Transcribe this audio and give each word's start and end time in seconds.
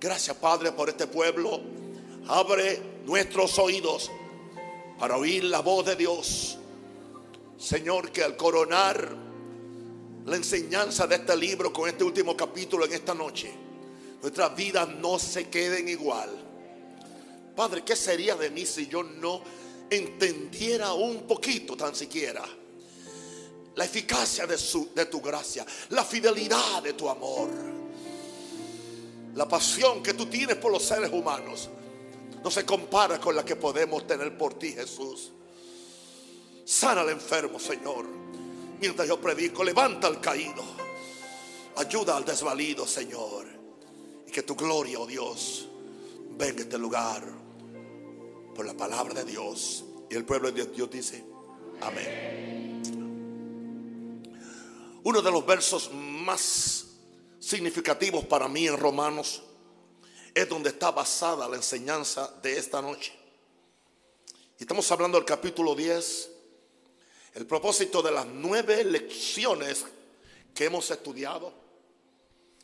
Gracias, 0.00 0.36
Padre, 0.36 0.72
por 0.72 0.88
este 0.88 1.08
pueblo. 1.08 1.60
Abre 2.28 2.80
nuestros 3.04 3.58
oídos 3.58 4.10
para 4.98 5.16
oír 5.16 5.44
la 5.44 5.60
voz 5.60 5.86
de 5.86 5.96
Dios. 5.96 6.58
Señor, 7.58 8.12
que 8.12 8.22
al 8.22 8.36
coronar 8.36 9.16
la 10.24 10.36
enseñanza 10.36 11.06
de 11.06 11.16
este 11.16 11.36
libro 11.36 11.72
con 11.72 11.88
este 11.88 12.04
último 12.04 12.36
capítulo 12.36 12.84
en 12.84 12.92
esta 12.92 13.12
noche, 13.12 13.52
nuestras 14.22 14.54
vidas 14.54 14.88
no 14.88 15.18
se 15.18 15.48
queden 15.48 15.88
igual. 15.88 16.30
Padre, 17.56 17.82
¿qué 17.82 17.96
sería 17.96 18.36
de 18.36 18.50
mí 18.50 18.66
si 18.66 18.86
yo 18.86 19.02
no 19.02 19.42
entendiera 19.90 20.92
un 20.92 21.26
poquito 21.26 21.76
tan 21.76 21.94
siquiera 21.94 22.44
la 23.74 23.84
eficacia 23.84 24.46
de, 24.46 24.56
de 24.94 25.06
tu 25.06 25.20
gracia, 25.20 25.64
la 25.90 26.04
fidelidad 26.04 26.82
de 26.82 26.92
tu 26.92 27.08
amor, 27.08 27.48
la 29.34 29.48
pasión 29.48 30.02
que 30.02 30.14
tú 30.14 30.26
tienes 30.26 30.56
por 30.56 30.72
los 30.72 30.82
seres 30.82 31.10
humanos? 31.12 31.68
No 32.42 32.50
se 32.50 32.64
compara 32.64 33.20
con 33.20 33.34
la 33.34 33.44
que 33.44 33.56
podemos 33.56 34.06
tener 34.06 34.36
por 34.36 34.54
ti, 34.54 34.72
Jesús. 34.72 35.32
Sana 36.64 37.00
al 37.00 37.10
enfermo, 37.10 37.58
Señor. 37.58 38.06
Mientras 38.80 39.08
yo 39.08 39.20
predico, 39.20 39.64
levanta 39.64 40.06
al 40.06 40.20
caído. 40.20 40.62
Ayuda 41.76 42.16
al 42.16 42.24
desvalido, 42.24 42.86
Señor. 42.86 43.46
Y 44.26 44.30
que 44.30 44.42
tu 44.42 44.54
gloria, 44.54 45.00
oh 45.00 45.06
Dios, 45.06 45.68
venga 46.36 46.60
a 46.60 46.62
este 46.62 46.78
lugar 46.78 47.24
por 48.54 48.66
la 48.66 48.74
palabra 48.74 49.14
de 49.14 49.24
Dios. 49.24 49.84
Y 50.10 50.14
el 50.14 50.24
pueblo 50.24 50.50
de 50.52 50.66
Dios 50.66 50.90
dice, 50.90 51.24
amén. 51.80 52.82
Uno 55.04 55.22
de 55.22 55.30
los 55.30 55.46
versos 55.46 55.90
más 55.92 56.87
significativos 57.40 58.24
para 58.24 58.48
mí 58.48 58.66
en 58.66 58.76
Romanos 58.76 59.42
es 60.34 60.48
donde 60.48 60.70
está 60.70 60.90
basada 60.90 61.48
la 61.48 61.56
enseñanza 61.56 62.32
de 62.42 62.58
esta 62.58 62.80
noche. 62.82 63.12
Estamos 64.58 64.90
hablando 64.90 65.18
del 65.18 65.24
capítulo 65.24 65.74
10, 65.74 66.30
el 67.34 67.46
propósito 67.46 68.02
de 68.02 68.10
las 68.10 68.26
nueve 68.26 68.84
lecciones 68.84 69.84
que 70.54 70.64
hemos 70.64 70.90
estudiado, 70.90 71.52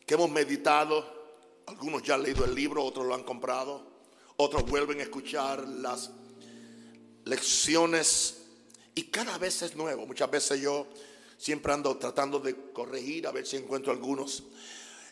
que 0.05 0.15
hemos 0.15 0.31
meditado. 0.31 1.25
Algunos 1.67 2.03
ya 2.03 2.15
han 2.15 2.23
leído 2.23 2.45
el 2.45 2.55
libro, 2.55 2.85
otros 2.85 3.07
lo 3.07 3.15
han 3.15 3.23
comprado, 3.23 3.87
otros 4.37 4.69
vuelven 4.69 5.01
a 5.01 5.05
escuchar 5.05 5.67
las 5.67 6.11
lecciones 7.25 8.43
y 8.95 9.05
cada 9.05 9.39
vez 9.39 9.63
es 9.63 9.77
nuevo. 9.77 10.07
Muchas 10.07 10.31
veces 10.31 10.61
yo 10.61 10.87
siempre 11.37 11.73
ando 11.73 11.97
tratando 11.97 12.39
de 12.39 12.55
corregir 12.73 13.27
a 13.27 13.33
ver 13.33 13.47
si 13.47 13.57
encuentro 13.57 13.93
algunos 13.93 14.45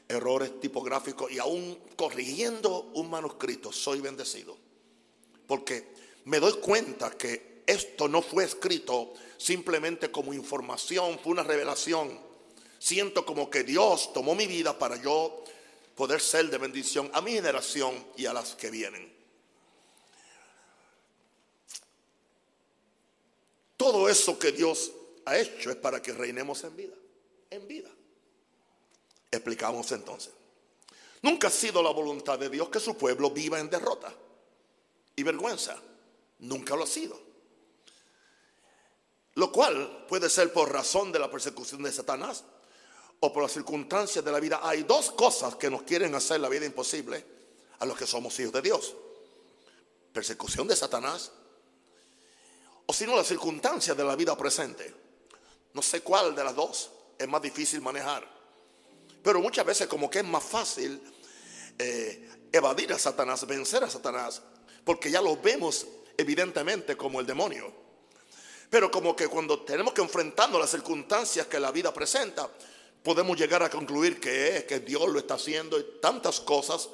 errores 0.08 0.60
tipográficos 0.60 1.30
y 1.30 1.38
aún 1.38 1.78
corrigiendo 1.96 2.90
un 2.94 3.10
manuscrito 3.10 3.72
soy 3.72 4.00
bendecido. 4.00 4.56
Porque 5.46 5.92
me 6.24 6.38
doy 6.38 6.54
cuenta 6.54 7.10
que 7.10 7.62
esto 7.66 8.08
no 8.08 8.22
fue 8.22 8.44
escrito 8.44 9.14
simplemente 9.36 10.10
como 10.10 10.32
información, 10.32 11.18
fue 11.18 11.32
una 11.32 11.42
revelación. 11.42 12.18
Siento 12.78 13.24
como 13.24 13.48
que 13.48 13.64
Dios 13.64 14.12
tomó 14.12 14.34
mi 14.34 14.46
vida 14.46 14.78
para 14.78 15.00
yo 15.00 15.44
poder 15.94 16.20
ser 16.20 16.50
de 16.50 16.58
bendición 16.58 17.10
a 17.12 17.20
mi 17.20 17.32
generación 17.32 17.94
y 18.16 18.26
a 18.26 18.32
las 18.32 18.54
que 18.54 18.70
vienen. 18.70 19.12
Todo 23.76 24.08
eso 24.08 24.38
que 24.38 24.52
Dios 24.52 24.92
ha 25.24 25.38
hecho 25.38 25.70
es 25.70 25.76
para 25.76 26.00
que 26.02 26.12
reinemos 26.12 26.64
en 26.64 26.76
vida, 26.76 26.94
en 27.50 27.66
vida. 27.68 27.88
Explicamos 29.30 29.90
entonces. 29.92 30.32
Nunca 31.22 31.48
ha 31.48 31.50
sido 31.50 31.82
la 31.82 31.90
voluntad 31.90 32.38
de 32.38 32.48
Dios 32.48 32.68
que 32.68 32.80
su 32.80 32.96
pueblo 32.96 33.30
viva 33.30 33.58
en 33.58 33.70
derrota 33.70 34.12
y 35.14 35.22
vergüenza. 35.22 35.76
Nunca 36.40 36.74
lo 36.74 36.84
ha 36.84 36.86
sido. 36.86 37.18
Lo 39.34 39.50
cual 39.50 40.04
puede 40.08 40.28
ser 40.28 40.52
por 40.52 40.70
razón 40.70 41.12
de 41.12 41.18
la 41.18 41.30
persecución 41.30 41.82
de 41.82 41.92
Satanás 41.92 42.44
o 43.20 43.32
por 43.32 43.44
las 43.44 43.52
circunstancias 43.52 44.24
de 44.24 44.32
la 44.32 44.40
vida. 44.40 44.60
Hay 44.62 44.82
dos 44.82 45.12
cosas 45.12 45.54
que 45.54 45.70
nos 45.70 45.82
quieren 45.82 46.14
hacer 46.14 46.40
la 46.40 46.48
vida 46.48 46.66
imposible 46.66 47.24
a 47.78 47.86
los 47.86 47.96
que 47.96 48.06
somos 48.06 48.38
hijos 48.40 48.52
de 48.52 48.62
Dios. 48.62 48.94
Persecución 50.12 50.66
de 50.66 50.76
Satanás 50.76 51.30
o 52.84 52.92
si 52.92 53.06
no 53.06 53.16
las 53.16 53.26
circunstancias 53.26 53.96
de 53.96 54.04
la 54.04 54.16
vida 54.16 54.36
presente. 54.36 55.01
No 55.74 55.82
sé 55.82 56.02
cuál 56.02 56.34
de 56.34 56.44
las 56.44 56.54
dos 56.54 56.90
es 57.18 57.28
más 57.28 57.42
difícil 57.42 57.80
manejar. 57.80 58.26
Pero 59.22 59.40
muchas 59.40 59.64
veces 59.64 59.86
como 59.86 60.10
que 60.10 60.18
es 60.18 60.24
más 60.24 60.42
fácil 60.42 61.00
eh, 61.78 62.28
evadir 62.52 62.92
a 62.92 62.98
Satanás, 62.98 63.46
vencer 63.46 63.84
a 63.84 63.90
Satanás, 63.90 64.42
porque 64.84 65.10
ya 65.10 65.22
lo 65.22 65.36
vemos 65.36 65.86
evidentemente 66.16 66.96
como 66.96 67.20
el 67.20 67.26
demonio. 67.26 67.72
Pero 68.68 68.90
como 68.90 69.14
que 69.14 69.28
cuando 69.28 69.60
tenemos 69.60 69.92
que 69.92 70.02
enfrentarnos 70.02 70.60
las 70.60 70.70
circunstancias 70.70 71.46
que 71.46 71.60
la 71.60 71.70
vida 71.70 71.92
presenta, 71.92 72.50
podemos 73.02 73.36
llegar 73.36 73.62
a 73.62 73.70
concluir 73.70 74.20
que 74.20 74.56
es, 74.56 74.64
que 74.64 74.80
Dios 74.80 75.08
lo 75.08 75.18
está 75.18 75.34
haciendo 75.34 75.78
y 75.78 76.00
tantas 76.00 76.40
cosas 76.40 76.88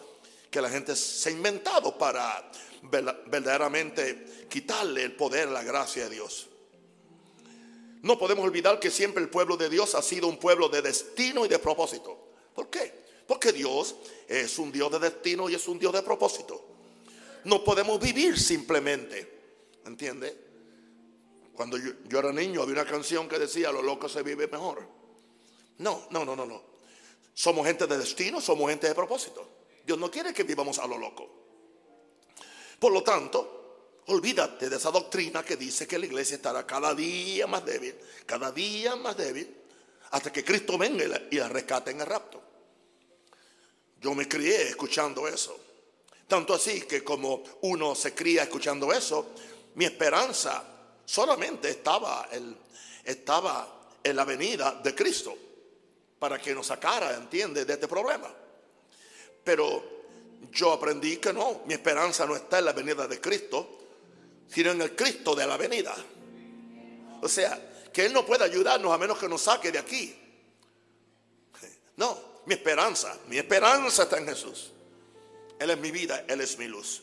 que 0.50 0.60
la 0.60 0.70
gente 0.70 0.96
se 0.96 1.28
ha 1.28 1.32
inventado 1.32 1.96
para 1.96 2.50
verdaderamente 2.82 4.46
quitarle 4.48 5.04
el 5.04 5.12
poder, 5.14 5.48
la 5.48 5.62
gracia 5.62 6.04
de 6.04 6.10
Dios. 6.10 6.48
No 8.02 8.18
podemos 8.18 8.44
olvidar 8.44 8.78
que 8.78 8.90
siempre 8.90 9.22
el 9.22 9.28
pueblo 9.28 9.56
de 9.56 9.68
Dios 9.68 9.94
ha 9.94 10.02
sido 10.02 10.28
un 10.28 10.38
pueblo 10.38 10.68
de 10.68 10.82
destino 10.82 11.44
y 11.44 11.48
de 11.48 11.58
propósito. 11.58 12.28
¿Por 12.54 12.70
qué? 12.70 12.92
Porque 13.26 13.52
Dios 13.52 13.96
es 14.26 14.58
un 14.58 14.72
Dios 14.72 14.90
de 14.92 14.98
destino 14.98 15.48
y 15.48 15.54
es 15.54 15.68
un 15.68 15.78
Dios 15.78 15.92
de 15.92 16.02
propósito. 16.02 16.64
No 17.44 17.62
podemos 17.64 18.00
vivir 18.00 18.38
simplemente. 18.38 19.38
¿Entiende? 19.84 20.48
Cuando 21.54 21.76
yo, 21.76 22.18
era 22.18 22.32
niño 22.32 22.62
había 22.62 22.74
una 22.74 22.84
canción 22.84 23.28
que 23.28 23.38
decía, 23.38 23.72
lo 23.72 23.82
loco 23.82 24.08
se 24.08 24.22
vive 24.22 24.46
mejor. 24.46 24.86
No, 25.78 26.06
no, 26.10 26.24
no, 26.24 26.36
no, 26.36 26.46
no. 26.46 26.62
Somos 27.34 27.66
gente 27.66 27.86
de 27.86 27.98
destino, 27.98 28.40
somos 28.40 28.70
gente 28.70 28.86
de 28.86 28.94
propósito. 28.94 29.48
Dios 29.84 29.98
no 29.98 30.10
quiere 30.10 30.32
que 30.32 30.44
vivamos 30.44 30.78
a 30.78 30.86
lo 30.86 30.98
loco. 30.98 31.28
Por 32.78 32.92
lo 32.92 33.02
tanto, 33.02 33.57
Olvídate 34.08 34.70
de 34.70 34.76
esa 34.76 34.90
doctrina 34.90 35.44
que 35.44 35.56
dice 35.56 35.86
que 35.86 35.98
la 35.98 36.06
iglesia 36.06 36.36
estará 36.36 36.66
cada 36.66 36.94
día 36.94 37.46
más 37.46 37.62
débil, 37.64 37.94
cada 38.24 38.50
día 38.50 38.96
más 38.96 39.14
débil, 39.14 39.54
hasta 40.10 40.32
que 40.32 40.42
Cristo 40.42 40.78
venga 40.78 41.04
y 41.30 41.36
la, 41.36 41.48
rescate 41.48 41.90
en 41.90 42.00
el 42.00 42.06
rapto. 42.06 42.42
Yo 44.00 44.14
me 44.14 44.26
crié 44.26 44.68
escuchando 44.68 45.28
eso. 45.28 45.58
Tanto 46.26 46.54
así 46.54 46.82
que 46.82 47.04
como 47.04 47.42
uno 47.62 47.94
se 47.94 48.14
cría 48.14 48.44
escuchando 48.44 48.92
eso, 48.94 49.32
mi 49.74 49.84
esperanza 49.84 50.64
solamente 51.04 51.68
estaba, 51.68 52.30
estaba 53.04 53.90
en 54.02 54.16
la 54.16 54.24
venida 54.24 54.80
de 54.82 54.94
Cristo 54.94 55.36
para 56.18 56.40
que 56.40 56.54
nos 56.54 56.66
sacara, 56.66 57.14
entiende, 57.14 57.66
de 57.66 57.74
este 57.74 57.88
problema. 57.88 58.32
Pero 59.44 59.98
yo 60.50 60.72
aprendí 60.72 61.18
que 61.18 61.32
no, 61.32 61.62
mi 61.66 61.74
esperanza 61.74 62.24
no 62.24 62.34
está 62.36 62.58
en 62.58 62.64
la 62.64 62.72
venida 62.72 63.06
de 63.06 63.20
Cristo, 63.20 63.78
sino 64.48 64.72
en 64.72 64.82
el 64.82 64.96
Cristo 64.96 65.34
de 65.34 65.46
la 65.46 65.56
venida. 65.56 65.94
O 67.22 67.28
sea, 67.28 67.90
que 67.92 68.06
Él 68.06 68.12
no 68.12 68.24
puede 68.24 68.44
ayudarnos 68.44 68.92
a 68.92 68.98
menos 68.98 69.18
que 69.18 69.28
nos 69.28 69.42
saque 69.42 69.70
de 69.70 69.78
aquí. 69.78 70.14
No, 71.96 72.42
mi 72.46 72.54
esperanza, 72.54 73.18
mi 73.28 73.38
esperanza 73.38 74.04
está 74.04 74.18
en 74.18 74.26
Jesús. 74.26 74.72
Él 75.58 75.70
es 75.70 75.78
mi 75.78 75.90
vida, 75.90 76.24
Él 76.28 76.40
es 76.40 76.56
mi 76.58 76.66
luz. 76.66 77.02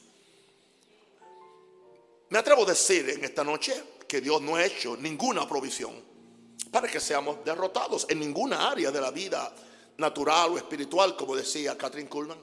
Me 2.30 2.40
atrevo 2.40 2.64
a 2.64 2.68
decir 2.68 3.10
en 3.10 3.24
esta 3.24 3.44
noche 3.44 3.84
que 4.08 4.22
Dios 4.22 4.42
no 4.42 4.56
ha 4.56 4.66
hecho 4.66 4.98
ninguna 4.98 5.48
provisión 5.48 6.04
para 6.72 6.88
que 6.88 7.00
seamos 7.00 7.44
derrotados 7.46 8.06
en 8.10 8.20
ninguna 8.20 8.70
área 8.70 8.92
de 8.92 9.02
la 9.02 9.12
vida 9.12 9.54
natural 9.98 10.52
o 10.52 10.58
espiritual, 10.58 11.16
como 11.16 11.36
decía 11.36 11.78
Catherine 11.78 12.10
Kuhlman. 12.10 12.42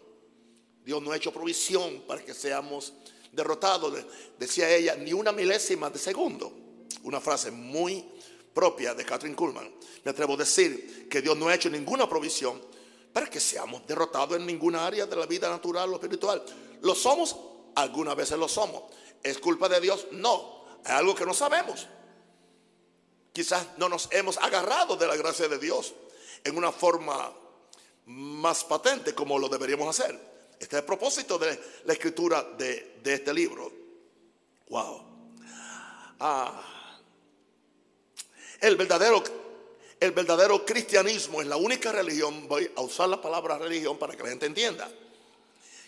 Dios 0.85 1.03
no 1.03 1.13
ha 1.13 1.17
hecho 1.17 1.33
provisión 1.33 2.03
para 2.07 2.23
que 2.23 2.35
seamos 2.35 2.93
derrotado, 3.33 3.93
decía 4.39 4.71
ella, 4.71 4.95
ni 4.95 5.13
una 5.13 5.33
milésima 5.33 5.91
de 5.91 5.99
segundo. 5.99 6.53
Una 7.03 7.21
frase 7.21 7.51
muy 7.51 8.05
propia 8.55 8.95
de 8.95 9.05
Catherine 9.05 9.35
Kuhlman. 9.35 9.73
Me 10.05 10.11
atrevo 10.11 10.35
a 10.35 10.37
decir 10.37 11.09
que 11.09 11.23
Dios 11.23 11.37
no 11.37 11.49
ha 11.49 11.55
hecho 11.55 11.71
ninguna 11.71 12.09
provisión 12.09 12.61
para 13.13 13.29
que 13.29 13.41
seamos 13.41 13.87
derrotados 13.87 14.37
en 14.37 14.47
ninguna 14.47 14.87
área 14.87 15.07
de 15.07 15.17
la 15.17 15.27
vida 15.27 15.49
natural 15.49 15.91
o 15.93 15.95
espiritual. 15.95 16.43
¿Lo 16.83 16.95
somos? 16.95 17.37
Algunas 17.75 18.15
veces 18.15 18.39
lo 18.39 18.49
somos. 18.49 18.85
¿Es 19.23 19.39
culpa 19.39 19.69
de 19.69 19.81
Dios? 19.81 20.07
No. 20.13 20.65
Es 20.85 20.91
algo 20.91 21.15
que 21.15 21.25
no 21.25 21.35
sabemos. 21.35 21.87
Quizás 23.33 23.67
no 23.79 23.89
nos 23.89 24.09
hemos 24.13 24.37
agarrado 24.37 24.97
de 24.97 25.07
la 25.07 25.17
gracia 25.17 25.49
de 25.49 25.59
Dios 25.59 25.95
en 26.45 26.57
una 26.57 26.71
forma 26.71 27.33
más 28.07 28.65
patente 28.65 29.15
como 29.15 29.39
lo 29.39 29.49
deberíamos 29.49 29.89
hacer. 29.89 30.32
Este 30.63 30.77
es 30.77 30.81
el 30.81 30.87
propósito 30.87 31.39
de 31.39 31.59
la 31.85 31.93
escritura 31.93 32.43
de, 32.57 33.01
este 33.05 33.35
libro. 33.35 33.73
Wow. 34.69 35.11
Ah. 36.21 36.63
el 38.61 38.77
verdadero 38.77 39.25
el 39.99 40.13
verdadero 40.13 40.65
cristianismo 40.65 41.43
es 41.43 41.49
la 41.49 41.57
única 41.57 41.91
religión, 41.91 42.47
voy 42.47 42.71
a 42.77 42.81
usar 42.81 43.09
la 43.09 43.21
palabra 43.21 43.59
religión 43.59 43.99
para 43.99 44.17
que 44.17 44.23
la 44.23 44.31
gente 44.31 44.47
entienda. 44.47 44.89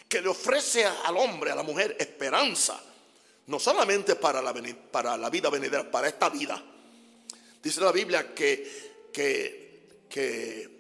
que 0.09 0.21
le 0.21 0.29
ofrece 0.29 0.85
al 0.85 1.17
hombre, 1.17 1.51
a 1.51 1.55
la 1.55 1.63
mujer, 1.63 1.97
esperanza. 1.99 2.81
No 3.47 3.59
solamente 3.59 4.17
para 4.17 4.43
la, 4.43 4.55
para 4.91 5.17
la 5.17 5.31
vida 5.31 5.51
venidera, 5.51 5.91
para 5.91 6.09
esta 6.09 6.29
vida. 6.29 6.63
Dice 7.63 7.81
la 7.81 7.91
Biblia 7.91 8.35
que, 8.35 9.09
que, 9.13 10.05
que, 10.09 10.74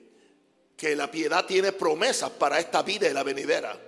que 0.76 0.96
la 0.96 1.10
piedad 1.10 1.46
tiene 1.46 1.72
promesas 1.72 2.30
para 2.30 2.58
esta 2.58 2.82
vida 2.82 3.08
y 3.08 3.12
la 3.12 3.22
venidera. 3.22 3.78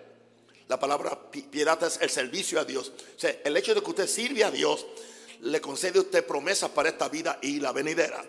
La 0.68 0.78
palabra 0.78 1.18
piedad 1.30 1.82
es 1.84 1.98
el 2.00 2.10
servicio 2.10 2.58
a 2.58 2.64
Dios. 2.64 2.92
O 3.16 3.18
sea, 3.18 3.36
el 3.44 3.56
hecho 3.56 3.74
de 3.74 3.82
que 3.82 3.90
usted 3.90 4.06
sirve 4.06 4.44
a 4.44 4.50
Dios 4.50 4.86
le 5.42 5.60
concede 5.60 5.98
a 5.98 6.02
usted 6.02 6.26
promesas 6.26 6.70
para 6.70 6.88
esta 6.88 7.08
vida 7.08 7.38
y 7.42 7.60
la 7.60 7.72
venidera. 7.72 8.24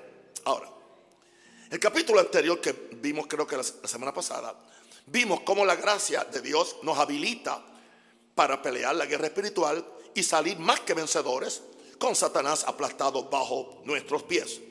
Ahora, 0.45 0.69
el 1.69 1.79
capítulo 1.79 2.19
anterior 2.19 2.61
que 2.61 2.73
vimos 2.93 3.27
creo 3.27 3.47
que 3.47 3.57
la 3.57 3.63
semana 3.63 4.13
pasada, 4.13 4.55
vimos 5.07 5.41
cómo 5.41 5.65
la 5.65 5.75
gracia 5.75 6.23
de 6.25 6.41
Dios 6.41 6.77
nos 6.83 6.97
habilita 6.97 7.63
para 8.35 8.61
pelear 8.61 8.95
la 8.95 9.05
guerra 9.05 9.27
espiritual 9.27 9.85
y 10.13 10.23
salir 10.23 10.57
más 10.59 10.81
que 10.81 10.93
vencedores 10.93 11.61
con 11.97 12.15
Satanás 12.15 12.63
aplastado 12.67 13.23
bajo 13.29 13.81
nuestros 13.85 14.23
pies. 14.23 14.61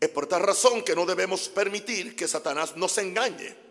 Es 0.00 0.08
por 0.10 0.24
esta 0.24 0.38
razón 0.38 0.82
que 0.82 0.94
no 0.94 1.06
debemos 1.06 1.48
permitir 1.48 2.14
que 2.14 2.28
Satanás 2.28 2.76
nos 2.76 2.96
engañe 2.98 3.68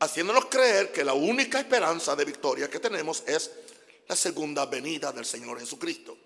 haciéndonos 0.00 0.46
creer 0.46 0.92
que 0.92 1.04
la 1.04 1.14
única 1.14 1.58
esperanza 1.58 2.14
de 2.14 2.24
victoria 2.24 2.68
que 2.68 2.80
tenemos 2.80 3.22
es 3.26 3.50
la 4.06 4.16
segunda 4.16 4.66
venida 4.66 5.12
del 5.12 5.24
Señor 5.24 5.58
Jesucristo. 5.58 6.16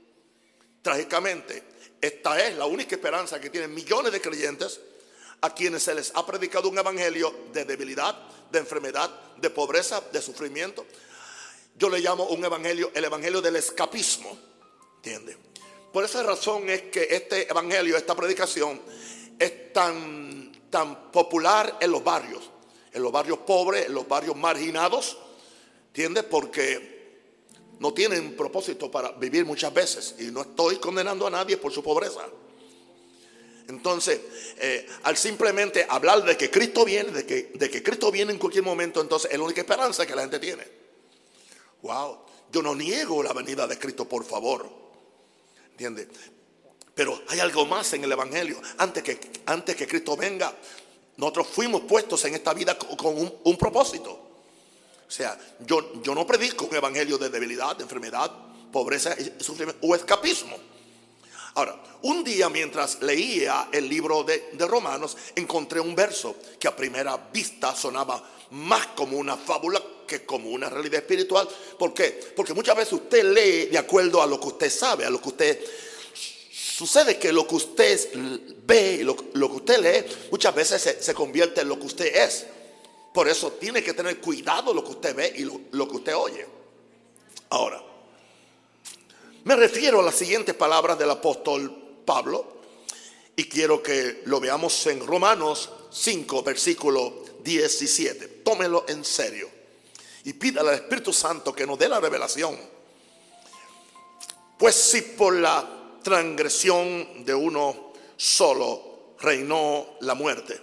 Trágicamente, 0.83 1.63
esta 2.01 2.45
es 2.45 2.57
la 2.57 2.67
única 2.67 2.97
esperanza 2.97 3.41
que 3.41 3.51
tienen 3.51 3.75
millones 3.75 4.13
de 4.13 4.21
creyentes 4.21 4.81
a 5.41 5.55
quienes 5.55 5.83
se 5.83 5.95
les 5.95 6.13
ha 6.15 6.27
predicado 6.27 6.69
un 6.69 6.79
evangelio 6.79 7.47
de 7.53 7.65
debilidad, 7.65 8.17
de 8.51 8.59
enfermedad, 8.59 9.11
de 9.37 9.51
pobreza, 9.51 10.03
de 10.13 10.21
sufrimiento. 10.21 10.85
Yo 11.77 11.89
le 11.89 12.01
llamo 12.01 12.25
un 12.25 12.45
evangelio 12.45 12.91
el 12.95 13.05
evangelio 13.05 13.41
del 13.41 13.57
escapismo. 13.57 14.37
¿Entiende? 14.97 15.37
Por 15.93 16.05
esa 16.05 16.23
razón 16.23 16.69
es 16.69 16.83
que 16.83 17.09
este 17.11 17.51
evangelio, 17.51 17.97
esta 17.97 18.15
predicación, 18.15 18.81
es 19.39 19.73
tan, 19.73 20.53
tan 20.71 21.11
popular 21.11 21.79
en 21.81 21.91
los 21.91 22.05
barrios 22.05 22.51
en 22.93 23.03
los 23.03 23.13
barrios 23.13 23.39
pobres, 23.39 23.87
en 23.87 23.95
los 23.95 24.07
barrios 24.07 24.37
marginados, 24.37 25.17
¿entiendes? 25.89 26.25
Porque 26.25 26.99
no 27.79 27.95
tienen 27.95 28.37
propósito 28.37 28.91
para 28.91 29.13
vivir 29.13 29.45
muchas 29.45 29.73
veces. 29.73 30.17
Y 30.19 30.25
no 30.25 30.43
estoy 30.43 30.77
condenando 30.77 31.27
a 31.27 31.31
nadie 31.31 31.57
por 31.57 31.73
su 31.73 31.83
pobreza. 31.83 32.27
Entonces, 33.69 34.21
eh, 34.59 34.87
al 35.03 35.17
simplemente 35.17 35.87
hablar 35.89 36.25
de 36.25 36.37
que 36.37 36.51
Cristo 36.51 36.85
viene, 36.85 37.11
de 37.11 37.27
que, 37.27 37.53
de 37.55 37.71
que 37.71 37.83
Cristo 37.83 38.11
viene 38.11 38.33
en 38.33 38.39
cualquier 38.39 38.65
momento, 38.65 39.01
entonces 39.01 39.31
es 39.31 39.39
la 39.39 39.45
única 39.45 39.61
esperanza 39.61 40.07
que 40.07 40.17
la 40.17 40.23
gente 40.23 40.39
tiene. 40.39 40.67
Wow, 41.83 42.19
yo 42.51 42.63
no 42.63 42.75
niego 42.75 43.23
la 43.23 43.33
venida 43.33 43.67
de 43.67 43.79
Cristo, 43.79 44.09
por 44.09 44.25
favor. 44.25 44.88
¿Entiendes? 45.79 46.09
Pero 46.93 47.23
hay 47.29 47.39
algo 47.39 47.65
más 47.67 47.93
en 47.93 48.03
el 48.03 48.11
Evangelio. 48.11 48.61
Antes 48.79 49.05
que, 49.05 49.21
antes 49.47 49.77
que 49.77 49.87
Cristo 49.87 50.17
venga, 50.17 50.53
nosotros 51.19 51.47
fuimos 51.47 51.83
puestos 51.83 52.25
en 52.25 52.35
esta 52.35 52.53
vida 52.53 52.77
con 52.77 53.33
un, 53.45 53.57
propósito. 53.57 54.11
O 54.11 55.11
sea, 55.11 55.39
yo, 55.61 56.03
yo 56.03 56.17
no 56.17 56.27
predico 56.27 56.65
un 56.65 56.75
evangelio 56.75 57.17
de 57.17 57.31
debilidad, 57.31 57.77
de 57.77 57.85
enfermedad, 57.85 58.33
pobreza 58.73 59.15
sufrimiento 59.39 59.87
o 59.87 59.95
escapismo. 59.95 60.57
Ahora, 61.55 61.81
un 62.03 62.25
día 62.25 62.49
mientras 62.49 63.01
leía 63.01 63.69
el 63.71 63.89
libro 63.89 64.25
de, 64.25 64.51
de, 64.53 64.67
Romanos, 64.67 65.17
encontré 65.37 65.79
un 65.79 65.95
verso 65.95 66.35
que 66.59 66.67
a 66.67 66.75
primera 66.75 67.17
vista 67.33 67.75
sonaba 67.77 68.21
más 68.51 68.89
como 68.89 69.19
una 69.19 69.37
fábula 69.37 69.83
que 70.07 70.25
como 70.25 70.51
una 70.51 70.69
realidad 70.71 71.01
espiritual. 71.01 71.49
¿Por 71.79 71.93
qué? 71.93 72.21
Porque 72.35 72.55
muchas 72.55 72.77
veces 72.77 72.95
usted 72.95 73.25
lee 73.25 73.67
de 73.71 73.79
acuerdo 73.79 74.23
a 74.23 74.27
lo 74.27 74.41
que 74.41 74.49
usted 74.49 74.71
sabe, 74.71 75.05
a 75.05 75.11
lo 75.11 75.21
que 75.21 75.29
usted 75.29 75.61
Sucede 76.79 77.19
que 77.19 77.33
lo 77.33 77.45
que 77.45 77.57
usted 77.57 78.09
ve, 78.65 79.01
lo, 79.03 79.17
lo 79.33 79.51
que 79.51 79.57
usted 79.57 79.79
lee, 79.81 80.17
muchas 80.31 80.55
veces 80.55 80.97
se, 81.01 81.13
convierte 81.13 81.63
en 81.63 81.69
lo 81.69 81.77
que 81.77 81.87
usted 81.87 82.07
es. 82.15 82.47
Por 83.13 83.29
eso 83.29 83.51
tiene 83.55 83.83
que 83.83 83.95
tener 83.95 84.21
cuidado 84.21 84.73
lo 84.73 84.85
que 84.85 84.91
usted 84.91 85.13
ve 85.13 85.35
y 85.39 85.43
lo, 85.43 85.61
lo 85.73 85.89
que 85.89 85.97
usted 85.97 86.15
oye. 86.15 86.47
Ahora, 87.49 87.83
me 89.43 89.57
refiero 89.57 89.99
a 89.99 90.05
las 90.05 90.15
siguientes 90.15 90.55
palabras 90.55 90.97
del 90.97 91.11
apóstol 91.11 92.01
Pablo 92.05 92.59
y 93.35 93.49
quiero 93.49 93.83
que 93.83 94.23
lo 94.27 94.39
veamos 94.39 94.87
en 94.87 95.05
Romanos 95.05 95.71
5, 95.91 96.45
versículo 96.45 97.25
17. 97.43 98.38
Tómelo 98.49 98.87
en 98.89 99.05
serio 99.05 99.47
y 100.25 100.33
pídale 100.33 100.71
al 100.71 100.77
Espíritu 100.77 101.13
Santo 101.13 101.53
que 101.53 101.67
nos 101.67 101.79
dé 101.79 101.87
la 101.87 102.01
revelación. 102.01 102.59
Pues 104.57 104.75
si 104.75 105.03
por 105.03 105.35
la 105.35 105.69
transgresión 106.03 107.27
de 107.27 107.35
uno 107.35 107.93
solo 108.17 109.17
reinó 109.21 109.99
la 110.01 110.15
muerte. 110.15 110.59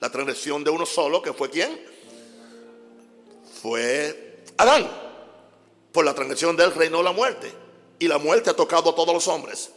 La 0.00 0.10
transgresión 0.10 0.64
de 0.64 0.70
uno 0.70 0.84
solo, 0.84 1.22
que 1.22 1.32
fue 1.32 1.48
quién? 1.48 1.80
Fue 3.62 4.42
Adán. 4.56 4.90
Por 5.92 6.04
la 6.04 6.14
transgresión 6.16 6.56
de 6.56 6.64
él 6.64 6.74
reinó 6.74 7.04
la 7.04 7.12
muerte. 7.12 7.52
Y 8.00 8.08
la 8.08 8.18
muerte 8.18 8.50
ha 8.50 8.56
tocado 8.56 8.90
a 8.90 8.96
todos 8.96 9.14
los 9.14 9.28
hombres. 9.28 9.70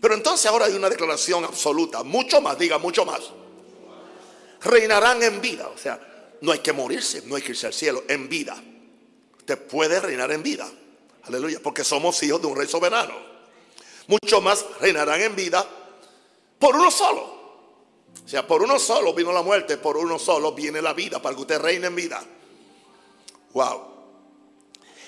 Pero 0.00 0.14
entonces 0.14 0.46
ahora 0.46 0.66
hay 0.66 0.74
una 0.74 0.88
declaración 0.88 1.44
absoluta. 1.44 2.04
Mucho 2.04 2.40
más, 2.40 2.56
diga 2.56 2.78
mucho 2.78 3.04
más. 3.04 3.32
Reinarán 4.60 5.20
en 5.24 5.40
vida. 5.40 5.66
O 5.66 5.76
sea, 5.76 6.11
no 6.42 6.52
hay 6.52 6.58
que 6.58 6.72
morirse, 6.72 7.22
no 7.26 7.36
hay 7.36 7.42
que 7.42 7.52
irse 7.52 7.66
al 7.66 7.74
cielo, 7.74 8.04
en 8.08 8.28
vida. 8.28 8.62
Usted 9.38 9.58
puede 9.66 9.98
reinar 9.98 10.30
en 10.30 10.42
vida. 10.42 10.70
Aleluya, 11.24 11.60
porque 11.62 11.82
somos 11.82 12.22
hijos 12.22 12.40
de 12.40 12.46
un 12.48 12.56
rey 12.56 12.68
soberano 12.68 13.32
mucho 14.06 14.40
más 14.40 14.64
reinarán 14.80 15.20
en 15.20 15.36
vida 15.36 15.66
por 16.58 16.76
uno 16.76 16.90
solo. 16.90 17.42
O 18.24 18.28
sea, 18.28 18.46
por 18.46 18.62
uno 18.62 18.78
solo 18.78 19.14
vino 19.14 19.32
la 19.32 19.42
muerte, 19.42 19.78
por 19.78 19.96
uno 19.96 20.18
solo 20.18 20.52
viene 20.52 20.80
la 20.80 20.92
vida, 20.92 21.20
para 21.20 21.34
que 21.34 21.40
usted 21.40 21.58
reine 21.58 21.86
en 21.88 21.96
vida. 21.96 22.22
Wow. 23.52 23.82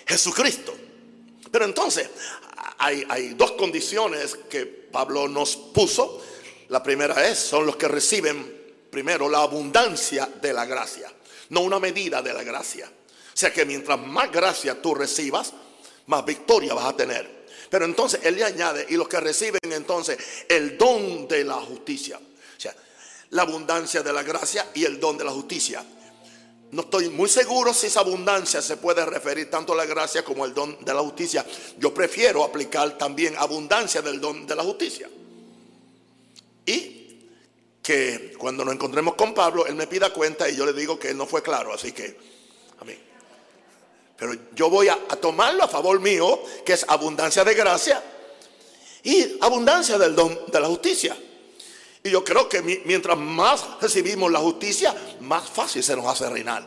Jesucristo. 0.07 0.75
Pero 1.51 1.65
entonces, 1.65 2.11
hay, 2.79 3.07
hay 3.09 3.35
dos 3.35 3.53
condiciones 3.53 4.37
que 4.51 4.67
Pablo 4.67 5.29
nos 5.29 5.57
puso. 5.57 6.21
La 6.69 6.83
primera 6.83 7.27
es, 7.29 7.39
son 7.39 7.67
los 7.67 7.77
que 7.77 7.89
reciben 7.89 8.65
primero 8.91 9.29
la 9.29 9.43
abundancia 9.43 10.29
de 10.41 10.53
la 10.53 10.65
gracia, 10.67 11.13
no 11.51 11.61
una 11.61 11.79
medida 11.79 12.23
de 12.23 12.33
la 12.33 12.43
gracia. 12.43 12.87
O 12.87 13.37
sea 13.37 13.53
que 13.53 13.65
mientras 13.65 13.99
más 13.99 14.31
gracia 14.31 14.81
tú 14.81 14.95
recibas, 14.95 15.53
más 16.07 16.25
victoria 16.25 16.75
vas 16.75 16.87
a 16.87 16.97
tener. 16.97 17.45
Pero 17.71 17.85
entonces 17.85 18.21
él 18.23 18.37
le 18.37 18.45
añade, 18.45 18.87
y 18.89 18.97
los 18.97 19.09
que 19.09 19.19
reciben 19.19 19.61
entonces 19.65 20.19
el 20.49 20.79
don 20.79 21.27
de 21.27 21.45
la 21.45 21.55
justicia. 21.55 22.19
O 22.19 22.61
sea, 22.61 22.75
la 23.31 23.43
abundancia 23.43 24.03
de 24.03 24.13
la 24.13 24.23
gracia 24.23 24.71
y 24.75 24.85
el 24.85 25.01
don 25.01 25.19
de 25.19 25.25
la 25.25 25.33
justicia. 25.33 25.85
No 26.71 26.83
estoy 26.83 27.09
muy 27.09 27.29
seguro 27.29 27.73
si 27.73 27.87
esa 27.87 28.01
abundancia 28.01 28.61
se 28.61 28.77
puede 28.77 29.05
referir 29.05 29.51
tanto 29.51 29.73
a 29.73 29.77
la 29.77 29.87
gracia 29.87 30.25
como 30.25 30.45
al 30.45 30.55
don 30.55 30.85
de 30.85 30.95
la 30.95 31.01
justicia. 31.01 31.45
Yo 31.79 31.93
prefiero 31.95 32.43
aplicar 32.45 32.99
también 32.99 33.35
abundancia 33.39 34.03
del 34.03 34.21
don 34.21 34.47
de 34.47 34.55
la 34.55 34.63
justicia. 34.63 35.09
Y 36.67 37.04
que 37.85 38.33
cuando 38.39 38.65
nos 38.65 38.75
encontremos 38.75 39.15
con 39.15 39.35
Pablo, 39.35 39.67
él 39.67 39.75
me 39.75 39.87
pida 39.87 40.11
cuenta 40.11 40.49
y 40.49 40.57
yo 40.57 40.65
le 40.65 40.73
digo 40.73 40.99
que 40.99 41.11
él 41.11 41.19
no 41.19 41.27
fue 41.27 41.43
claro. 41.43 41.73
Así 41.73 41.93
que, 41.93 42.17
amén. 42.81 42.99
Pero 44.17 44.33
yo 44.55 44.71
voy 44.71 44.89
a, 44.89 44.97
tomarlo 45.21 45.65
a 45.65 45.69
favor 45.69 46.01
mío, 46.01 46.43
que 46.65 46.73
es 46.73 46.87
abundancia 46.89 47.45
de 47.45 47.53
gracia 47.53 48.03
y 49.03 49.37
abundancia 49.43 49.99
del 49.99 50.17
don 50.17 50.47
de 50.51 50.61
la 50.61 50.67
justicia. 50.67 51.15
Y 52.03 52.11
yo 52.11 52.25
creo 52.25 52.49
que 52.49 52.63
mientras 52.63 53.19
más 53.19 53.79
recibimos 53.83 54.33
la 54.33 54.39
justicia, 54.39 54.95
más 55.21 55.51
fácil 55.51 55.83
se 55.83 55.95
nos 55.95 56.07
hace 56.07 56.29
reinar. 56.31 56.67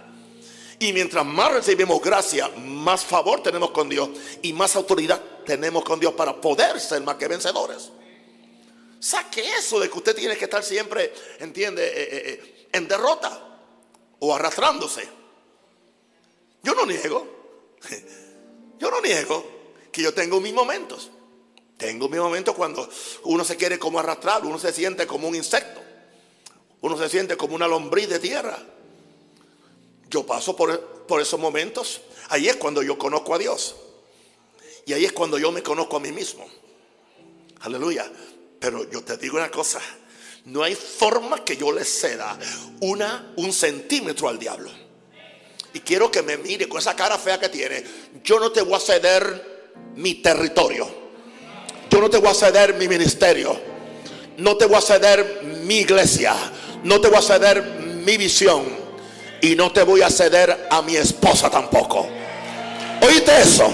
Y 0.78 0.94
mientras 0.94 1.26
más 1.26 1.52
recibimos 1.52 2.00
gracia, 2.00 2.48
más 2.50 3.04
favor 3.04 3.42
tenemos 3.42 3.72
con 3.72 3.90
Dios 3.90 4.10
y 4.44 4.54
más 4.54 4.76
autoridad 4.76 5.20
tenemos 5.48 5.84
con 5.84 6.00
Dios 6.00 6.14
para 6.14 6.40
poder 6.40 6.80
ser 6.80 7.02
más 7.02 7.16
que 7.16 7.28
vencedores. 7.28 7.90
Saque 9.00 9.56
eso 9.56 9.80
de 9.80 9.90
que 9.90 9.98
usted 9.98 10.16
tiene 10.16 10.38
que 10.38 10.46
estar 10.46 10.64
siempre, 10.64 11.14
entiende, 11.40 11.86
eh, 11.86 12.04
eh, 12.04 12.22
eh, 12.26 12.68
en 12.74 12.88
derrota 12.88 13.62
o 14.20 14.34
arrastrándose. 14.34 15.08
Yo 16.64 16.74
no 16.74 16.86
niego 16.86 17.38
Yo 18.80 18.92
no 18.92 19.02
niego 19.02 19.46
que 19.92 20.02
yo 20.02 20.14
tengo 20.14 20.40
mis 20.40 20.54
momentos. 20.54 21.12
Tengo 21.78 22.10
mis 22.10 22.20
momentos 22.20 22.56
cuando 22.56 22.90
uno 23.24 23.44
se 23.44 23.56
quiere 23.56 23.78
como 23.78 24.00
arrastrar, 24.00 24.46
uno 24.46 24.58
se 24.58 24.74
siente 24.74 25.06
como 25.06 25.28
un 25.28 25.36
insecto, 25.36 25.80
uno 26.82 26.98
se 26.98 27.08
siente 27.08 27.38
como 27.38 27.56
una 27.56 27.68
lombriz 27.68 28.10
de 28.10 28.20
tierra. 28.20 28.58
Yo 30.10 30.26
paso 30.26 30.56
por, 30.56 31.06
por 31.06 31.22
esos 31.22 31.40
momentos. 31.40 32.02
Ahí 32.30 32.48
es 32.48 32.56
cuando 32.56 32.82
yo 32.82 32.98
conozco 32.98 33.36
a 33.36 33.38
Dios. 33.38 33.76
Y 34.86 34.94
ahí 34.94 35.06
es 35.06 35.12
cuando 35.12 35.38
yo 35.38 35.52
me 35.52 35.62
conozco 35.62 35.98
a 35.98 36.00
mí 36.00 36.12
mismo. 36.12 36.48
Aleluya. 37.60 38.10
Pero 38.60 38.90
yo 38.90 39.04
te 39.04 39.18
digo 39.18 39.38
una 39.38 39.52
cosa. 39.52 39.80
No 40.46 40.64
hay 40.64 40.76
forma 40.76 41.44
que 41.44 41.58
yo 41.58 41.72
le 41.72 41.84
ceda 41.84 42.38
una, 42.80 43.34
un 43.36 43.52
centímetro 43.52 44.30
al 44.30 44.40
diablo. 44.40 44.70
Y 45.74 45.82
quiero 45.82 46.10
que 46.10 46.22
me 46.22 46.38
mire 46.38 46.68
con 46.70 46.80
esa 46.80 46.96
cara 46.96 47.18
fea 47.18 47.40
que 47.40 47.50
tiene. 47.50 47.84
Yo 48.24 48.40
no 48.40 48.52
te 48.52 48.62
voy 48.62 48.76
a 48.76 48.80
ceder 48.80 49.74
mi 49.96 50.16
territorio. 50.16 50.88
Yo 51.90 52.00
no 52.00 52.10
te 52.10 52.18
voy 52.18 52.30
a 52.30 52.34
ceder 52.34 52.76
mi 52.76 52.88
ministerio. 52.88 53.60
No 54.38 54.56
te 54.56 54.66
voy 54.66 54.78
a 54.78 54.82
ceder 54.82 55.44
mi 55.64 55.80
iglesia. 55.80 56.36
No 56.84 57.02
te 57.02 57.10
voy 57.10 57.18
a 57.18 57.22
ceder 57.22 57.64
mi 58.06 58.18
visión. 58.18 58.64
Y 59.42 59.56
no 59.56 59.72
te 59.72 59.84
voy 59.84 60.02
a 60.02 60.10
ceder 60.10 60.68
a 60.72 60.82
mi 60.82 60.96
esposa 60.96 61.50
tampoco. 61.50 62.08
¿Oíste 63.02 63.42
eso? 63.42 63.72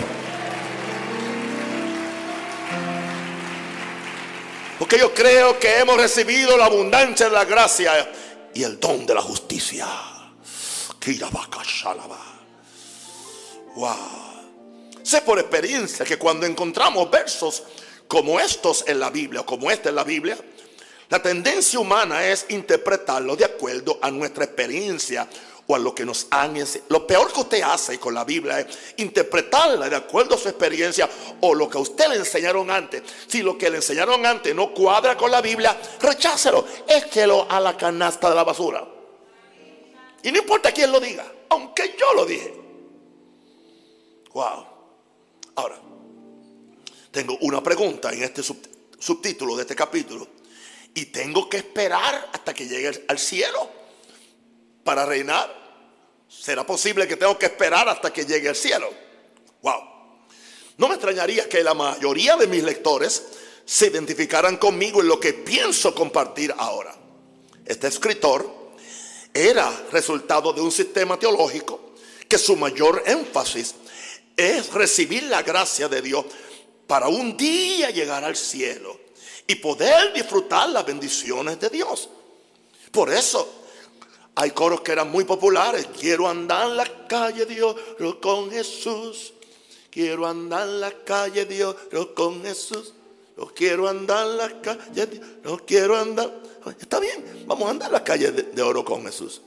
Porque 4.83 4.99
yo 4.99 5.13
creo 5.13 5.57
que 5.57 5.79
hemos 5.79 5.95
recibido 5.95 6.57
la 6.57 6.65
abundancia 6.65 7.27
de 7.27 7.31
la 7.31 7.45
gracia 7.45 8.11
y 8.53 8.63
el 8.63 8.81
don 8.81 9.05
de 9.05 9.13
la 9.13 9.21
justicia. 9.21 9.87
Wow. 13.75 13.95
Sé 15.01 15.21
por 15.21 15.39
experiencia 15.39 16.03
que 16.03 16.17
cuando 16.17 16.45
encontramos 16.45 17.09
versos 17.09 17.63
como 18.09 18.41
estos 18.41 18.83
en 18.85 18.99
la 18.99 19.09
Biblia, 19.09 19.39
o 19.39 19.45
como 19.45 19.71
este 19.71 19.87
en 19.87 19.95
la 19.95 20.03
Biblia, 20.03 20.37
la 21.07 21.21
tendencia 21.21 21.79
humana 21.79 22.27
es 22.27 22.45
interpretarlo 22.49 23.37
de 23.37 23.45
acuerdo 23.45 23.99
a 24.01 24.11
nuestra 24.11 24.43
experiencia 24.43 25.29
o 25.67 25.75
a 25.75 25.79
lo 25.79 25.95
que 25.95 26.05
nos 26.05 26.27
han 26.29 26.57
enseñado. 26.57 26.89
Lo 26.89 27.07
peor 27.07 27.31
que 27.31 27.39
usted 27.39 27.61
hace 27.61 27.99
con 27.99 28.13
la 28.13 28.23
Biblia 28.23 28.59
es 28.59 28.77
interpretarla 28.97 29.89
de 29.89 29.95
acuerdo 29.95 30.35
a 30.35 30.37
su 30.37 30.49
experiencia 30.49 31.09
o 31.41 31.55
lo 31.55 31.69
que 31.69 31.77
a 31.77 31.81
usted 31.81 32.09
le 32.09 32.17
enseñaron 32.17 32.69
antes. 32.69 33.03
Si 33.27 33.41
lo 33.41 33.57
que 33.57 33.69
le 33.69 33.77
enseñaron 33.77 34.25
antes 34.25 34.53
no 34.53 34.73
cuadra 34.73 35.17
con 35.17 35.31
la 35.31 35.41
Biblia, 35.41 35.79
rechácelo, 36.01 36.65
échelo 36.87 37.47
a 37.49 37.59
la 37.59 37.77
canasta 37.77 38.29
de 38.29 38.35
la 38.35 38.43
basura. 38.43 38.87
Y 40.23 40.31
no 40.31 40.37
importa 40.39 40.71
quién 40.71 40.91
lo 40.91 40.99
diga, 40.99 41.29
aunque 41.49 41.95
yo 41.99 42.13
lo 42.13 42.25
dije. 42.25 42.53
Wow. 44.33 44.65
Ahora, 45.55 45.79
tengo 47.11 47.37
una 47.41 47.61
pregunta 47.61 48.11
en 48.11 48.23
este 48.23 48.41
subtítulo 48.41 49.55
de 49.55 49.61
este 49.61 49.75
capítulo. 49.75 50.27
Y 50.95 51.05
tengo 51.05 51.49
que 51.49 51.57
esperar 51.57 52.29
hasta 52.31 52.53
que 52.53 52.67
llegue 52.67 53.05
al 53.07 53.19
cielo 53.19 53.82
para 54.83 55.05
reinar. 55.05 55.63
¿Será 56.27 56.65
posible 56.65 57.07
que 57.07 57.15
tengo 57.15 57.37
que 57.37 57.45
esperar 57.45 57.87
hasta 57.87 58.11
que 58.11 58.25
llegue 58.25 58.49
al 58.49 58.55
cielo? 58.55 58.89
Wow. 59.61 59.81
No 60.77 60.87
me 60.87 60.95
extrañaría 60.95 61.47
que 61.47 61.63
la 61.63 61.73
mayoría 61.73 62.35
de 62.35 62.47
mis 62.47 62.63
lectores 62.63 63.23
se 63.65 63.87
identificaran 63.87 64.57
conmigo 64.57 65.01
en 65.01 65.07
lo 65.07 65.19
que 65.19 65.33
pienso 65.33 65.93
compartir 65.93 66.53
ahora. 66.57 66.95
Este 67.65 67.87
escritor 67.87 68.63
era 69.33 69.71
resultado 69.91 70.51
de 70.53 70.61
un 70.61 70.71
sistema 70.71 71.17
teológico 71.17 71.93
que 72.27 72.37
su 72.37 72.55
mayor 72.55 73.03
énfasis 73.05 73.75
es 74.35 74.73
recibir 74.73 75.23
la 75.23 75.43
gracia 75.43 75.87
de 75.87 76.01
Dios 76.01 76.25
para 76.87 77.07
un 77.07 77.37
día 77.37 77.91
llegar 77.91 78.23
al 78.23 78.35
cielo 78.35 78.99
y 79.47 79.55
poder 79.55 80.13
disfrutar 80.13 80.69
las 80.69 80.85
bendiciones 80.85 81.59
de 81.59 81.69
Dios. 81.69 82.09
Por 82.91 83.11
eso 83.13 83.62
hay 84.35 84.51
coros 84.51 84.81
que 84.81 84.91
eran 84.91 85.11
muy 85.11 85.23
populares. 85.25 85.87
Quiero 85.99 86.27
andar 86.27 86.69
en 86.69 86.77
la 86.77 87.07
calle 87.07 87.45
Dios 87.45 87.75
con 88.21 88.49
Jesús. 88.49 89.33
Quiero 89.91 90.25
andar 90.25 90.67
en 90.67 90.81
la 90.81 90.91
calle 91.03 91.45
Dios 91.45 91.75
con 92.15 92.43
Jesús. 92.43 92.93
No 93.37 93.47
quiero 93.47 93.87
andar 93.87 94.27
en 94.27 94.37
la 94.37 94.61
calle, 94.61 95.21
no 95.43 95.57
quiero 95.57 95.97
andar. 95.97 96.31
Está 96.79 96.99
bien, 96.99 97.45
vamos 97.47 97.67
a 97.67 97.71
andar 97.71 97.87
en 97.89 97.93
la 97.93 98.03
calle 98.03 98.31
de, 98.31 98.61
oro 98.61 98.85
con 98.85 99.03
Jesús. 99.05 99.41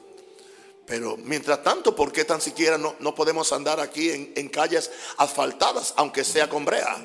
Pero 0.85 1.16
mientras 1.16 1.62
tanto, 1.62 1.95
¿por 1.95 2.12
qué 2.12 2.25
tan 2.25 2.40
siquiera 2.40 2.78
no, 2.78 2.95
no 3.00 3.14
podemos 3.14 3.52
andar 3.52 3.81
aquí 3.81 4.11
en, 4.11 4.33
en, 4.37 4.49
calles 4.49 4.90
asfaltadas, 5.16 5.95
aunque 5.97 6.25
sea 6.25 6.49
con 6.49 6.64
brea? 6.64 6.97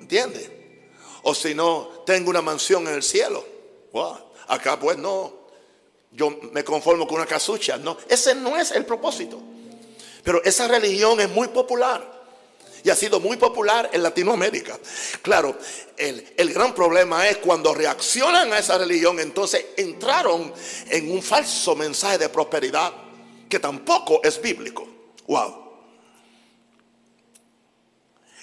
¿Entiende? 0.00 0.80
O 1.22 1.34
si 1.34 1.54
no, 1.54 2.02
tengo 2.04 2.30
una 2.30 2.42
mansión 2.42 2.86
en 2.88 2.94
el 2.94 3.02
cielo. 3.02 3.44
Acá 4.48 4.78
pues 4.78 4.98
no 4.98 5.41
yo 6.14 6.38
me 6.52 6.62
conformo 6.64 7.06
con 7.06 7.16
una 7.16 7.26
casucha. 7.26 7.76
No, 7.78 7.96
ese 8.08 8.34
no 8.34 8.56
es 8.56 8.72
el 8.72 8.84
propósito. 8.84 9.40
Pero 10.22 10.42
esa 10.44 10.68
religión 10.68 11.20
es 11.20 11.28
muy 11.30 11.48
popular. 11.48 12.22
Y 12.84 12.90
ha 12.90 12.96
sido 12.96 13.20
muy 13.20 13.36
popular 13.36 13.90
en 13.92 14.02
Latinoamérica. 14.02 14.78
Claro, 15.22 15.56
el, 15.96 16.34
el, 16.36 16.52
gran 16.52 16.74
problema 16.74 17.28
es 17.28 17.36
cuando 17.36 17.72
reaccionan 17.72 18.52
a 18.52 18.58
esa 18.58 18.76
religión, 18.76 19.20
entonces 19.20 19.66
entraron 19.76 20.52
en 20.90 21.12
un 21.12 21.22
falso 21.22 21.76
mensaje 21.76 22.18
de 22.18 22.28
prosperidad 22.28 22.92
que 23.48 23.60
tampoco 23.60 24.20
es 24.24 24.40
bíblico. 24.42 24.88
Wow. 25.28 25.61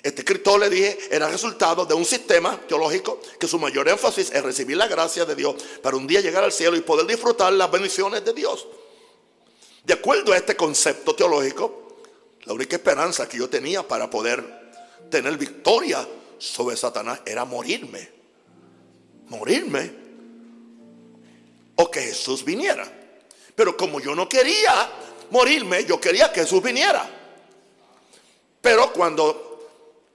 Este 0.01 0.21
escritor 0.21 0.59
le 0.59 0.69
dije 0.69 0.97
era 1.11 1.27
resultado 1.27 1.85
de 1.85 1.93
un 1.93 2.05
sistema 2.05 2.59
teológico 2.67 3.19
que 3.37 3.47
su 3.47 3.59
mayor 3.59 3.89
énfasis 3.89 4.31
es 4.31 4.43
recibir 4.43 4.77
la 4.77 4.87
gracia 4.87 5.25
de 5.25 5.35
Dios 5.35 5.55
para 5.83 5.97
un 5.97 6.07
día 6.07 6.21
llegar 6.21 6.43
al 6.43 6.53
cielo 6.53 6.77
y 6.77 6.81
poder 6.81 7.05
disfrutar 7.05 7.51
las 7.51 7.69
bendiciones 7.69 8.23
de 8.23 8.33
Dios. 8.33 8.67
De 9.83 9.93
acuerdo 9.93 10.31
a 10.31 10.37
este 10.37 10.55
concepto 10.55 11.15
teológico, 11.15 11.97
la 12.43 12.53
única 12.53 12.77
esperanza 12.77 13.27
que 13.27 13.37
yo 13.37 13.49
tenía 13.49 13.85
para 13.85 14.09
poder 14.09 14.43
tener 15.09 15.37
victoria 15.37 16.07
sobre 16.37 16.77
Satanás 16.77 17.21
era 17.25 17.43
morirme. 17.43 18.09
Morirme. 19.27 19.91
O 21.75 21.91
que 21.91 22.01
Jesús 22.01 22.45
viniera. 22.45 22.89
Pero 23.55 23.75
como 23.75 23.99
yo 23.99 24.15
no 24.15 24.29
quería 24.29 24.89
morirme, 25.31 25.83
yo 25.85 25.99
quería 25.99 26.31
que 26.31 26.41
Jesús 26.41 26.63
viniera. 26.63 27.09
Pero 28.61 28.91
cuando 28.93 29.48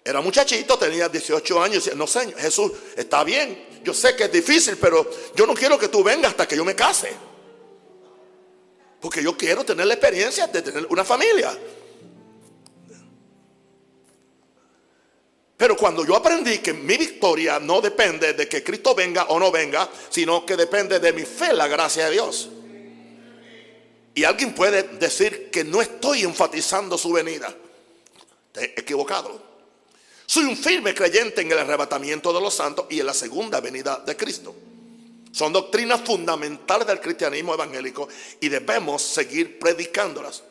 era 0.05 0.21
muchachito, 0.21 0.79
tenía 0.79 1.09
18 1.09 1.63
años. 1.63 1.91
No 1.97 2.07
sé, 2.07 2.31
Jesús, 2.35 2.73
está 2.95 3.25
bien. 3.25 3.81
Yo 3.83 3.95
sé 3.95 4.15
que 4.15 4.25
es 4.25 4.33
difícil, 4.33 4.77
pero 4.77 5.11
yo 5.35 5.47
no 5.47 5.55
quiero 5.55 5.79
que 5.79 5.89
tú 5.89 6.05
vengas 6.05 6.33
hasta 6.33 6.47
que 6.47 6.57
yo 6.57 6.65
me 6.65 6.75
case. 6.75 7.11
Porque 9.01 9.23
yo 9.23 9.35
quiero 9.35 9.65
tener 9.65 9.87
la 9.87 9.95
experiencia 9.95 10.47
de 10.47 10.61
tener 10.61 10.87
una 10.91 11.05
familia. 11.05 11.57
Pero 15.57 15.77
cuando 15.77 16.05
yo 16.05 16.17
aprendí 16.17 16.59
que 16.59 16.75
mi 16.75 16.99
victoria 16.99 17.59
no 17.59 17.81
depende 17.81 18.35
de 18.35 18.47
que 18.47 18.63
Cristo 18.63 18.95
venga 18.95 19.25
o 19.25 19.39
no 19.39 19.51
venga, 19.51 19.89
sino 20.11 20.45
que 20.45 20.57
depende 20.57 21.01
de 21.01 21.13
mi 21.15 21.23
fe, 21.23 21.55
la 21.55 21.67
gracia 21.67 22.07
de 22.07 22.11
Dios. 22.11 22.51
Y 24.15 24.25
alguien 24.25 24.55
puede 24.55 24.83
decir 24.83 25.51
que 25.51 25.65
no 25.65 25.81
estoy 25.81 26.23
enfatizando 26.23 26.99
su 26.99 27.11
venida. 27.13 27.55
Equivocado. 28.55 29.54
Soy 30.27 30.45
un 30.45 30.57
firme 30.57 30.95
creyente 30.95 31.43
en 31.43 31.53
el 31.53 31.59
arrebatamiento 31.59 32.33
de 32.33 32.41
los 32.41 32.55
santos 32.55 32.87
y 32.91 33.01
en 33.01 33.07
la 33.07 33.15
segunda 33.15 33.61
venida 33.61 34.03
de 34.05 34.17
Cristo. 34.17 34.55
Son 35.33 35.53
doctrinas 35.53 36.01
fundamentales 36.03 36.87
del 36.87 37.01
cristianismo 37.01 37.55
evangélico 37.55 38.09
y 38.41 38.49
debemos 38.49 39.03
seguir 39.03 39.59
predicándolas. 39.59 40.43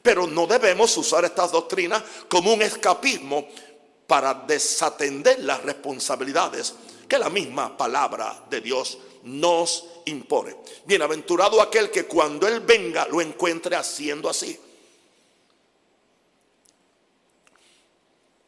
Pero 0.00 0.26
no 0.26 0.46
debemos 0.46 0.96
usar 0.96 1.24
estas 1.24 1.50
doctrinas 1.50 2.02
como 2.28 2.54
un 2.54 2.62
escapismo 2.62 3.48
para 4.06 4.32
desatender 4.32 5.40
las 5.40 5.62
responsabilidades 5.64 6.74
que 7.08 7.18
la 7.18 7.28
misma 7.28 7.76
palabra 7.76 8.44
de 8.48 8.60
Dios 8.60 8.98
nos 9.24 9.84
impone. 10.06 10.56
Bienaventurado 10.86 11.60
aquel 11.60 11.90
que 11.90 12.04
cuando 12.04 12.46
Él 12.46 12.60
venga 12.60 13.06
lo 13.08 13.20
encuentre 13.20 13.76
haciendo 13.76 14.30
así. 14.30 14.58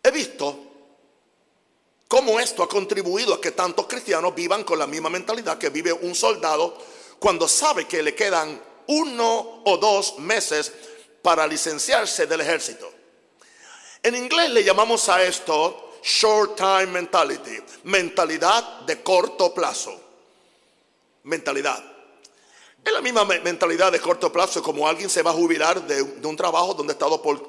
He 0.02 0.10
visto 0.10 0.69
cómo 2.10 2.40
esto 2.40 2.64
ha 2.64 2.68
contribuido 2.68 3.34
a 3.34 3.40
que 3.40 3.52
tantos 3.52 3.86
cristianos 3.86 4.34
vivan 4.34 4.64
con 4.64 4.80
la 4.80 4.88
misma 4.88 5.08
mentalidad 5.08 5.58
que 5.58 5.68
vive 5.68 5.92
un 5.92 6.16
soldado 6.16 6.76
cuando 7.20 7.46
sabe 7.46 7.86
que 7.86 8.02
le 8.02 8.16
quedan 8.16 8.60
uno 8.88 9.62
o 9.64 9.76
dos 9.76 10.18
meses 10.18 10.72
para 11.22 11.46
licenciarse 11.46 12.26
del 12.26 12.40
ejército. 12.40 12.90
En 14.02 14.16
inglés 14.16 14.50
le 14.50 14.64
llamamos 14.64 15.08
a 15.08 15.22
esto 15.22 15.92
short 16.02 16.56
time 16.56 16.86
mentality, 16.86 17.62
mentalidad 17.84 18.80
de 18.80 19.00
corto 19.04 19.54
plazo. 19.54 19.94
Mentalidad. 21.22 21.80
Es 22.84 22.92
la 22.92 23.02
misma 23.02 23.24
mentalidad 23.24 23.92
de 23.92 24.00
corto 24.00 24.32
plazo 24.32 24.64
como 24.64 24.88
alguien 24.88 25.08
se 25.08 25.22
va 25.22 25.30
a 25.30 25.34
jubilar 25.34 25.86
de, 25.86 26.02
un 26.02 26.36
trabajo 26.36 26.74
donde 26.74 26.92
ha 26.92 26.94
estado 26.94 27.22
por, 27.22 27.40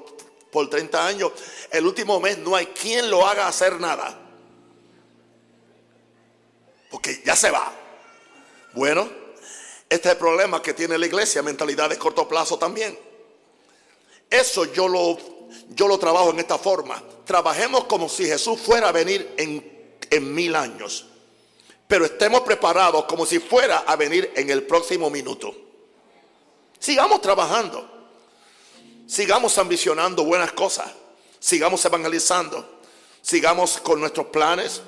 por 0.51 0.69
30 0.69 1.03
años. 1.03 1.31
El 1.71 1.87
último 1.87 2.19
mes 2.19 2.37
no 2.37 2.55
hay 2.55 2.67
quien 2.67 3.09
lo 3.09 3.25
haga 3.25 3.47
hacer 3.47 3.79
nada 3.79 4.27
porque 6.91 7.23
ya 7.25 7.35
se 7.35 7.49
va. 7.49 7.71
Bueno, 8.73 9.09
este 9.89 10.09
es 10.09 10.13
el 10.13 10.19
problema 10.19 10.61
que 10.61 10.73
tiene 10.73 10.97
la 10.97 11.05
iglesia, 11.05 11.41
mentalidad 11.41 11.89
de 11.89 11.97
corto 11.97 12.27
plazo 12.27 12.59
también. 12.59 12.97
Eso 14.29 14.65
yo 14.65 14.87
lo, 14.87 15.17
yo 15.69 15.87
lo 15.87 15.97
trabajo 15.97 16.29
en 16.29 16.39
esta 16.39 16.57
forma. 16.57 17.01
Trabajemos 17.25 17.85
como 17.85 18.07
si 18.07 18.25
Jesús 18.25 18.59
fuera 18.59 18.89
a 18.89 18.91
venir 18.91 19.33
en, 19.37 19.97
en 20.09 20.35
mil 20.35 20.55
años. 20.55 21.07
Pero 21.87 22.05
estemos 22.05 22.41
preparados 22.41 23.05
como 23.05 23.25
si 23.25 23.39
fuera 23.39 23.79
a 23.79 23.95
venir 23.95 24.31
en 24.35 24.49
el 24.49 24.63
próximo 24.63 25.09
minuto. 25.09 25.53
Sigamos 26.79 27.21
trabajando. 27.21 27.89
Sigamos 29.07 29.57
ambicionando 29.57 30.23
buenas 30.23 30.53
cosas. 30.53 30.89
Sigamos 31.39 31.83
evangelizando. 31.83 32.79
Sigamos 33.21 33.77
con 33.79 33.99
nuestros 33.99 34.27
planes 34.27 34.81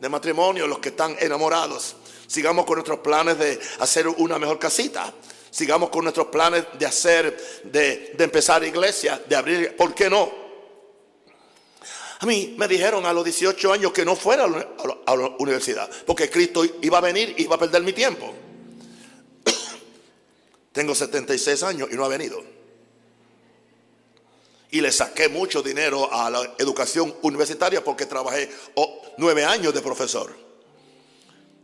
de 0.00 0.08
matrimonio, 0.08 0.66
los 0.66 0.78
que 0.78 0.88
están 0.88 1.16
enamorados. 1.20 1.96
Sigamos 2.26 2.64
con 2.64 2.76
nuestros 2.76 3.00
planes 3.00 3.38
de 3.38 3.60
hacer 3.80 4.08
una 4.08 4.38
mejor 4.38 4.58
casita. 4.58 5.12
Sigamos 5.50 5.90
con 5.90 6.04
nuestros 6.04 6.28
planes 6.28 6.64
de 6.78 6.86
hacer, 6.86 7.62
de, 7.64 8.14
empezar 8.18 8.64
iglesia, 8.64 9.20
de 9.28 9.36
abrir, 9.36 9.76
¿por 9.76 9.94
qué 9.94 10.08
no? 10.08 10.40
A 12.20 12.26
mí 12.26 12.54
me 12.56 12.68
dijeron 12.68 13.04
a 13.04 13.12
los 13.12 13.24
18 13.24 13.72
años 13.72 13.92
que 13.92 14.04
no 14.04 14.14
fuera 14.14 14.44
a 14.44 15.16
la, 15.16 15.28
universidad, 15.38 15.90
porque 16.06 16.30
Cristo 16.30 16.62
iba 16.82 16.98
a 16.98 17.00
venir 17.00 17.34
y 17.36 17.42
iba 17.44 17.56
a 17.56 17.58
perder 17.58 17.82
mi 17.82 17.92
tiempo. 17.92 18.32
Tengo 20.72 20.94
76 20.94 21.62
años 21.62 21.88
y 21.90 21.96
no 21.96 22.04
ha 22.04 22.08
venido. 22.08 22.59
Y 24.72 24.80
le 24.80 24.92
saqué 24.92 25.28
mucho 25.28 25.62
dinero 25.62 26.12
a 26.12 26.30
la 26.30 26.54
educación 26.58 27.14
universitaria 27.22 27.82
porque 27.82 28.06
trabajé 28.06 28.48
oh, 28.74 29.02
nueve 29.18 29.44
años 29.44 29.74
de 29.74 29.80
profesor. 29.80 30.32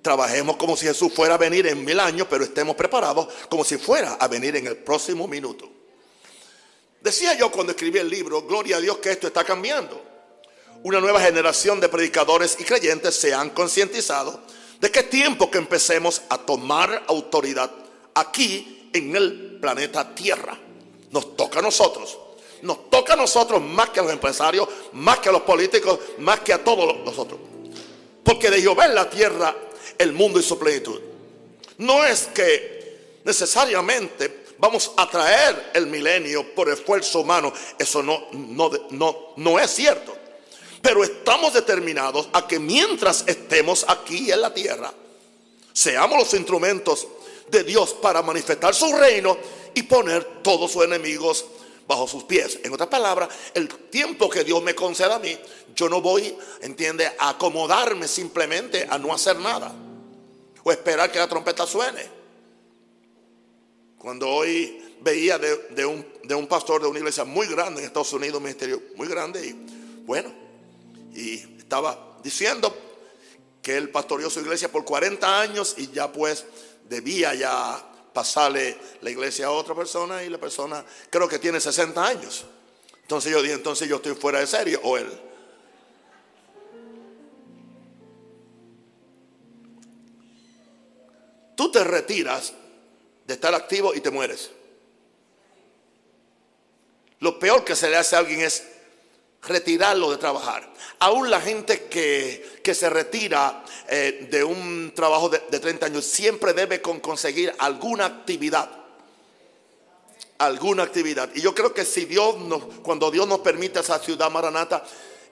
Trabajemos 0.02 0.56
como 0.56 0.76
si 0.76 0.86
Jesús 0.86 1.12
fuera 1.12 1.34
a 1.34 1.38
venir 1.38 1.66
en 1.66 1.84
mil 1.84 1.98
años, 2.00 2.26
pero 2.28 2.44
estemos 2.44 2.76
preparados 2.76 3.28
como 3.48 3.64
si 3.64 3.76
fuera 3.76 4.14
a 4.14 4.28
venir 4.28 4.56
en 4.56 4.66
el 4.66 4.76
próximo 4.76 5.26
minuto. 5.26 5.68
Decía 7.00 7.34
yo 7.34 7.50
cuando 7.52 7.72
escribí 7.72 7.98
el 7.98 8.08
libro, 8.08 8.42
gloria 8.42 8.76
a 8.76 8.80
Dios 8.80 8.98
que 8.98 9.12
esto 9.12 9.28
está 9.28 9.44
cambiando. 9.44 10.02
Una 10.82 11.00
nueva 11.00 11.20
generación 11.20 11.80
de 11.80 11.88
predicadores 11.88 12.56
y 12.58 12.64
creyentes 12.64 13.14
se 13.14 13.34
han 13.34 13.50
concientizado 13.50 14.42
de 14.80 14.90
que 14.90 15.00
es 15.00 15.10
tiempo 15.10 15.50
que 15.50 15.58
empecemos 15.58 16.22
a 16.28 16.38
tomar 16.38 17.04
autoridad 17.08 17.70
aquí 18.14 18.90
en 18.92 19.14
el 19.14 19.58
planeta 19.60 20.14
Tierra. 20.14 20.58
Nos 21.10 21.36
toca 21.36 21.60
a 21.60 21.62
nosotros 21.62 22.18
nos 22.62 22.90
toca 22.90 23.14
a 23.14 23.16
nosotros 23.16 23.62
más 23.62 23.90
que 23.90 24.00
a 24.00 24.02
los 24.02 24.12
empresarios, 24.12 24.68
más 24.92 25.18
que 25.18 25.28
a 25.28 25.32
los 25.32 25.42
políticos, 25.42 25.98
más 26.18 26.40
que 26.40 26.52
a 26.52 26.62
todos 26.62 26.96
nosotros. 27.04 27.40
Porque 28.22 28.50
de 28.50 28.60
Jehová 28.60 28.86
en 28.86 28.94
la 28.94 29.08
tierra 29.08 29.54
el 29.98 30.12
mundo 30.12 30.40
y 30.40 30.42
su 30.42 30.58
plenitud. 30.58 31.00
No 31.78 32.04
es 32.04 32.28
que 32.34 33.20
necesariamente 33.24 34.44
vamos 34.58 34.92
a 34.96 35.08
traer 35.08 35.70
el 35.74 35.86
milenio 35.86 36.54
por 36.54 36.68
esfuerzo 36.68 37.20
humano. 37.20 37.52
Eso 37.78 38.02
no, 38.02 38.28
no, 38.32 38.70
no, 38.90 39.16
no 39.36 39.58
es 39.58 39.70
cierto. 39.70 40.16
Pero 40.80 41.02
estamos 41.04 41.52
determinados 41.52 42.28
a 42.32 42.46
que 42.46 42.58
mientras 42.58 43.24
estemos 43.26 43.84
aquí 43.88 44.30
en 44.30 44.40
la 44.40 44.54
tierra, 44.54 44.92
seamos 45.72 46.18
los 46.18 46.34
instrumentos 46.34 47.06
de 47.48 47.64
Dios 47.64 47.94
para 47.94 48.22
manifestar 48.22 48.74
su 48.74 48.92
reino 48.92 49.36
y 49.74 49.82
poner 49.82 50.42
todos 50.42 50.72
sus 50.72 50.84
enemigos 50.84 51.44
bajo 51.86 52.06
sus 52.06 52.24
pies. 52.24 52.58
En 52.62 52.72
otras 52.72 52.88
palabras, 52.88 53.28
el 53.54 53.68
tiempo 53.68 54.28
que 54.28 54.44
Dios 54.44 54.62
me 54.62 54.74
conceda 54.74 55.16
a 55.16 55.18
mí, 55.18 55.36
yo 55.74 55.88
no 55.88 56.00
voy, 56.00 56.36
entiende, 56.60 57.06
a 57.18 57.30
acomodarme 57.30 58.08
simplemente 58.08 58.86
a 58.88 58.98
no 58.98 59.12
hacer 59.12 59.38
nada 59.38 59.74
o 60.62 60.72
esperar 60.72 61.12
que 61.12 61.18
la 61.18 61.28
trompeta 61.28 61.66
suene. 61.66 62.02
Cuando 63.98 64.28
hoy 64.28 64.82
veía 65.00 65.38
de, 65.38 65.86
un, 65.86 66.06
de 66.24 66.34
un 66.34 66.46
pastor 66.46 66.82
de 66.82 66.88
una 66.88 66.98
iglesia 66.98 67.24
muy 67.24 67.46
grande 67.46 67.80
en 67.80 67.86
Estados 67.86 68.12
Unidos, 68.12 68.38
un 68.38 68.44
ministerio 68.44 68.82
muy 68.96 69.08
grande, 69.08 69.46
y 69.46 69.52
bueno, 70.04 70.32
y 71.14 71.34
estaba 71.58 72.18
diciendo 72.22 72.74
que 73.62 73.76
él 73.76 73.90
pastoreó 73.90 74.30
su 74.30 74.40
iglesia 74.40 74.70
por 74.70 74.84
40 74.84 75.40
años 75.40 75.74
y 75.78 75.88
ya 75.90 76.12
pues 76.12 76.44
debía 76.88 77.34
ya 77.34 77.84
pasarle 78.16 78.78
la 79.02 79.10
iglesia 79.10 79.44
a 79.44 79.50
otra 79.50 79.74
persona 79.74 80.24
y 80.24 80.30
la 80.30 80.38
persona 80.38 80.82
creo 81.10 81.28
que 81.28 81.38
tiene 81.38 81.60
60 81.60 82.02
años. 82.02 82.46
Entonces 83.02 83.30
yo 83.30 83.42
dije, 83.42 83.52
entonces 83.52 83.86
yo 83.86 83.96
estoy 83.96 84.14
fuera 84.14 84.40
de 84.40 84.46
serie 84.46 84.80
o 84.82 84.96
él. 84.96 85.06
Tú 91.54 91.70
te 91.70 91.84
retiras 91.84 92.54
de 93.26 93.34
estar 93.34 93.54
activo 93.54 93.94
y 93.94 94.00
te 94.00 94.10
mueres. 94.10 94.50
Lo 97.20 97.38
peor 97.38 97.66
que 97.66 97.76
se 97.76 97.90
le 97.90 97.98
hace 97.98 98.16
a 98.16 98.20
alguien 98.20 98.40
es 98.40 98.66
retirarlo 99.46 100.10
de 100.10 100.18
trabajar. 100.18 100.68
Aún 100.98 101.30
la 101.30 101.40
gente 101.40 101.84
que, 101.84 102.74
se 102.74 102.90
retira 102.90 103.62
eh, 103.88 104.28
de 104.30 104.42
un 104.42 104.92
trabajo 104.94 105.28
de, 105.28 105.38
30 105.38 105.86
años 105.86 106.04
siempre 106.04 106.52
debe 106.52 106.82
con 106.82 107.00
conseguir 107.00 107.54
alguna 107.58 108.06
actividad. 108.06 108.68
Alguna 110.38 110.82
actividad. 110.82 111.30
Y 111.34 111.40
yo 111.40 111.54
creo 111.54 111.72
que 111.72 111.84
si 111.84 112.04
Dios 112.04 112.38
nos, 112.38 112.62
cuando 112.82 113.10
Dios 113.10 113.26
nos 113.26 113.40
permite 113.40 113.80
esa 113.80 113.98
ciudad 113.98 114.30
maranata, 114.30 114.84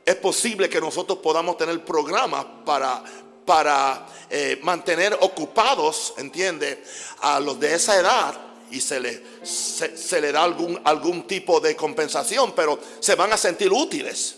es 0.05 0.15
posible 0.17 0.69
que 0.69 0.81
nosotros 0.81 1.19
podamos 1.19 1.57
tener 1.57 1.85
programas 1.85 2.45
para, 2.65 3.03
para 3.45 4.07
eh, 4.31 4.59
mantener 4.63 5.17
ocupados, 5.21 6.15
¿entiende? 6.19 6.83
A 7.21 7.41
los 7.41 7.59
de 7.59 7.75
esa 7.75 7.99
edad 7.99 8.54
y 8.71 8.81
se 8.81 9.01
le, 9.01 9.23
se, 9.43 10.21
le 10.21 10.33
da 10.33 10.43
algún, 10.43 10.81
algún 10.85 11.27
tipo 11.27 11.61
de 11.61 11.77
compensación, 11.77 12.53
pero 12.53 12.79
se 13.01 13.15
van 13.15 13.33
a 13.33 13.37
sentir 13.37 13.73
útiles. 13.73 14.37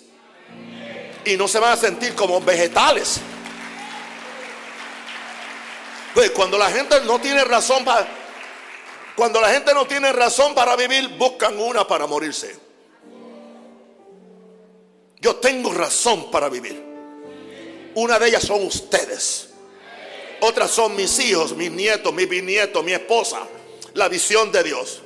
Y 1.24 1.36
no 1.36 1.48
se 1.48 1.58
van 1.58 1.72
a 1.72 1.76
sentir 1.76 2.14
como 2.14 2.40
vegetales. 2.40 3.20
Pues 6.14 6.30
cuando 6.30 6.56
la 6.56 6.70
gente 6.70 7.00
no 7.02 7.18
tiene 7.18 7.44
razón 7.44 7.84
para 7.84 8.06
cuando 9.16 9.40
la 9.40 9.48
gente 9.48 9.72
no 9.72 9.86
tiene 9.86 10.12
razón 10.12 10.54
para 10.54 10.76
vivir, 10.76 11.08
buscan 11.16 11.58
una 11.58 11.88
para 11.88 12.06
morirse. 12.06 12.54
Yo 15.20 15.36
tengo 15.36 15.72
razón 15.72 16.30
para 16.30 16.50
vivir. 16.50 16.84
Una 17.94 18.18
de 18.18 18.28
ellas 18.28 18.42
son 18.42 18.66
ustedes. 18.66 19.48
Otras 20.40 20.70
son 20.70 20.94
mis 20.94 21.18
hijos, 21.18 21.56
mis 21.56 21.70
nietos, 21.70 22.12
mis 22.12 22.28
bisnietos, 22.28 22.84
mi 22.84 22.92
esposa 22.92 23.48
la 23.96 24.08
visión 24.08 24.52
de 24.52 24.62
Dios. 24.62 25.02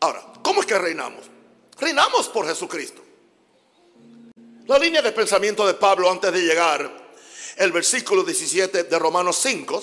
Ahora, 0.00 0.22
¿cómo 0.42 0.60
es 0.60 0.66
que 0.66 0.78
reinamos? 0.78 1.24
Reinamos 1.78 2.28
por 2.28 2.46
Jesucristo. 2.46 3.02
La 4.66 4.78
línea 4.78 5.02
de 5.02 5.12
pensamiento 5.12 5.66
de 5.66 5.74
Pablo 5.74 6.10
antes 6.10 6.32
de 6.32 6.40
llegar, 6.40 6.90
el 7.56 7.72
versículo 7.72 8.22
17 8.22 8.84
de 8.84 8.98
Romanos 8.98 9.38
5, 9.42 9.82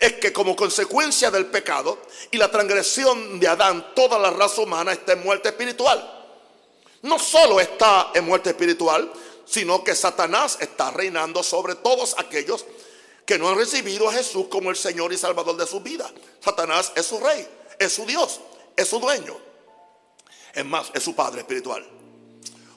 es 0.00 0.14
que 0.14 0.32
como 0.32 0.56
consecuencia 0.56 1.30
del 1.30 1.46
pecado 1.46 1.98
y 2.30 2.38
la 2.38 2.50
transgresión 2.50 3.38
de 3.38 3.48
Adán, 3.48 3.92
toda 3.94 4.18
la 4.18 4.30
raza 4.30 4.62
humana 4.62 4.92
está 4.92 5.12
en 5.12 5.22
muerte 5.22 5.50
espiritual. 5.50 6.14
No 7.02 7.18
solo 7.18 7.60
está 7.60 8.10
en 8.14 8.24
muerte 8.24 8.50
espiritual, 8.50 9.12
sino 9.44 9.84
que 9.84 9.94
Satanás 9.94 10.58
está 10.60 10.90
reinando 10.90 11.42
sobre 11.42 11.74
todos 11.74 12.14
aquellos 12.18 12.64
que 13.28 13.38
no 13.38 13.50
han 13.50 13.58
recibido 13.58 14.08
a 14.08 14.12
Jesús 14.14 14.46
como 14.48 14.70
el 14.70 14.76
Señor 14.76 15.12
y 15.12 15.18
Salvador 15.18 15.54
de 15.54 15.66
su 15.66 15.80
vida. 15.80 16.10
Satanás 16.42 16.92
es 16.96 17.04
su 17.04 17.20
rey, 17.20 17.46
es 17.78 17.92
su 17.92 18.06
Dios, 18.06 18.40
es 18.74 18.88
su 18.88 18.98
dueño. 18.98 19.36
Es 20.54 20.64
más, 20.64 20.90
es 20.94 21.02
su 21.02 21.14
padre 21.14 21.40
espiritual. 21.40 21.86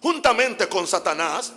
Juntamente 0.02 0.68
con 0.68 0.86
Satanás, 0.88 1.54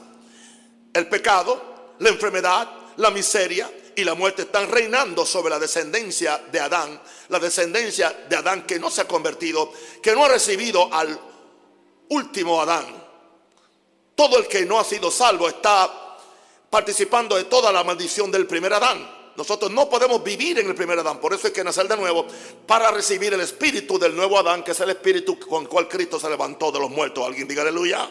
el 0.93 1.09
pecado, 1.09 1.95
la 1.99 2.09
enfermedad, 2.09 2.71
la 2.99 3.11
miseria 3.11 3.69
y 3.97 4.05
la 4.05 4.15
muerte 4.15 4.43
están 4.43 4.71
reinando 4.71 5.27
sobre 5.27 5.51
la 5.51 5.59
descendencia 5.59 6.41
de 6.53 6.61
Adán. 6.61 7.03
La 7.31 7.41
descendencia 7.41 8.27
de 8.29 8.37
Adán 8.37 8.65
que 8.65 8.79
no 8.79 8.93
se 8.93 9.01
ha 9.01 9.09
convertido, 9.09 9.73
que 10.01 10.15
no 10.15 10.25
ha 10.25 10.29
recibido 10.29 10.95
al 10.95 11.19
último 12.11 12.63
Adán. 12.63 12.87
Todo 14.15 14.39
el 14.39 14.47
que 14.47 14.65
no 14.65 14.79
ha 14.79 14.85
sido 14.85 15.11
salvo 15.11 15.49
está 15.49 16.04
participando 16.75 17.37
de 17.37 17.45
toda 17.45 17.71
la 17.71 17.85
maldición 17.85 18.33
del 18.33 18.49
primer 18.49 18.73
Adán. 18.73 19.09
Nosotros 19.37 19.71
no 19.71 19.89
podemos 19.89 20.25
vivir 20.25 20.59
en 20.59 20.67
el 20.67 20.75
primer 20.75 20.99
Adán, 20.99 21.21
por 21.21 21.33
eso 21.33 21.47
hay 21.47 21.53
que 21.53 21.63
nacer 21.63 21.87
de 21.87 21.97
nuevo 21.97 22.27
para 22.67 22.91
recibir 22.91 23.33
el 23.33 23.43
espíritu 23.43 23.97
del 23.97 24.17
nuevo 24.17 24.37
Adán, 24.37 24.65
que 24.65 24.73
es 24.73 24.81
el 24.81 24.91
espíritu 24.91 25.39
con 25.39 25.63
el 25.63 25.69
cual 25.69 25.87
Cristo 25.87 26.19
se 26.19 26.29
levantó 26.29 26.73
de 26.73 26.81
los 26.81 26.91
muertos. 26.91 27.25
Alguien 27.25 27.47
diga 27.47 27.63
aleluya. 27.63 28.11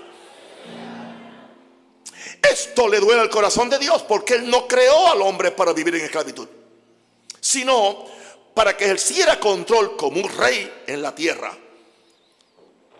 Esto 2.41 2.88
le 2.88 3.02
duele 3.02 3.19
al 3.19 3.30
corazón 3.30 3.69
de 3.69 3.80
Dios 3.80 4.04
porque 4.04 4.36
Él 4.36 4.49
no 4.49 4.65
creó 4.65 5.12
al 5.12 5.21
hombre 5.23 5.52
para 5.52 5.73
vivir 5.73 5.95
en 5.95 6.06
esclavitud, 6.06 6.47
sino 7.41 8.06
para 8.54 8.78
que 8.78 8.86
ejerciera 8.86 9.41
control 9.41 9.97
como 9.97 10.21
un 10.21 10.30
rey 10.30 10.84
en 10.88 11.02
la 11.02 11.13
tierra. 11.13 11.52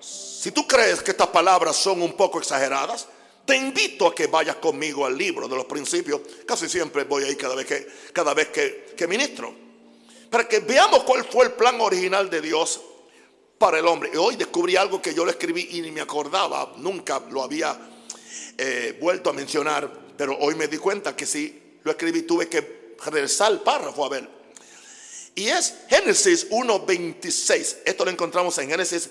Si 0.02 0.52
tú 0.52 0.67
crees 0.67 1.02
que 1.02 1.12
estas 1.12 1.28
palabras 1.28 1.78
son 1.78 2.02
un 2.02 2.17
poco 2.17 2.39
exageradas, 2.39 3.08
te 3.45 3.58
invito 3.58 4.08
a 4.08 4.15
que 4.15 4.27
vayas 4.27 4.56
conmigo 4.58 5.06
al 5.06 5.17
libro 5.17 5.47
de 5.47 5.56
los 5.56 5.65
principios. 5.65 6.21
Casi 6.45 6.69
siempre 6.69 7.03
voy 7.03 7.23
ahí 7.23 7.36
cada 7.36 7.56
vez 7.56 7.65
que, 7.65 7.88
cada 8.13 8.34
vez 8.34 8.49
que, 8.49 9.08
ministro. 9.08 9.53
Para 10.29 10.47
que 10.47 10.60
veamos 10.60 11.03
cuál 11.03 11.25
fue 11.25 11.45
el 11.45 11.51
plan 11.51 11.79
original 11.82 12.29
de 12.29 12.41
Dios 12.41 12.82
para 13.58 13.79
el 13.79 13.88
hombre. 13.88 14.12
Y 14.13 14.17
hoy 14.17 14.36
descubrí 14.36 14.75
algo 14.75 15.01
que 15.01 15.13
yo 15.13 15.25
le 15.25 15.32
escribí 15.32 15.67
y 15.71 15.82
ni 15.82 15.91
me 15.91 16.01
acordaba, 16.01 16.73
nunca 16.77 17.21
lo 17.29 17.43
había 17.43 17.77
eh, 18.58 18.97
vuelto 18.99 19.29
a 19.29 19.34
mencionar, 19.34 19.91
pero 20.17 20.38
hoy 20.39 20.56
me 20.56 20.67
di 20.67 20.77
cuenta 20.77 21.15
que 21.15 21.25
sí, 21.25 21.79
lo 21.84 21.91
escribí, 21.91 22.23
tuve 22.23 22.47
que 22.47 22.95
regresar 23.03 23.51
el 23.51 23.60
párrafo 23.60 24.06
a 24.06 24.10
ver. 24.10 24.29
Y 25.36 25.47
es 25.47 25.75
Génesis 25.89 26.49
1.26. 26.49 27.77
Esto 27.86 28.06
lo 28.06 28.12
encontramos 28.12 28.58
en 28.60 28.69
Génesis 28.69 29.10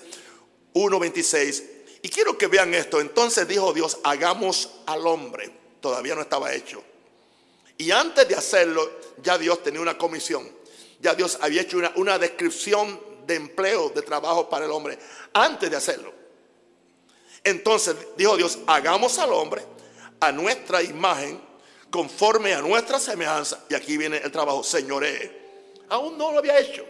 1.26. 0.73 1.63
Y 2.03 2.09
quiero 2.09 2.37
que 2.37 2.47
vean 2.47 2.73
esto. 2.73 2.99
Entonces 2.99 3.47
dijo 3.47 3.73
Dios, 3.73 3.97
hagamos 4.03 4.69
al 4.85 5.07
hombre. 5.07 5.49
Todavía 5.79 6.13
no 6.13 6.21
estaba 6.21 6.53
hecho. 6.53 6.83
Y 7.77 7.91
antes 7.91 8.27
de 8.27 8.35
hacerlo, 8.35 8.99
ya 9.23 9.37
Dios 9.37 9.63
tenía 9.63 9.79
una 9.79 9.97
comisión. 9.97 10.47
Ya 10.99 11.15
Dios 11.15 11.39
había 11.41 11.61
hecho 11.61 11.77
una, 11.95 12.19
descripción 12.19 12.99
de 13.25 13.35
empleo, 13.35 13.89
de 13.89 14.01
trabajo 14.01 14.49
para 14.49 14.65
el 14.65 14.71
hombre, 14.71 14.99
antes 15.33 15.71
de 15.71 15.77
hacerlo. 15.77 16.13
Entonces 17.41 17.95
dijo 18.17 18.35
Dios, 18.35 18.59
hagamos 18.67 19.17
al 19.19 19.31
hombre 19.31 19.63
a 20.19 20.31
nuestra 20.31 20.81
imagen, 20.83 21.41
conforme 21.89 22.53
a 22.53 22.61
nuestra 22.61 22.99
semejanza. 22.99 23.63
Y 23.69 23.75
aquí 23.75 23.95
viene 23.97 24.17
el 24.17 24.31
trabajo, 24.31 24.61
señoree. 24.61 25.41
Aún 25.89 26.17
no 26.17 26.33
lo 26.33 26.39
había 26.39 26.59
hecho. 26.59 26.85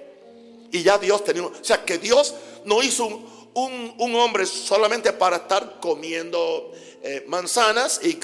Y 0.71 0.81
ya 0.81 0.97
Dios 0.97 1.23
tenía, 1.23 1.43
o 1.43 1.63
sea, 1.63 1.85
que 1.85 1.99
Dios 1.99 2.33
no 2.65 2.81
hizo 2.81 3.05
un, 3.05 3.32
hombre 3.55 4.45
solamente 4.45 5.13
para 5.13 5.37
estar 5.37 5.79
comiendo 5.79 6.71
eh, 7.01 7.23
manzanas 7.27 7.99
y, 8.03 8.19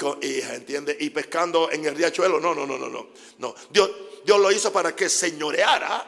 ¿entiende? 0.52 0.96
y 0.98 1.10
pescando 1.10 1.70
en 1.70 1.84
el 1.84 1.94
riachuelo. 1.94 2.40
No, 2.40 2.54
no, 2.54 2.66
no, 2.66 2.78
no, 2.78 3.08
no. 3.38 3.54
Dios, 3.70 3.90
Dios 4.24 4.40
lo 4.40 4.50
hizo 4.52 4.72
para 4.72 4.94
que 4.94 5.08
señoreara, 5.08 6.04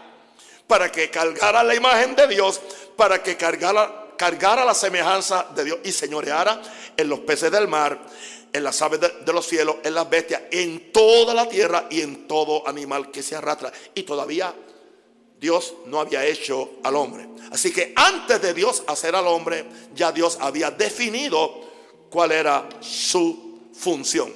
para 0.66 0.90
que 0.90 1.10
cargara 1.10 1.62
la 1.62 1.74
imagen 1.74 2.14
de 2.14 2.26
Dios, 2.28 2.60
para 2.96 3.22
que 3.22 3.36
cargara 3.36 4.02
cargara 4.22 4.64
la 4.64 4.74
semejanza 4.74 5.48
de 5.52 5.64
Dios 5.64 5.78
y 5.82 5.90
señoreara 5.90 6.62
en 6.96 7.08
los 7.08 7.18
peces 7.20 7.50
del 7.50 7.66
mar, 7.66 7.98
en 8.52 8.62
las 8.62 8.80
aves 8.80 9.00
de, 9.00 9.32
los 9.32 9.44
cielos, 9.44 9.76
en 9.82 9.94
las 9.94 10.08
bestias, 10.08 10.42
en 10.52 10.92
toda 10.92 11.34
la 11.34 11.48
tierra 11.48 11.86
y 11.90 12.02
en 12.02 12.28
todo 12.28 12.68
animal 12.68 13.10
que 13.10 13.20
se 13.20 13.34
arrastra. 13.34 13.72
Y 13.96 14.04
todavía 14.04 14.54
Dios 15.42 15.74
no 15.86 16.00
había 16.00 16.24
hecho 16.24 16.78
al 16.82 16.96
hombre. 16.96 17.28
Así 17.50 17.70
que 17.70 17.92
antes 17.94 18.40
de 18.40 18.54
Dios 18.54 18.82
hacer 18.86 19.14
al 19.14 19.26
hombre, 19.26 19.66
ya 19.94 20.10
Dios 20.10 20.38
había 20.40 20.70
definido 20.70 21.60
cuál 22.08 22.32
era 22.32 22.66
su 22.80 23.68
función. 23.74 24.32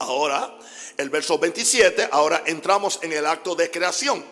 Ahora, 0.00 0.58
el 0.98 1.08
verso 1.08 1.38
27, 1.38 2.08
ahora 2.12 2.42
entramos 2.44 2.98
en 3.02 3.14
el 3.14 3.24
acto 3.24 3.54
de 3.54 3.70
creación 3.70 4.22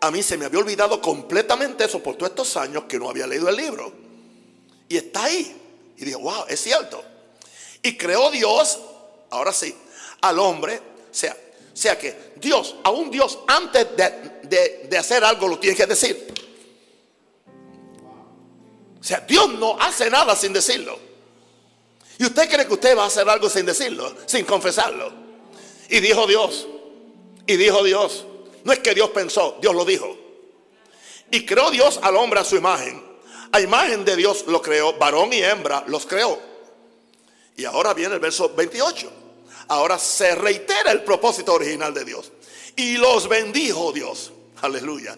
a 0.00 0.10
mí 0.10 0.22
se 0.22 0.36
me 0.36 0.44
había 0.44 0.60
olvidado 0.60 1.00
completamente 1.00 1.84
eso 1.84 2.02
por 2.02 2.16
todos 2.16 2.30
estos 2.30 2.56
años 2.56 2.84
que 2.84 2.98
no 2.98 3.10
había 3.10 3.26
leído 3.26 3.48
el 3.48 3.56
libro. 3.56 3.92
Y 4.88 4.96
está 4.96 5.24
ahí. 5.24 5.56
Y 5.96 6.04
dije, 6.04 6.16
wow, 6.16 6.44
es 6.48 6.60
cierto. 6.60 7.02
Y 7.82 7.96
creó 7.96 8.30
Dios, 8.30 8.78
ahora 9.30 9.52
sí, 9.52 9.74
al 10.20 10.38
hombre. 10.38 10.80
O 11.10 11.14
sea, 11.14 11.36
sea 11.74 11.98
que 11.98 12.32
Dios, 12.36 12.76
a 12.84 12.90
un 12.90 13.10
Dios, 13.10 13.40
antes 13.46 13.96
de, 13.96 14.37
hacer 14.98 15.24
algo, 15.24 15.48
lo 15.48 15.58
tiene 15.58 15.76
que 15.76 15.86
decir. 15.86 16.34
O 19.00 19.04
sea, 19.04 19.20
Dios 19.20 19.48
no 19.54 19.78
hace 19.80 20.10
nada 20.10 20.34
sin 20.34 20.52
decirlo. 20.52 20.98
¿Y 22.18 22.24
usted 22.24 22.50
cree 22.50 22.66
que 22.66 22.74
usted 22.74 22.96
va 22.96 23.04
a 23.04 23.06
hacer 23.06 23.28
algo 23.28 23.48
sin 23.48 23.64
decirlo, 23.64 24.12
sin 24.26 24.44
confesarlo? 24.44 25.12
Y 25.88 26.00
dijo 26.00 26.26
Dios, 26.26 26.66
y 27.46 27.56
dijo 27.56 27.82
Dios, 27.84 28.26
no 28.64 28.72
es 28.72 28.80
que 28.80 28.94
Dios 28.94 29.10
pensó, 29.10 29.56
Dios 29.60 29.74
lo 29.74 29.84
dijo. 29.84 30.16
Y 31.30 31.46
creó 31.46 31.70
Dios 31.70 32.00
al 32.02 32.16
hombre 32.16 32.40
a 32.40 32.44
su 32.44 32.56
imagen. 32.56 33.06
A 33.52 33.60
imagen 33.60 34.04
de 34.04 34.16
Dios 34.16 34.44
lo 34.46 34.60
creó, 34.60 34.98
varón 34.98 35.32
y 35.32 35.42
hembra 35.42 35.84
los 35.86 36.06
creó. 36.06 36.38
Y 37.56 37.64
ahora 37.64 37.94
viene 37.94 38.14
el 38.14 38.20
verso 38.20 38.52
28. 38.54 39.10
Ahora 39.68 39.98
se 39.98 40.34
reitera 40.34 40.90
el 40.92 41.02
propósito 41.02 41.54
original 41.54 41.94
de 41.94 42.04
Dios. 42.04 42.32
Y 42.76 42.96
los 42.96 43.28
bendijo 43.28 43.92
Dios. 43.92 44.32
Aleluya. 44.62 45.16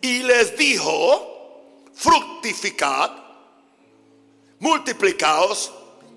Y 0.00 0.22
les 0.22 0.56
dijo, 0.56 1.84
fructificad, 1.94 3.10
multiplicaos, 4.60 5.72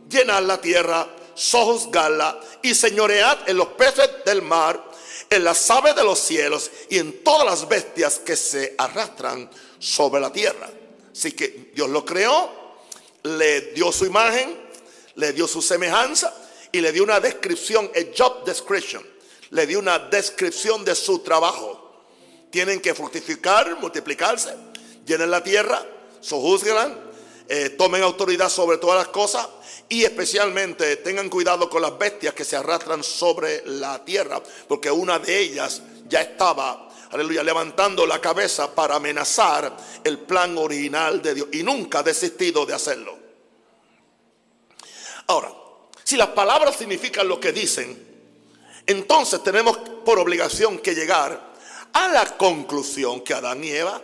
llenad 0.10 0.44
la 0.44 0.60
tierra, 0.62 1.08
sojuzgadla 1.34 2.40
y 2.62 2.76
señoread 2.76 3.50
en 3.50 3.58
los 3.58 3.70
peces 3.70 4.10
del 4.26 4.42
mar 4.42 4.92
en 5.32 5.46
las 5.46 5.72
aves 5.72 5.96
de 5.96 6.04
los 6.04 6.20
cielos 6.20 6.70
y 6.90 6.98
en 6.98 7.24
todas 7.24 7.46
las 7.46 7.68
bestias 7.68 8.20
que 8.20 8.36
se 8.36 8.76
arrastran 8.78 9.50
sobre 9.80 10.20
la 10.20 10.32
tierra. 10.32 10.70
Así 11.12 11.32
que 11.32 11.72
Dios 11.74 11.90
lo 11.90 12.06
creó, 12.06 12.52
le 13.24 13.62
dio 13.72 13.94
su 13.94 14.06
imagen, 14.06 14.60
le 15.16 15.32
dio 15.32 15.48
su 15.48 15.62
semejanza 15.62 16.34
y 16.72 16.82
le 16.82 16.92
dio 16.92 17.04
una 17.04 17.22
descripción, 17.22 17.90
a 17.96 18.18
job 18.18 18.44
description. 18.44 19.02
Le 19.52 19.66
dio 19.66 19.80
una 19.80 20.00
descripción 20.00 20.84
de 20.84 20.96
su 20.96 21.20
trabajo. 21.20 21.81
Tienen 22.52 22.82
que 22.82 22.94
fructificar, 22.94 23.80
multiplicarse, 23.80 24.54
llenen 25.06 25.32
la 25.32 25.42
tierra, 25.42 25.84
sojuzgan, 26.20 27.12
eh, 27.48 27.72
tomen 27.72 28.04
autoridad 28.04 28.50
sobre 28.50 28.78
todas 28.78 28.98
las 28.98 29.08
cosas 29.08 29.48
y 29.90 30.04
especialmente 30.04 30.98
tengan 30.98 31.28
cuidado 31.30 31.70
con 31.70 31.82
las 31.82 31.98
bestias 31.98 32.34
que 32.34 32.46
se 32.46 32.56
arrastran 32.56 33.04
sobre 33.04 33.64
la 33.66 34.06
tierra, 34.06 34.42
porque 34.68 34.90
una 34.90 35.20
de 35.20 35.38
ellas 35.38 35.82
ya 36.08 36.22
estaba, 36.22 36.90
aleluya, 37.12 37.44
levantando 37.44 38.06
la 38.06 38.22
cabeza 38.22 38.74
para 38.74 38.96
amenazar 38.96 39.76
el 40.04 40.20
plan 40.20 40.58
original 40.58 41.22
de 41.22 41.34
Dios 41.34 41.48
y 41.52 41.64
nunca 41.64 42.00
ha 42.00 42.04
desistido 42.04 42.66
de 42.66 42.74
hacerlo. 42.74 43.20
Ahora, 45.28 45.52
si 46.06 46.16
las 46.16 46.30
palabras 46.30 46.78
significan 46.78 47.28
lo 47.28 47.40
que 47.40 47.52
dicen, 47.52 48.12
entonces 48.86 49.44
tenemos 49.44 49.78
por 50.06 50.20
obligación 50.20 50.80
que 50.80 50.96
llegar 50.96 51.51
a 51.94 52.08
la 52.10 52.38
conclusión 52.38 53.22
que 53.22 53.34
Adán 53.34 53.64
y 53.64 53.72
Eva 53.72 54.02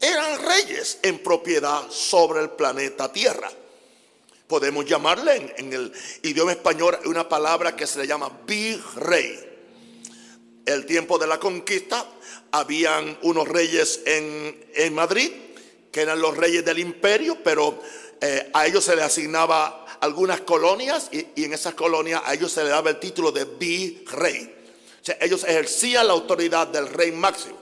eran 0.00 0.44
reyes 0.44 0.98
en 1.02 1.22
propiedad 1.22 1.90
sobre 1.90 2.40
el 2.40 2.50
planeta 2.50 3.12
Tierra 3.12 3.50
podemos 4.52 4.84
llamarle 4.84 5.54
en, 5.56 5.72
el 5.72 5.90
idioma 6.22 6.52
español 6.52 6.98
una 7.06 7.26
palabra 7.26 7.74
que 7.74 7.86
se 7.86 7.98
le 7.98 8.06
llama 8.06 8.30
virrey. 8.46 9.40
El 10.66 10.84
tiempo 10.84 11.16
de 11.16 11.26
la 11.26 11.40
conquista 11.40 12.06
habían 12.50 13.16
unos 13.22 13.48
reyes 13.48 14.02
en, 14.04 14.94
Madrid 14.94 15.32
que 15.90 16.02
eran 16.02 16.20
los 16.20 16.36
reyes 16.36 16.66
del 16.66 16.80
imperio, 16.80 17.38
pero 17.42 17.80
eh, 18.20 18.50
a 18.52 18.66
ellos 18.66 18.84
se 18.84 18.94
les 18.94 19.06
asignaba 19.06 19.86
algunas 20.02 20.42
colonias 20.42 21.08
y, 21.10 21.28
y, 21.34 21.44
en 21.44 21.54
esas 21.54 21.72
colonias 21.72 22.20
a 22.22 22.34
ellos 22.34 22.52
se 22.52 22.62
les 22.62 22.72
daba 22.72 22.90
el 22.90 23.00
título 23.00 23.32
de 23.32 23.46
virrey. 23.46 24.54
Ellos 25.20 25.44
ejercían 25.44 26.06
la 26.06 26.12
autoridad 26.12 26.68
del 26.68 26.88
rey 26.88 27.12
máximo. 27.12 27.56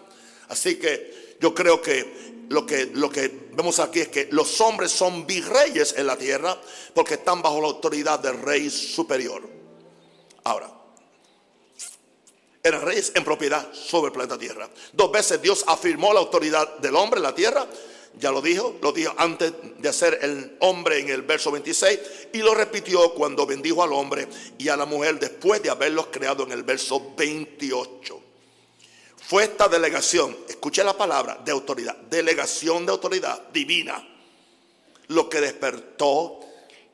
Así 0.49 0.77
que 0.79 1.37
yo 1.41 1.55
creo 1.55 1.81
que 1.81 2.47
lo 2.51 2.67
que, 2.67 2.87
lo 2.95 3.09
que 3.11 3.49
vemos 3.53 3.79
aquí 3.79 4.01
es 4.01 4.09
que 4.09 4.29
los 4.33 4.61
hombres 4.61 4.91
son 4.91 5.27
virreyes 5.27 5.95
en 5.97 6.07
la 6.07 6.17
tierra 6.17 6.61
porque 6.95 7.15
están 7.15 7.41
bajo 7.41 7.61
la 7.61 7.69
autoridad 7.69 8.19
del 8.19 8.43
rey 8.43 8.69
superior. 8.69 9.49
Ahora, 10.45 10.71
eran 12.63 12.83
reyes 12.83 13.13
en 13.15 13.25
propiedad 13.25 13.73
sobre 13.73 14.09
el 14.09 14.13
planeta 14.13 14.39
Tierra. 14.39 14.69
Dos 14.93 15.11
veces 15.11 15.41
Dios 15.41 15.65
afirmó 15.67 16.13
la 16.13 16.21
autoridad 16.21 16.79
del 16.79 16.97
hombre 16.97 17.19
en 17.19 17.23
la 17.23 17.35
tierra. 17.35 17.67
Ya 18.19 18.31
lo 18.31 18.43
dijo, 18.43 18.77
lo 18.83 18.93
dijo 18.93 19.15
antes 19.17 19.53
de 19.79 19.89
hacer 19.89 20.19
el 20.23 20.57
hombre 20.61 20.99
en 20.99 21.09
el 21.09 21.23
verso 21.23 21.51
26 21.51 22.01
y 22.33 22.39
lo 22.39 22.55
repitió 22.55 23.15
cuando 23.15 23.47
bendijo 23.47 23.83
al 23.83 23.93
hombre 23.93 24.29
y 24.59 24.69
a 24.69 24.77
la 24.77 24.85
mujer 24.85 25.19
después 25.19 25.63
de 25.63 25.71
haberlos 25.71 26.09
creado 26.09 26.45
en 26.45 26.53
el 26.53 26.63
verso 26.63 27.15
28. 27.17 28.21
Fue 29.31 29.45
esta 29.45 29.69
delegación, 29.69 30.37
escuche 30.49 30.83
la 30.83 30.97
palabra, 30.97 31.41
de 31.45 31.53
autoridad, 31.53 31.97
delegación 31.97 32.85
de 32.85 32.93
autoridad 32.93 33.49
divina, 33.53 34.05
lo 35.07 35.29
que 35.29 35.41
despertó 35.41 36.41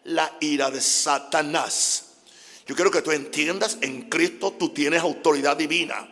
la 0.04 0.36
ira 0.40 0.70
de 0.70 0.80
Satanás. 0.80 2.04
Yo 2.66 2.74
quiero 2.74 2.90
que 2.90 3.00
tú 3.00 3.10
entiendas, 3.10 3.78
en 3.80 4.10
Cristo 4.10 4.52
tú 4.58 4.68
tienes 4.68 5.00
autoridad 5.00 5.56
divina, 5.56 6.08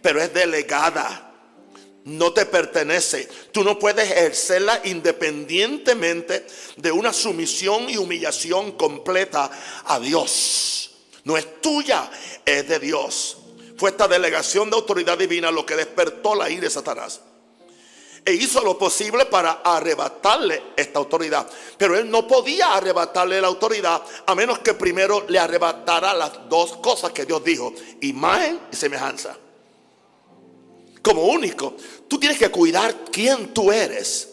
pero 0.00 0.22
es 0.22 0.32
delegada, 0.32 1.27
no 2.08 2.32
te 2.32 2.46
pertenece. 2.46 3.28
Tú 3.52 3.62
no 3.62 3.78
puedes 3.78 4.10
ejercerla 4.10 4.80
independientemente 4.84 6.46
de 6.76 6.90
una 6.90 7.12
sumisión 7.12 7.90
y 7.90 7.98
humillación 7.98 8.72
completa 8.72 9.50
a 9.84 10.00
Dios. 10.00 10.90
No 11.24 11.36
es 11.36 11.60
tuya, 11.60 12.10
es 12.44 12.66
de 12.66 12.78
Dios. 12.78 13.36
Fue 13.76 13.90
esta 13.90 14.08
delegación 14.08 14.70
de 14.70 14.76
autoridad 14.76 15.18
divina 15.18 15.50
lo 15.50 15.66
que 15.66 15.76
despertó 15.76 16.34
la 16.34 16.48
ira 16.48 16.62
de 16.62 16.70
Satanás. 16.70 17.20
E 18.24 18.32
hizo 18.32 18.62
lo 18.62 18.78
posible 18.78 19.26
para 19.26 19.60
arrebatarle 19.62 20.62
esta 20.76 20.98
autoridad. 20.98 21.46
Pero 21.76 21.96
él 21.96 22.10
no 22.10 22.26
podía 22.26 22.74
arrebatarle 22.74 23.40
la 23.40 23.48
autoridad 23.48 24.02
a 24.26 24.34
menos 24.34 24.60
que 24.60 24.74
primero 24.74 25.26
le 25.28 25.38
arrebatara 25.38 26.14
las 26.14 26.48
dos 26.48 26.78
cosas 26.78 27.12
que 27.12 27.26
Dios 27.26 27.44
dijo. 27.44 27.72
Imagen 28.00 28.60
y 28.72 28.76
semejanza. 28.76 29.36
Como 31.02 31.24
único, 31.24 31.76
tú 32.08 32.18
tienes 32.18 32.38
que 32.38 32.50
cuidar 32.50 33.04
quién 33.12 33.54
tú 33.54 33.72
eres. 33.72 34.28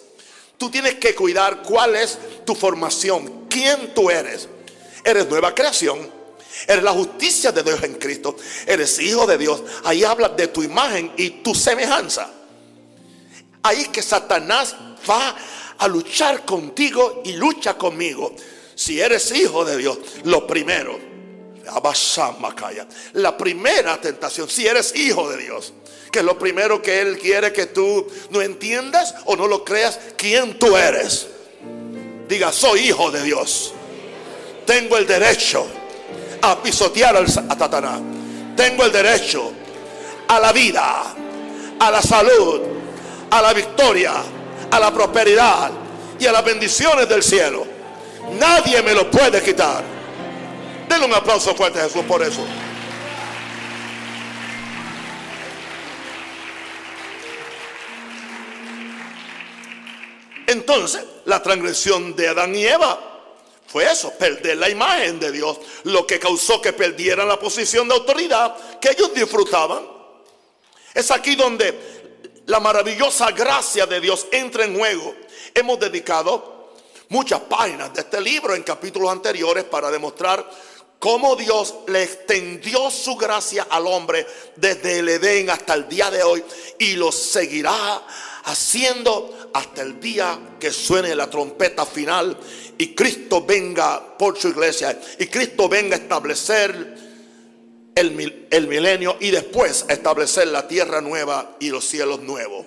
Tú 0.58 0.70
tienes 0.70 0.96
que 0.96 1.14
cuidar 1.14 1.62
cuál 1.64 1.96
es 1.96 2.18
tu 2.46 2.56
formación, 2.56 3.46
quién 3.50 3.94
tú 3.94 4.10
eres. 4.10 4.48
Eres 5.04 5.28
nueva 5.30 5.54
creación 5.54 6.16
Eres 6.68 6.84
la 6.84 6.92
justicia 6.92 7.52
de 7.52 7.64
Dios 7.64 7.84
en 7.84 7.96
Cristo. 7.96 8.36
Eres 8.66 9.00
hijo 9.00 9.28
de 9.28 9.38
Dios. 9.38 9.62
Ahí 9.84 10.04
habla 10.04 10.30
de 10.30 10.48
tu 10.48 10.64
imagen 10.64 11.12
y 11.18 11.30
tu 11.42 11.54
semejanza. 11.54 12.32
Ahí 13.62 13.86
que 13.86 14.02
Satanás 14.02 14.76
va 15.10 15.36
a 15.78 15.88
luchar 15.88 16.46
contigo 16.46 17.22
y 17.26 17.34
lucha 17.34 17.78
conmigo. 17.78 18.34
Si 18.74 19.00
eres 19.00 19.32
hijo 19.32 19.66
de 19.66 19.78
Dios, 19.78 19.98
lo 20.24 20.48
primero, 20.48 21.00
la 23.14 23.38
primera 23.38 24.00
tentación, 24.00 24.50
si 24.50 24.68
eres 24.68 24.96
hijo 24.96 25.30
de 25.30 25.38
Dios, 25.38 25.74
que 26.12 26.20
es 26.20 26.26
lo 26.26 26.38
primero 26.38 26.82
que 26.82 27.02
Él 27.02 27.18
quiere 27.18 27.52
que 27.52 27.66
tú 27.68 28.08
no 28.30 28.42
entiendas 28.42 29.16
o 29.26 29.36
no 29.36 29.48
lo 29.48 29.64
creas, 29.64 30.00
quién 30.18 30.58
tú 30.58 30.78
eres. 30.78 31.28
Diga, 32.28 32.52
soy 32.52 32.88
hijo 32.88 33.12
de 33.12 33.24
Dios. 33.24 33.74
Tengo 34.66 34.98
el 34.98 35.06
derecho 35.06 35.66
a 36.42 36.62
pisotear 36.62 37.16
a 37.18 37.28
Satanás. 37.28 38.02
Tengo 38.56 38.84
el 38.84 38.92
derecho 38.92 39.52
a 40.28 40.40
la 40.40 40.52
vida, 40.52 41.16
a 41.80 41.92
la 41.92 42.02
salud, 42.02 42.62
a 43.30 43.42
la 43.42 43.54
victoria, 43.54 44.14
a 44.72 44.80
la 44.80 44.94
prosperidad 44.94 45.72
y 46.20 46.26
a 46.26 46.32
las 46.32 46.44
bendiciones 46.44 47.08
del 47.08 47.22
cielo. 47.22 47.66
Nadie 48.40 48.82
me 48.82 48.94
lo 48.94 49.10
puede 49.12 49.42
quitar. 49.42 49.95
Denle 50.88 51.06
un 51.06 51.14
aplauso 51.14 51.56
fuerte 51.56 51.80
a 51.80 51.84
Jesús 51.84 52.04
por 52.04 52.22
eso. 52.22 52.46
Entonces, 60.48 61.04
la 61.26 61.42
transgresión 61.42 62.16
de 62.16 62.30
Adán 62.30 62.56
y 62.56 62.66
Eva 62.66 63.16
fue 63.68 63.92
eso, 63.92 64.14
perder 64.14 64.58
la 64.58 64.70
imagen 64.70 65.20
de 65.20 65.32
Dios, 65.32 65.60
lo 65.84 66.06
que 66.06 66.20
causó 66.20 66.62
que 66.62 66.72
perdieran 66.72 67.28
la 67.28 67.40
posición 67.40 67.88
de 67.88 67.96
autoridad 67.96 68.80
que 68.80 68.92
ellos 68.92 69.14
disfrutaban. 69.14 69.86
Es 70.94 71.12
aquí 71.12 71.36
donde 71.36 72.44
la 72.46 72.60
maravillosa 72.60 73.32
gracia 73.32 73.86
de 73.86 74.00
Dios 74.00 74.28
entra 74.32 74.64
en 74.64 74.78
juego. 74.78 75.16
Hemos 75.54 75.80
dedicado 75.80 76.74
muchas 77.10 77.42
páginas 77.42 77.94
de 77.94 78.02
este 78.02 78.22
libro 78.22 78.56
en 78.56 78.64
capítulos 78.64 79.12
anteriores 79.12 79.64
para 79.66 79.92
demostrar 79.92 80.50
cómo 81.00 81.36
Dios 81.36 81.76
le 81.88 82.04
extendió 82.04 82.90
su 82.90 83.16
gracia 83.16 83.68
al 83.70 83.88
hombre 83.88 84.26
desde 84.56 85.00
el 85.00 85.10
Edén 85.10 85.50
hasta 85.50 85.74
el 85.74 85.88
día 85.88 86.10
de 86.10 86.24
hoy 86.24 86.44
y 86.80 86.94
lo 86.94 87.12
seguirá 87.12 88.04
haciendo 88.46 89.50
hasta 89.54 89.82
el 89.82 90.00
día 90.00 90.38
que 90.60 90.72
suene 90.72 91.16
la 91.16 91.30
trompeta 91.30 91.86
final 91.86 92.38
y 92.78 92.94
Cristo 92.94 93.46
venga 93.46 94.18
por 94.18 94.38
su 94.38 94.50
iglesia 94.50 95.00
y 95.18 95.28
Cristo 95.28 95.70
venga 95.70 95.96
a 95.96 96.00
establecer 96.00 96.98
el, 97.96 98.48
el 98.50 98.68
milenio 98.68 99.18
y 99.20 99.32
después 99.32 99.86
establecer 99.88 100.48
la 100.48 100.68
tierra 100.68 101.02
nueva 101.02 101.56
y 101.60 101.70
los 101.70 101.86
cielos 101.86 102.20
nuevos. 102.22 102.66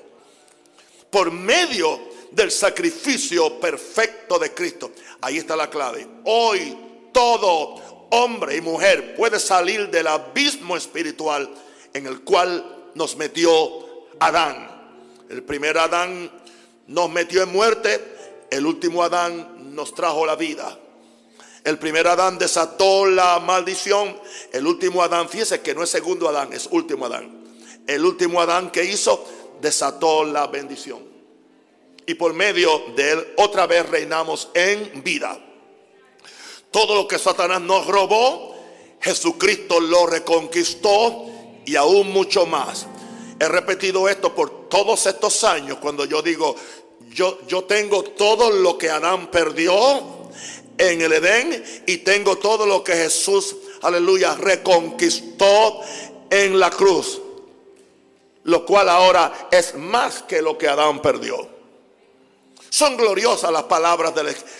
Por 1.10 1.30
medio 1.30 2.00
del 2.30 2.50
sacrificio 2.50 3.58
perfecto 3.60 4.38
de 4.38 4.52
Cristo. 4.52 4.92
Ahí 5.20 5.38
está 5.38 5.56
la 5.56 5.70
clave. 5.70 6.06
Hoy 6.24 6.76
todo 7.12 7.97
hombre 8.10 8.56
y 8.56 8.60
mujer 8.60 9.14
puede 9.16 9.38
salir 9.38 9.90
del 9.90 10.06
abismo 10.06 10.76
espiritual 10.76 11.48
en 11.92 12.06
el 12.06 12.20
cual 12.22 12.64
nos 12.94 13.16
metió 13.16 13.50
Adán. 14.20 14.68
El 15.28 15.42
primer 15.42 15.78
Adán 15.78 16.30
nos 16.86 17.10
metió 17.10 17.42
en 17.42 17.52
muerte, 17.52 18.02
el 18.50 18.66
último 18.66 19.02
Adán 19.02 19.74
nos 19.74 19.94
trajo 19.94 20.24
la 20.24 20.36
vida. 20.36 20.78
El 21.64 21.78
primer 21.78 22.06
Adán 22.06 22.38
desató 22.38 23.06
la 23.06 23.38
maldición, 23.40 24.18
el 24.52 24.66
último 24.66 25.02
Adán, 25.02 25.28
fíjese 25.28 25.60
que 25.60 25.74
no 25.74 25.82
es 25.82 25.90
segundo 25.90 26.28
Adán, 26.28 26.52
es 26.52 26.66
último 26.70 27.06
Adán. 27.06 27.44
El 27.86 28.04
último 28.04 28.40
Adán 28.40 28.70
que 28.70 28.84
hizo 28.84 29.26
desató 29.60 30.24
la 30.24 30.46
bendición. 30.46 31.00
Y 32.06 32.14
por 32.14 32.32
medio 32.32 32.84
de 32.96 33.12
él 33.12 33.26
otra 33.36 33.66
vez 33.66 33.86
reinamos 33.88 34.48
en 34.54 35.02
vida. 35.02 35.38
Todo 36.70 36.94
lo 36.94 37.08
que 37.08 37.18
Satanás 37.18 37.60
nos 37.60 37.86
robó, 37.86 38.54
Jesucristo 39.00 39.80
lo 39.80 40.06
reconquistó 40.06 41.26
y 41.64 41.76
aún 41.76 42.10
mucho 42.10 42.46
más. 42.46 42.86
He 43.40 43.48
repetido 43.48 44.08
esto 44.08 44.34
por 44.34 44.68
todos 44.68 45.06
estos 45.06 45.44
años 45.44 45.78
cuando 45.78 46.04
yo 46.04 46.22
digo, 46.22 46.56
yo, 47.10 47.38
yo 47.46 47.64
tengo 47.64 48.02
todo 48.02 48.50
lo 48.50 48.76
que 48.76 48.90
Adán 48.90 49.30
perdió 49.30 49.72
en 50.76 51.00
el 51.00 51.12
Edén 51.12 51.64
y 51.86 51.98
tengo 51.98 52.38
todo 52.38 52.66
lo 52.66 52.84
que 52.84 52.94
Jesús, 52.94 53.56
aleluya, 53.82 54.34
reconquistó 54.34 55.80
en 56.30 56.58
la 56.58 56.70
cruz. 56.70 57.20
Lo 58.44 58.64
cual 58.64 58.88
ahora 58.88 59.48
es 59.50 59.74
más 59.74 60.22
que 60.22 60.40
lo 60.40 60.56
que 60.56 60.68
Adán 60.68 61.02
perdió. 61.02 61.57
Son 62.70 62.96
gloriosas 62.96 63.50
las 63.50 63.64
palabras 63.64 64.12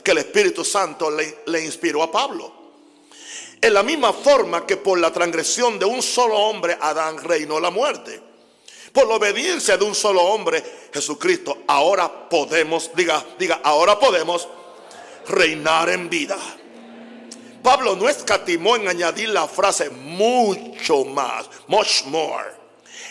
que 0.02 0.10
el 0.10 0.18
Espíritu 0.18 0.64
Santo 0.64 1.10
le, 1.10 1.64
inspiró 1.64 2.02
a 2.02 2.10
Pablo. 2.10 2.52
En 3.60 3.74
la 3.74 3.82
misma 3.82 4.12
forma 4.12 4.64
que 4.64 4.76
por 4.76 4.98
la 4.98 5.12
transgresión 5.12 5.78
de 5.78 5.84
un 5.84 6.02
solo 6.02 6.36
hombre 6.36 6.78
Adán 6.80 7.18
reinó 7.22 7.60
la 7.60 7.70
muerte. 7.70 8.22
Por 8.92 9.06
la 9.06 9.16
obediencia 9.16 9.76
de 9.76 9.84
un 9.84 9.94
solo 9.94 10.22
hombre, 10.22 10.62
Jesucristo, 10.92 11.58
ahora 11.66 12.28
podemos, 12.28 12.90
diga, 12.94 13.24
diga, 13.38 13.60
ahora 13.62 13.98
podemos 13.98 14.48
reinar 15.26 15.90
en 15.90 16.08
vida. 16.08 16.38
Pablo 17.62 17.96
no 17.96 18.08
escatimó 18.08 18.76
en 18.76 18.88
añadir 18.88 19.28
la 19.28 19.46
frase 19.46 19.90
mucho 19.90 21.04
más, 21.04 21.50
much 21.66 22.04
more. 22.04 22.46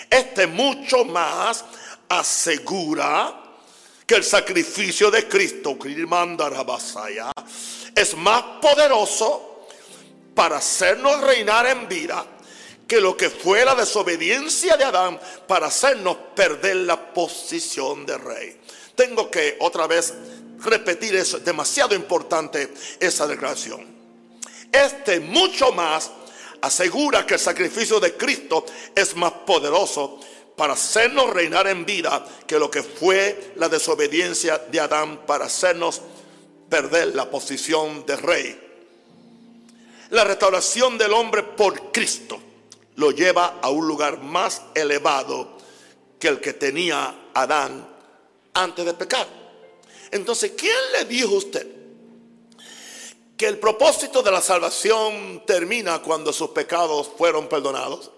Este 0.09 0.47
mucho 0.47 1.05
más 1.05 1.63
asegura 2.09 3.46
que 4.07 4.15
el 4.15 4.23
sacrificio 4.23 5.11
de 5.11 5.27
Cristo, 5.27 5.77
es 7.93 8.15
más 8.15 8.41
poderoso 8.61 9.65
para 10.33 10.57
hacernos 10.57 11.19
reinar 11.19 11.67
en 11.67 11.89
vida 11.89 12.25
que 12.87 13.01
lo 13.01 13.17
que 13.17 13.29
fue 13.29 13.65
la 13.65 13.75
desobediencia 13.75 14.77
de 14.77 14.85
Adán 14.85 15.19
para 15.45 15.67
hacernos 15.67 16.15
perder 16.33 16.77
la 16.77 17.13
posición 17.13 18.05
de 18.05 18.17
rey. 18.17 18.57
Tengo 18.95 19.29
que 19.29 19.57
otra 19.59 19.87
vez 19.87 20.13
repetir 20.59 21.13
eso, 21.13 21.35
es 21.35 21.43
demasiado 21.43 21.93
importante 21.93 22.73
esa 23.01 23.27
declaración. 23.27 23.85
Este 24.71 25.19
mucho 25.19 25.73
más 25.73 26.11
asegura 26.61 27.25
que 27.25 27.33
el 27.33 27.39
sacrificio 27.41 27.99
de 27.99 28.13
Cristo 28.13 28.65
es 28.95 29.17
más 29.17 29.33
poderoso 29.45 30.21
para 30.57 30.73
hacernos 30.73 31.29
reinar 31.29 31.67
en 31.67 31.85
vida 31.85 32.25
que 32.47 32.57
lo 32.57 32.71
que 32.71 32.81
fue 32.81 33.53
la 33.57 33.69
desobediencia 33.69 34.57
de 34.57 34.79
Adán 34.79 35.21
para 35.27 35.45
hacernos 35.45 36.01
perder 36.67 37.15
la 37.15 37.29
posición 37.29 38.03
de 38.07 38.15
rey. 38.15 38.59
La 40.09 40.23
restauración 40.23 40.97
del 40.97 41.13
hombre 41.13 41.43
por 41.43 41.91
Cristo 41.91 42.39
lo 42.95 43.11
lleva 43.11 43.59
a 43.61 43.69
un 43.69 43.87
lugar 43.87 44.23
más 44.23 44.63
elevado 44.73 45.59
que 46.19 46.27
el 46.27 46.41
que 46.41 46.53
tenía 46.53 47.29
Adán 47.35 47.87
antes 48.55 48.83
de 48.83 48.95
pecar. 48.95 49.27
Entonces, 50.09 50.53
¿quién 50.57 50.75
le 50.93 51.05
dijo 51.05 51.35
a 51.35 51.37
usted 51.37 51.67
que 53.37 53.45
el 53.45 53.59
propósito 53.59 54.23
de 54.23 54.31
la 54.31 54.41
salvación 54.41 55.43
termina 55.45 56.01
cuando 56.01 56.33
sus 56.33 56.49
pecados 56.49 57.11
fueron 57.15 57.47
perdonados? 57.47 58.09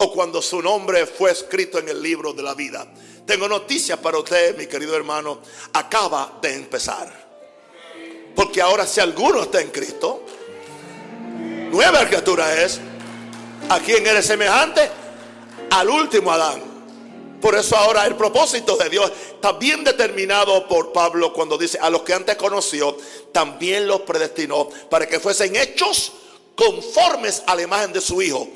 O 0.00 0.12
cuando 0.12 0.40
su 0.40 0.62
nombre 0.62 1.06
fue 1.06 1.32
escrito 1.32 1.80
en 1.80 1.88
el 1.88 2.00
libro 2.00 2.32
de 2.32 2.40
la 2.40 2.54
vida. 2.54 2.86
Tengo 3.26 3.48
noticias 3.48 3.98
para 3.98 4.18
usted, 4.18 4.56
mi 4.56 4.68
querido 4.68 4.94
hermano. 4.94 5.40
Acaba 5.72 6.38
de 6.40 6.54
empezar. 6.54 7.12
Porque 8.32 8.62
ahora 8.62 8.86
si 8.86 9.00
alguno 9.00 9.42
está 9.42 9.60
en 9.60 9.70
Cristo, 9.70 10.22
nueva 11.72 12.06
criatura 12.06 12.62
es. 12.62 12.78
¿A 13.68 13.80
quién 13.80 14.06
eres 14.06 14.24
semejante? 14.24 14.88
Al 15.70 15.90
último 15.90 16.30
Adán. 16.30 16.62
Por 17.40 17.56
eso 17.56 17.76
ahora 17.76 18.06
el 18.06 18.14
propósito 18.14 18.76
de 18.76 18.88
Dios 18.90 19.10
está 19.34 19.54
bien 19.54 19.82
determinado 19.82 20.68
por 20.68 20.92
Pablo 20.92 21.32
cuando 21.32 21.58
dice, 21.58 21.76
a 21.80 21.90
los 21.90 22.02
que 22.02 22.14
antes 22.14 22.36
conoció, 22.36 22.96
también 23.32 23.88
los 23.88 24.02
predestinó 24.02 24.68
para 24.88 25.08
que 25.08 25.18
fuesen 25.18 25.56
hechos 25.56 26.12
conformes 26.54 27.42
a 27.48 27.56
la 27.56 27.62
imagen 27.62 27.92
de 27.92 28.00
su 28.00 28.22
Hijo. 28.22 28.48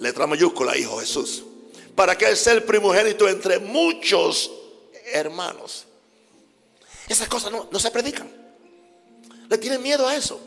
Letra 0.00 0.26
mayúscula, 0.26 0.76
Hijo 0.76 0.98
Jesús. 0.98 1.44
Para 1.94 2.18
que 2.18 2.26
Él 2.26 2.36
sea 2.36 2.54
el 2.54 2.64
primogénito 2.64 3.28
entre 3.28 3.60
muchos 3.60 4.50
hermanos. 5.12 5.86
Esas 7.08 7.28
cosas 7.28 7.52
no, 7.52 7.78
se 7.78 7.90
predican. 7.90 8.28
Le 9.48 9.58
tienen 9.58 9.82
miedo 9.82 10.06
a 10.06 10.16
eso. 10.16 10.40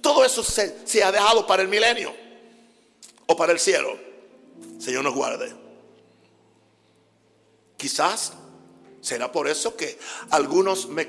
Todo 0.00 0.24
eso 0.24 0.44
se, 0.44 0.86
se 0.86 1.02
ha 1.02 1.10
dejado 1.10 1.46
para 1.46 1.62
el 1.62 1.68
milenio 1.68 2.14
o 3.26 3.36
para 3.36 3.52
el 3.52 3.58
cielo. 3.58 3.98
Señor 4.78 5.02
nos 5.02 5.14
guarde. 5.14 5.52
Quizás 7.76 8.32
será 9.00 9.30
por 9.32 9.48
eso 9.48 9.76
que 9.76 9.98
algunos 10.30 10.88
me, 10.88 11.06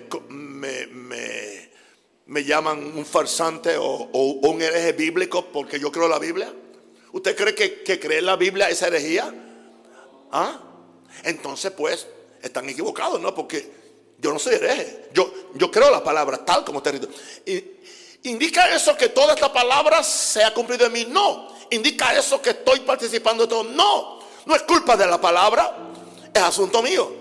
me 2.29 2.43
llaman 2.43 2.95
un 2.95 3.05
farsante 3.07 3.75
o, 3.77 4.07
un 4.13 4.61
hereje 4.61 4.93
bíblico 4.93 5.47
porque 5.51 5.79
yo 5.79 5.91
creo 5.91 6.07
la 6.07 6.19
Biblia. 6.19 6.53
¿Usted 7.11 7.35
cree 7.35 7.55
que, 7.55 7.81
que 7.83 7.99
creer 7.99 8.23
la 8.23 8.35
Biblia 8.35 8.69
es 8.69 8.81
herejía? 8.81 9.33
¿Ah? 10.31 10.59
Entonces, 11.23 11.71
pues, 11.71 12.07
están 12.41 12.69
equivocados, 12.69 13.19
¿no? 13.19 13.33
Porque 13.33 13.71
yo 14.19 14.31
no 14.31 14.39
soy 14.39 14.55
hereje. 14.55 15.09
Yo, 15.13 15.33
yo 15.55 15.71
creo 15.71 15.89
la 15.89 16.03
palabra 16.03 16.43
tal 16.45 16.63
como 16.63 16.79
está 16.79 16.91
y 17.45 17.79
¿Indica 18.23 18.75
eso 18.75 18.97
que 18.97 19.09
toda 19.09 19.33
esta 19.33 19.51
palabra 19.51 20.03
se 20.03 20.43
ha 20.43 20.53
cumplido 20.53 20.85
en 20.85 20.91
mí? 20.91 21.05
No. 21.09 21.55
¿Indica 21.69 22.13
eso 22.17 22.41
que 22.41 22.49
estoy 22.49 22.81
participando 22.81 23.43
de 23.43 23.49
todo? 23.49 23.63
No. 23.63 24.19
No 24.45 24.55
es 24.55 24.63
culpa 24.63 24.97
de 24.97 25.07
la 25.07 25.21
palabra, 25.21 25.77
es 26.33 26.41
asunto 26.41 26.81
mío. 26.81 27.11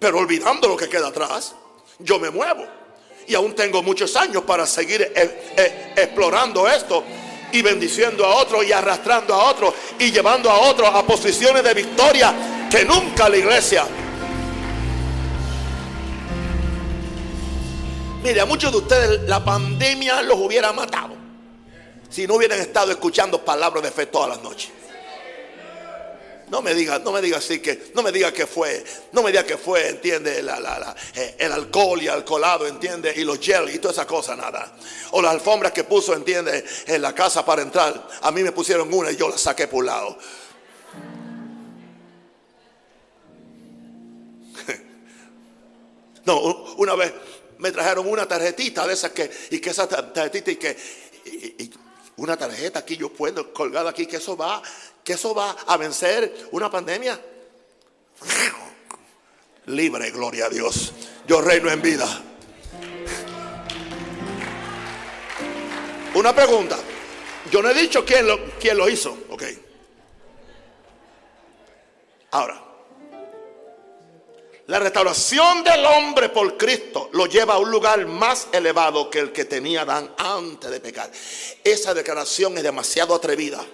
Pero 0.00 0.18
olvidando 0.18 0.68
lo 0.68 0.76
que 0.76 0.88
queda 0.88 1.08
atrás, 1.08 1.54
yo 2.00 2.18
me 2.18 2.30
muevo. 2.30 2.66
Y 3.28 3.34
aún 3.34 3.54
tengo 3.54 3.82
muchos 3.82 4.16
años 4.16 4.42
para 4.44 4.66
seguir 4.66 5.02
eh, 5.02 5.52
eh, 5.56 5.92
explorando 5.96 6.66
esto 6.68 7.04
y 7.56 7.62
bendiciendo 7.62 8.24
a 8.24 8.36
otros 8.36 8.64
y 8.66 8.72
arrastrando 8.72 9.34
a 9.34 9.50
otros 9.50 9.74
y 9.98 10.10
llevando 10.10 10.50
a 10.50 10.60
otros 10.60 10.90
a 10.92 11.02
posiciones 11.06 11.62
de 11.64 11.74
victoria 11.74 12.68
que 12.70 12.84
nunca 12.84 13.28
la 13.28 13.36
iglesia. 13.36 13.86
Mire, 18.22 18.40
a 18.40 18.46
muchos 18.46 18.72
de 18.72 18.78
ustedes 18.78 19.22
la 19.28 19.44
pandemia 19.44 20.20
los 20.22 20.38
hubiera 20.38 20.72
matado 20.72 21.14
si 22.08 22.26
no 22.26 22.34
hubieran 22.34 22.60
estado 22.60 22.90
escuchando 22.90 23.44
palabras 23.44 23.82
de 23.82 23.90
fe 23.90 24.06
todas 24.06 24.30
las 24.30 24.42
noches. 24.42 24.70
No 26.48 26.62
me 26.62 26.74
diga, 26.74 27.00
no 27.00 27.10
me 27.10 27.20
diga 27.20 27.38
así 27.38 27.58
que, 27.58 27.90
no 27.94 28.02
me 28.02 28.12
diga 28.12 28.32
que 28.32 28.46
fue, 28.46 28.84
no 29.10 29.22
me 29.22 29.32
diga 29.32 29.44
que 29.44 29.56
fue, 29.56 29.88
entiende, 29.88 30.38
eh, 30.38 31.34
el 31.38 31.52
alcohol 31.52 32.00
y 32.00 32.06
alcoholado, 32.06 32.68
entiende, 32.68 33.12
y 33.16 33.24
los 33.24 33.40
gel 33.40 33.68
y 33.74 33.78
toda 33.78 33.92
esa 33.92 34.06
cosa, 34.06 34.36
nada. 34.36 34.76
O 35.10 35.20
las 35.20 35.32
alfombras 35.32 35.72
que 35.72 35.82
puso, 35.82 36.14
entiende, 36.14 36.64
en 36.86 37.02
la 37.02 37.12
casa 37.12 37.44
para 37.44 37.62
entrar. 37.62 38.08
A 38.22 38.30
mí 38.30 38.44
me 38.44 38.52
pusieron 38.52 38.92
una 38.94 39.10
y 39.10 39.16
yo 39.16 39.28
la 39.28 39.36
saqué 39.36 39.66
por 39.66 39.80
un 39.80 39.86
lado. 39.86 40.18
No, 46.26 46.40
una 46.78 46.96
vez 46.96 47.12
me 47.58 47.70
trajeron 47.70 48.08
una 48.08 48.26
tarjetita 48.26 48.84
de 48.84 48.94
esas 48.94 49.12
que, 49.12 49.30
y 49.50 49.60
que 49.60 49.70
esa 49.70 49.86
tarjetita 49.86 50.50
y 50.50 50.56
que, 50.56 50.76
una 52.16 52.36
tarjeta 52.36 52.80
aquí 52.80 52.96
yo 52.96 53.12
puedo 53.12 53.52
colgada 53.52 53.90
aquí, 53.90 54.06
que 54.06 54.16
eso 54.16 54.36
va, 54.36 54.60
que 55.06 55.12
eso 55.12 55.32
va 55.32 55.52
a 55.68 55.76
vencer 55.76 56.48
una 56.50 56.68
pandemia. 56.68 57.16
Libre, 59.66 60.10
gloria 60.10 60.46
a 60.46 60.48
Dios. 60.48 60.92
Yo 61.28 61.40
reino 61.40 61.70
en 61.70 61.80
vida. 61.80 62.22
Una 66.12 66.34
pregunta. 66.34 66.76
Yo 67.52 67.62
no 67.62 67.70
he 67.70 67.74
dicho 67.74 68.04
quién 68.04 68.26
lo, 68.26 68.58
quién 68.58 68.76
lo 68.76 68.88
hizo. 68.88 69.16
Ok. 69.30 69.44
Ahora, 72.32 72.60
la 74.66 74.80
restauración 74.80 75.62
del 75.62 75.86
hombre 75.86 76.30
por 76.30 76.56
Cristo 76.56 77.10
lo 77.12 77.26
lleva 77.26 77.54
a 77.54 77.58
un 77.58 77.70
lugar 77.70 78.04
más 78.06 78.48
elevado 78.50 79.08
que 79.08 79.20
el 79.20 79.30
que 79.30 79.44
tenía 79.44 79.82
Adán 79.82 80.12
antes 80.18 80.68
de 80.68 80.80
pecar. 80.80 81.08
Esa 81.62 81.94
declaración 81.94 82.56
es 82.56 82.64
demasiado 82.64 83.14
atrevida. 83.14 83.64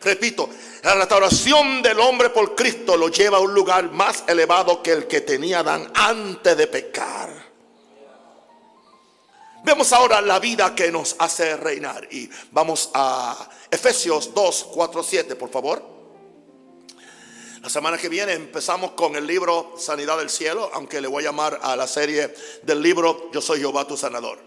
Repito, 0.00 0.48
la 0.82 0.94
restauración 0.94 1.82
del 1.82 1.98
hombre 1.98 2.30
por 2.30 2.54
Cristo 2.54 2.96
lo 2.96 3.08
lleva 3.08 3.38
a 3.38 3.40
un 3.40 3.52
lugar 3.52 3.90
más 3.90 4.24
elevado 4.28 4.82
que 4.82 4.92
el 4.92 5.06
que 5.06 5.22
tenía 5.22 5.60
Adán 5.60 5.90
antes 5.94 6.56
de 6.56 6.66
pecar. 6.68 7.48
Vemos 9.64 9.92
ahora 9.92 10.20
la 10.20 10.38
vida 10.38 10.74
que 10.74 10.92
nos 10.92 11.16
hace 11.18 11.56
reinar 11.56 12.06
y 12.12 12.30
vamos 12.52 12.90
a 12.94 13.48
Efesios 13.70 14.32
2, 14.32 14.68
4, 14.72 15.02
7, 15.02 15.36
por 15.36 15.50
favor. 15.50 15.98
La 17.60 17.68
semana 17.68 17.98
que 17.98 18.08
viene 18.08 18.34
empezamos 18.34 18.92
con 18.92 19.16
el 19.16 19.26
libro 19.26 19.74
Sanidad 19.76 20.18
del 20.18 20.30
Cielo, 20.30 20.70
aunque 20.72 21.00
le 21.00 21.08
voy 21.08 21.24
a 21.24 21.26
llamar 21.26 21.58
a 21.60 21.74
la 21.74 21.88
serie 21.88 22.32
del 22.62 22.80
libro 22.80 23.30
Yo 23.32 23.40
soy 23.40 23.58
Jehová 23.58 23.84
tu 23.84 23.96
sanador. 23.96 24.38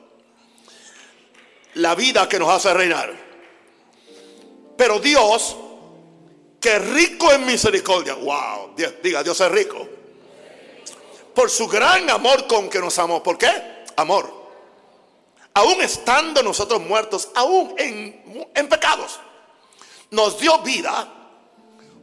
La 1.73 1.93
vida 1.93 2.27
que 2.29 2.39
nos 2.39 2.49
hace 2.49 2.73
reinar. 2.73 3.30
Pero 4.81 4.97
Dios, 4.97 5.55
que 6.59 6.79
rico 6.79 7.31
en 7.31 7.45
misericordia, 7.45 8.15
wow, 8.15 8.73
diga, 9.03 9.21
Dios 9.21 9.39
es 9.39 9.51
rico. 9.51 9.87
Por 11.35 11.51
su 11.51 11.67
gran 11.67 12.09
amor 12.09 12.47
con 12.47 12.67
que 12.67 12.79
nos 12.79 12.97
amó. 12.97 13.21
¿Por 13.21 13.37
qué? 13.37 13.85
Amor. 13.95 14.49
Aún 15.53 15.83
estando 15.83 16.41
nosotros 16.41 16.81
muertos, 16.81 17.29
aún 17.35 17.75
en, 17.77 18.67
pecados, 18.67 19.19
nos 20.09 20.39
dio 20.39 20.57
vida 20.63 21.13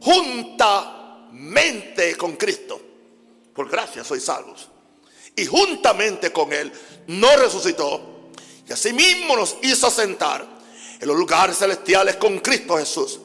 junta 0.01 1.27
mente 1.33 2.15
con 2.15 2.37
Cristo. 2.37 2.79
Por 3.53 3.69
gracia 3.69 4.05
sois 4.05 4.23
salvos. 4.23 4.69
Y 5.35 5.45
juntamente 5.45 6.31
con 6.31 6.53
Él 6.53 6.71
nos 7.07 7.35
resucitó. 7.35 8.29
Y 8.65 8.71
asimismo 8.71 9.35
nos 9.35 9.57
hizo 9.63 9.91
sentar 9.91 10.58
en 10.99 11.07
los 11.07 11.17
lugares 11.17 11.57
celestiales 11.57 12.17
con 12.17 12.39
Cristo 12.39 12.77
Jesús. 12.77 13.19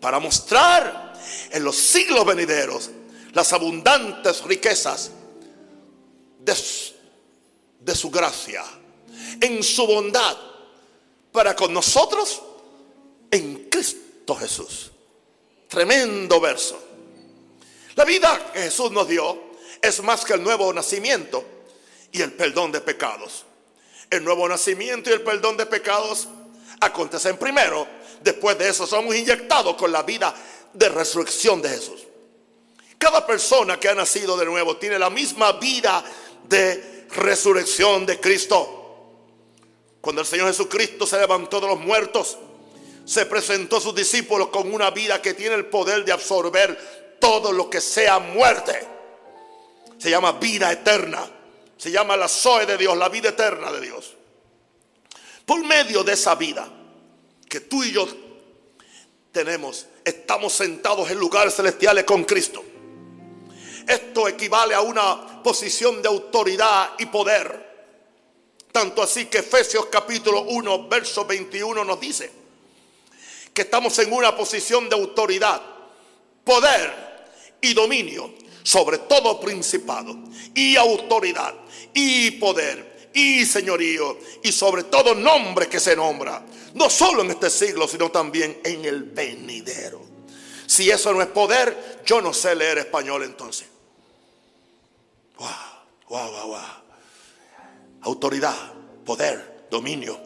Para 0.00 0.18
mostrar 0.18 1.14
en 1.50 1.62
los 1.62 1.76
siglos 1.76 2.24
venideros 2.24 2.90
las 3.32 3.52
abundantes 3.52 4.42
riquezas 4.44 5.12
de 6.40 7.94
su 7.94 8.10
gracia. 8.10 8.64
En 9.40 9.62
su 9.62 9.86
bondad. 9.86 10.36
Para 11.30 11.54
con 11.54 11.72
nosotros 11.72 12.42
en 13.30 13.68
Cristo 13.70 14.34
Jesús. 14.34 14.90
Tremendo 15.68 16.40
verso. 16.40 16.82
La 17.94 18.04
vida 18.04 18.50
que 18.52 18.62
Jesús 18.62 18.90
nos 18.90 19.06
dio 19.06 19.50
es 19.80 20.02
más 20.02 20.24
que 20.24 20.34
el 20.34 20.42
nuevo 20.42 20.72
nacimiento 20.72 21.44
y 22.10 22.22
el 22.22 22.32
perdón 22.32 22.72
de 22.72 22.80
pecados. 22.80 23.44
El 24.10 24.24
nuevo 24.24 24.48
nacimiento 24.48 25.10
y 25.10 25.12
el 25.12 25.22
perdón 25.22 25.56
de 25.56 25.66
pecados 25.66 26.26
acontecen 26.80 27.36
primero. 27.36 27.86
Después 28.22 28.58
de 28.58 28.68
eso 28.68 28.86
somos 28.86 29.14
inyectados 29.14 29.76
con 29.76 29.92
la 29.92 30.02
vida 30.02 30.34
de 30.72 30.88
resurrección 30.88 31.62
de 31.62 31.68
Jesús. 31.68 32.06
Cada 32.98 33.26
persona 33.26 33.78
que 33.78 33.88
ha 33.88 33.94
nacido 33.94 34.36
de 34.36 34.44
nuevo 34.44 34.76
tiene 34.76 34.98
la 34.98 35.08
misma 35.08 35.52
vida 35.52 36.04
de 36.48 37.06
resurrección 37.10 38.04
de 38.04 38.20
Cristo. 38.20 38.76
Cuando 40.00 40.22
el 40.22 40.26
Señor 40.26 40.48
Jesucristo 40.48 41.06
se 41.06 41.18
levantó 41.18 41.60
de 41.60 41.66
los 41.66 41.78
muertos, 41.78 42.38
se 43.04 43.26
presentó 43.26 43.78
a 43.78 43.80
sus 43.80 43.94
discípulos 43.94 44.48
con 44.48 44.72
una 44.72 44.90
vida 44.90 45.20
que 45.20 45.34
tiene 45.34 45.54
el 45.54 45.66
poder 45.66 46.04
de 46.04 46.12
absorber 46.12 47.16
todo 47.18 47.52
lo 47.52 47.68
que 47.68 47.80
sea 47.80 48.18
muerte. 48.18 48.86
Se 49.98 50.10
llama 50.10 50.32
vida 50.32 50.70
eterna. 50.72 51.28
Se 51.76 51.90
llama 51.90 52.16
la 52.16 52.28
Zoe 52.28 52.66
de 52.66 52.76
Dios, 52.76 52.96
la 52.96 53.08
vida 53.08 53.30
eterna 53.30 53.72
de 53.72 53.80
Dios. 53.80 54.16
Por 55.50 55.64
medio 55.64 56.04
de 56.04 56.12
esa 56.12 56.36
vida 56.36 56.64
que 57.48 57.58
tú 57.58 57.82
y 57.82 57.90
yo 57.90 58.06
tenemos, 59.32 59.84
estamos 60.04 60.52
sentados 60.52 61.10
en 61.10 61.18
lugares 61.18 61.56
celestiales 61.56 62.04
con 62.04 62.22
Cristo. 62.22 62.62
Esto 63.84 64.28
equivale 64.28 64.76
a 64.76 64.80
una 64.80 65.42
posición 65.42 66.00
de 66.02 66.06
autoridad 66.06 66.90
y 67.00 67.06
poder. 67.06 67.88
Tanto 68.70 69.02
así 69.02 69.26
que 69.26 69.38
Efesios 69.38 69.86
capítulo 69.86 70.42
1, 70.42 70.86
verso 70.86 71.24
21 71.24 71.84
nos 71.84 71.98
dice 71.98 72.30
que 73.52 73.62
estamos 73.62 73.98
en 73.98 74.12
una 74.12 74.36
posición 74.36 74.88
de 74.88 74.94
autoridad, 74.94 75.60
poder 76.44 76.94
y 77.60 77.74
dominio 77.74 78.34
sobre 78.62 78.98
todo 78.98 79.40
principado 79.40 80.16
y 80.54 80.76
autoridad 80.76 81.54
y 81.92 82.30
poder 82.32 82.89
y 83.12 83.44
señorío 83.44 84.18
y 84.42 84.52
sobre 84.52 84.84
todo 84.84 85.14
nombre 85.14 85.68
que 85.68 85.80
se 85.80 85.96
nombra, 85.96 86.44
no 86.74 86.88
solo 86.88 87.22
en 87.22 87.30
este 87.30 87.50
siglo, 87.50 87.88
sino 87.88 88.10
también 88.10 88.60
en 88.64 88.84
el 88.84 89.04
venidero. 89.04 90.00
Si 90.66 90.90
eso 90.90 91.12
no 91.12 91.20
es 91.20 91.28
poder, 91.28 92.02
yo 92.06 92.20
no 92.20 92.32
sé 92.32 92.54
leer 92.54 92.78
español 92.78 93.24
entonces. 93.24 93.66
Wow, 95.38 95.48
wow, 96.08 96.30
wow, 96.30 96.46
wow. 96.48 96.60
Autoridad, 98.02 98.72
poder, 99.04 99.66
dominio, 99.70 100.18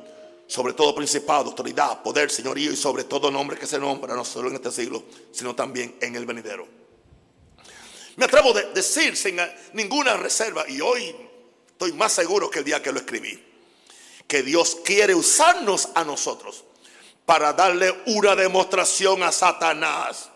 sobre 0.47 0.75
todo 0.75 0.95
principado, 0.95 1.51
autoridad, 1.51 2.03
poder, 2.03 2.31
señorío 2.31 2.73
y 2.73 2.77
sobre 2.77 3.05
todo 3.05 3.31
nombre 3.31 3.57
que 3.57 3.67
se 3.67 3.79
nombra, 3.79 4.15
no 4.15 4.25
solo 4.25 4.51
en 4.51 4.57
este 4.57 4.71
siglo, 4.71 5.05
sino 5.33 5.55
también 5.55 5.97
en 6.01 6.15
el 6.15 6.27
venidero. 6.27 6.69
Me 8.17 8.27
atrevo 8.27 8.57
a 8.57 8.63
decir 8.63 9.17
sin 9.17 9.39
ninguna 9.73 10.17
reserva, 10.17 10.65
y 10.69 10.81
hoy 10.81 11.15
estoy 11.75 11.93
más 11.93 12.13
seguro 12.13 12.49
que 12.49 12.61
el 12.61 12.65
día 12.65 12.81
que 12.81 12.93
lo 12.93 13.01
escribí, 13.01 13.45
que 14.29 14.45
Dios 14.45 14.79
quiere 14.85 15.13
usarnos 15.13 15.89
a 15.97 16.05
nosotros 16.05 16.63
para 17.27 17.53
darle 17.53 17.93
una 18.07 18.37
demostración 18.37 19.25
a 19.25 19.33
Satanás 19.33 20.31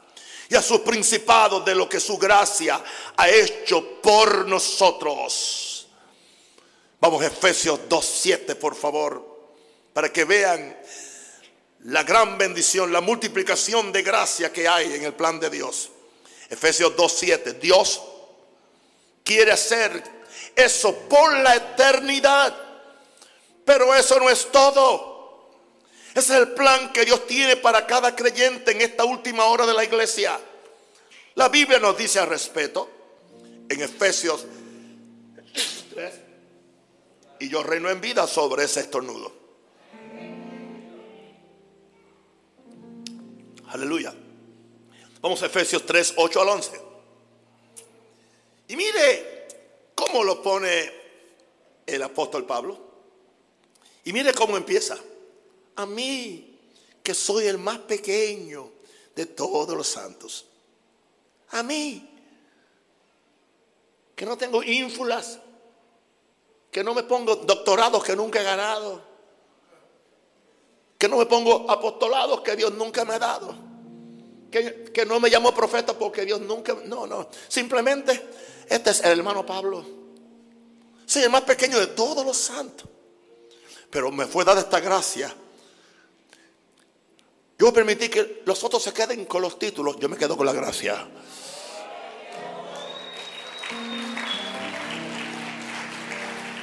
y 0.49 0.57
a 0.57 0.63
sus 0.63 0.81
principados 0.81 1.65
de 1.65 1.77
lo 1.77 1.89
que 1.89 2.01
su 2.01 2.19
gracia 2.19 2.83
ha 3.17 3.29
hecho 3.29 4.01
por 4.03 4.49
nosotros. 4.49 5.87
Vamos 7.01 7.23
a 7.23 7.27
Efesios 7.27 7.79
2.7, 7.89 8.57
por 8.57 8.75
favor, 8.75 9.53
para 9.93 10.13
que 10.13 10.25
vean 10.25 10.77
la 11.85 12.03
gran 12.03 12.37
bendición, 12.37 12.93
la 12.93 13.01
multiplicación 13.01 13.93
de 13.93 14.03
gracia 14.03 14.53
que 14.53 14.67
hay 14.67 14.93
en 14.93 15.05
el 15.05 15.15
plan 15.15 15.39
de 15.39 15.51
Dios. 15.51 15.91
Efesios 16.51 16.97
2.7, 16.97 17.61
Dios 17.61 18.03
quiere 19.23 19.53
hacer 19.53 20.18
eso 20.59 20.93
por 21.09 21.39
la 21.39 21.55
eternidad, 21.55 22.55
pero 23.65 23.95
eso 23.95 24.19
no 24.19 24.29
es 24.29 24.51
todo. 24.51 25.17
Ese 26.11 26.35
es 26.35 26.41
el 26.41 26.49
plan 26.49 26.93
que 26.93 27.05
Dios 27.05 27.29
tiene 27.29 27.57
para 27.57 27.87
cada 27.87 28.17
creyente 28.17 28.73
en 28.73 28.81
esta 28.81 29.05
última 29.05 29.45
hora 29.45 29.65
de 29.67 29.73
la 29.73 29.85
iglesia. 29.85 30.39
La 31.37 31.49
Biblia 31.49 31.79
nos 31.79 31.97
dice 31.97 32.19
al 32.19 32.27
respeto 32.27 32.91
en 33.69 33.81
Efesios 33.81 34.47
3, 35.95 36.15
y 37.39 37.49
yo 37.49 37.63
reino 37.63 37.89
en 37.89 38.01
vida 38.01 38.27
sobre 38.27 38.65
ese 38.65 38.81
estornudo. 38.81 39.33
Aleluya. 43.69 44.13
Vamos 45.21 45.41
a 45.43 45.47
Efesios 45.47 45.87
3, 45.87 46.15
8 46.17 46.41
al 46.41 46.49
11. 46.49 46.81
Y 48.69 48.77
mire 48.77 49.38
cómo 49.99 50.23
lo 50.23 50.41
pone 50.41 50.93
el 51.85 52.03
apóstol 52.03 52.47
Pablo. 52.47 52.79
Y 54.05 54.13
mire 54.13 54.33
cómo 54.33 54.57
empieza. 54.57 54.97
A 55.75 55.87
mí, 55.87 56.57
que 57.03 57.15
soy 57.15 57.47
el 57.47 57.59
más 57.59 57.79
pequeño 57.79 58.71
de 59.17 59.27
todos 59.27 59.77
los 59.77 59.89
santos. 59.89 60.47
A 61.51 61.65
mí, 61.65 62.09
que 64.15 64.25
no 64.25 64.39
tengo 64.39 64.63
ínfulas, 64.63 65.41
que 66.71 66.85
no 66.85 66.95
me 66.95 67.03
pongo 67.03 67.35
doctorados 67.37 68.05
que 68.05 68.15
nunca 68.15 68.41
he 68.41 68.45
ganado, 68.45 69.03
que 70.97 71.09
no 71.09 71.17
me 71.17 71.27
pongo 71.27 71.69
apostolados 71.69 72.43
que 72.43 72.55
Dios 72.55 72.73
nunca 72.75 73.05
me 73.05 73.15
ha 73.15 73.19
dado, 73.19 73.55
que, 74.51 74.85
que 74.93 75.05
no 75.07 75.19
me 75.19 75.29
llamo 75.29 75.53
profeta 75.55 75.99
porque 75.99 76.25
Dios 76.25 76.41
nunca, 76.41 76.77
no, 76.85 77.07
no, 77.07 77.29
simplemente 77.49 78.29
este 78.69 78.91
es 78.91 79.01
el 79.01 79.19
hermano 79.19 79.45
Pablo, 79.45 79.85
soy 81.07 81.23
el 81.23 81.31
más 81.31 81.43
pequeño 81.43 81.79
de 81.79 81.89
todos 81.89 82.25
los 82.25 82.37
santos, 82.37 82.89
pero 83.91 84.11
me 84.11 84.27
fue 84.27 84.45
dada 84.45 84.61
esta 84.61 84.81
gracia. 84.81 85.35
Yo 87.59 87.73
permití 87.73 88.09
que 88.09 88.43
los 88.47 88.63
otros 88.63 88.83
se 88.83 88.93
queden 88.93 89.25
con 89.25 89.43
los 89.43 89.59
títulos, 89.59 89.97
yo 89.99 90.09
me 90.09 90.17
quedo 90.17 90.37
con 90.37 90.47
la 90.47 90.53
gracia. 90.53 91.09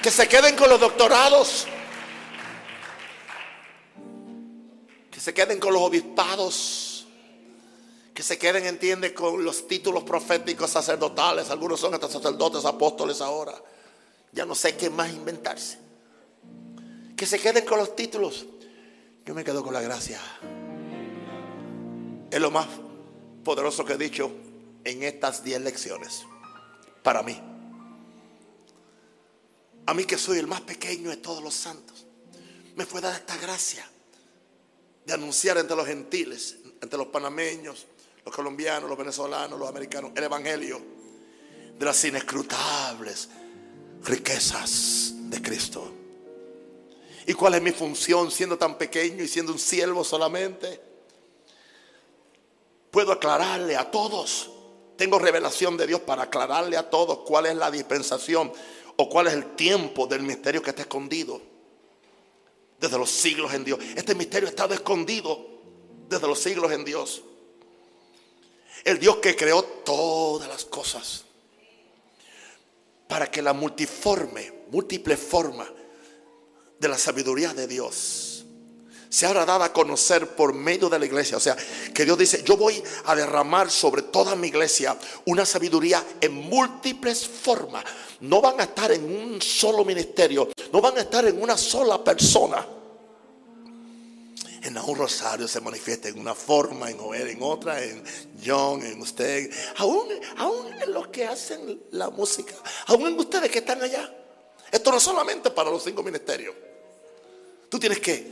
que 0.05 0.11
se 0.11 0.27
queden 0.27 0.55
con 0.55 0.69
los 0.69 0.79
doctorados, 0.79 1.65
que 5.09 5.19
se 5.19 5.33
queden 5.33 5.59
con 5.59 5.73
los 5.73 5.81
obispados, 5.81 6.94
que 8.15 8.23
se 8.23 8.37
queden, 8.37 8.65
entiende, 8.65 9.13
con 9.13 9.43
los 9.43 9.67
títulos 9.67 10.05
proféticos 10.05 10.71
sacerdotales. 10.71 11.49
Algunos 11.49 11.81
son 11.81 11.93
hasta 11.93 12.07
sacerdotes, 12.07 12.63
apóstoles 12.63 13.19
ahora. 13.19 13.53
Ya 14.31 14.45
no 14.45 14.55
sé 14.55 14.77
qué 14.77 14.89
más 14.89 15.11
inventarse. 15.11 15.77
Que 17.17 17.25
se 17.25 17.37
queden 17.39 17.65
con 17.65 17.77
los 17.77 17.93
títulos. 17.93 18.45
Yo 19.25 19.35
me 19.35 19.43
quedo 19.43 19.61
con 19.61 19.73
la 19.73 19.81
gracia. 19.81 20.21
Es 22.31 22.39
lo 22.39 22.51
más 22.51 22.67
poderoso 23.43 23.83
que 23.83 23.93
he 23.93 23.97
dicho 23.97 24.31
en 24.85 25.03
estas 25.03 25.43
10 25.43 25.59
lecciones. 25.61 26.25
Para 27.03 27.21
mí. 27.21 27.37
A 29.87 29.93
mí 29.93 30.05
que 30.05 30.17
soy 30.17 30.39
el 30.39 30.47
más 30.47 30.61
pequeño 30.61 31.09
de 31.09 31.17
todos 31.17 31.43
los 31.43 31.53
santos, 31.53 32.05
me 32.77 32.85
fue 32.85 33.01
dada 33.01 33.17
esta 33.17 33.35
gracia 33.35 33.85
de 35.05 35.13
anunciar 35.13 35.57
entre 35.57 35.75
los 35.75 35.85
gentiles, 35.85 36.59
entre 36.81 36.97
los 36.97 37.07
panameños, 37.07 37.85
los 38.25 38.33
colombianos, 38.33 38.89
los 38.89 38.97
venezolanos, 38.97 39.59
los 39.59 39.69
americanos, 39.69 40.11
el 40.15 40.23
Evangelio 40.23 40.81
de 41.77 41.85
las 41.85 42.03
inescrutables 42.03 43.29
riquezas 44.03 45.13
de 45.29 45.41
Cristo. 45.41 45.91
¿Y 47.27 47.33
cuál 47.33 47.55
es 47.55 47.61
mi 47.61 47.71
función 47.71 48.31
siendo 48.31 48.57
tan 48.57 48.77
pequeño 48.77 49.23
y 49.23 49.27
siendo 49.27 49.51
un 49.51 49.59
siervo 49.59 50.03
solamente? 50.03 50.81
Puedo 52.89 53.11
aclararle 53.11 53.75
a 53.75 53.91
todos. 53.91 54.49
Tengo 54.97 55.19
revelación 55.19 55.77
de 55.77 55.85
Dios 55.85 56.01
para 56.01 56.23
aclararle 56.23 56.77
a 56.77 56.89
todos 56.89 57.19
cuál 57.19 57.45
es 57.45 57.55
la 57.55 57.69
dispensación 57.69 58.51
o 58.95 59.09
cuál 59.09 59.27
es 59.27 59.33
el 59.33 59.55
tiempo 59.55 60.07
del 60.07 60.23
misterio 60.23 60.63
que 60.63 60.71
está 60.71 60.83
escondido 60.83 61.41
desde 62.79 62.97
los 62.97 63.11
siglos 63.11 63.53
en 63.53 63.65
Dios. 63.65 63.79
Este 63.95 64.15
misterio 64.15 64.47
está 64.47 64.65
escondido 64.65 65.45
desde 66.07 66.27
los 66.27 66.39
siglos 66.39 66.71
en 66.71 66.85
Dios. 66.85 67.23
El 68.83 68.99
Dios 68.99 69.17
que 69.17 69.35
creó 69.35 69.63
todas 69.63 70.47
las 70.47 70.65
cosas 70.65 71.23
para 73.07 73.29
que 73.29 73.41
la 73.41 73.53
multiforme, 73.53 74.65
múltiple 74.71 75.17
forma 75.17 75.67
de 76.79 76.87
la 76.87 76.97
sabiduría 76.97 77.53
de 77.53 77.67
Dios 77.67 78.35
se 79.15 79.25
habrá 79.25 79.45
dado 79.45 79.63
a 79.63 79.71
conocer 79.71 80.35
por 80.35 80.53
medio 80.53 80.89
de 80.89 80.99
la 80.99 81.05
iglesia. 81.05 81.37
O 81.37 81.39
sea, 81.39 81.55
que 81.93 82.03
Dios 82.03 82.17
dice, 82.17 82.43
yo 82.43 82.57
voy 82.57 82.83
a 83.05 83.15
derramar 83.15 83.71
sobre 83.71 84.01
toda 84.01 84.35
mi 84.35 84.47
iglesia 84.49 84.97
una 85.25 85.45
sabiduría 85.45 86.03
en 86.19 86.33
múltiples 86.33 87.25
formas. 87.25 87.85
No 88.19 88.41
van 88.41 88.59
a 88.59 88.63
estar 88.63 88.91
en 88.91 89.05
un 89.05 89.41
solo 89.41 89.85
ministerio, 89.85 90.49
no 90.73 90.81
van 90.81 90.97
a 90.97 91.01
estar 91.01 91.25
en 91.25 91.41
una 91.41 91.55
sola 91.57 92.03
persona. 92.03 92.67
En 94.65 94.75
un 94.79 94.95
rosario 94.95 95.47
se 95.47 95.61
manifiesta 95.61 96.09
en 96.09 96.19
una 96.19 96.33
forma, 96.33 96.89
en 96.89 96.97
Joel 96.97 97.27
en 97.27 97.37
otra, 97.43 97.83
en 97.83 98.03
John, 98.43 98.83
en 98.83 98.99
usted, 98.99 99.51
aún, 99.77 100.07
aún 100.37 100.73
en 100.81 100.91
los 100.91 101.09
que 101.09 101.27
hacen 101.27 101.83
la 101.91 102.09
música, 102.09 102.55
aún 102.87 103.05
en 103.05 103.19
ustedes 103.19 103.51
que 103.51 103.59
están 103.59 103.83
allá. 103.83 104.11
Esto 104.71 104.89
no 104.89 104.97
es 104.97 105.03
solamente 105.03 105.51
para 105.51 105.69
los 105.69 105.83
cinco 105.83 106.01
ministerios. 106.01 106.55
Tú 107.69 107.77
tienes 107.77 107.99
que 107.99 108.27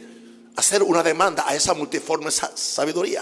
hacer 0.56 0.82
una 0.82 1.04
demanda 1.04 1.48
a 1.48 1.54
esa 1.54 1.76
multiforme 1.76 2.32
sabiduría. 2.32 3.22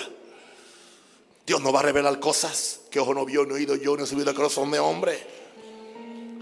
Dios 1.46 1.60
no 1.60 1.74
va 1.74 1.82
a 1.82 1.84
revelar 1.84 2.18
cosas 2.18 2.80
que 2.90 3.02
ojo 3.02 3.14
no 3.14 3.26
vio, 3.26 3.46
ni 3.46 3.52
oído 3.52 3.76
yo, 3.76 3.98
ni 3.98 4.08
subido 4.08 4.30
el 4.30 4.36
corazón 4.38 4.72
de 4.72 4.80
hombre. 4.80 5.41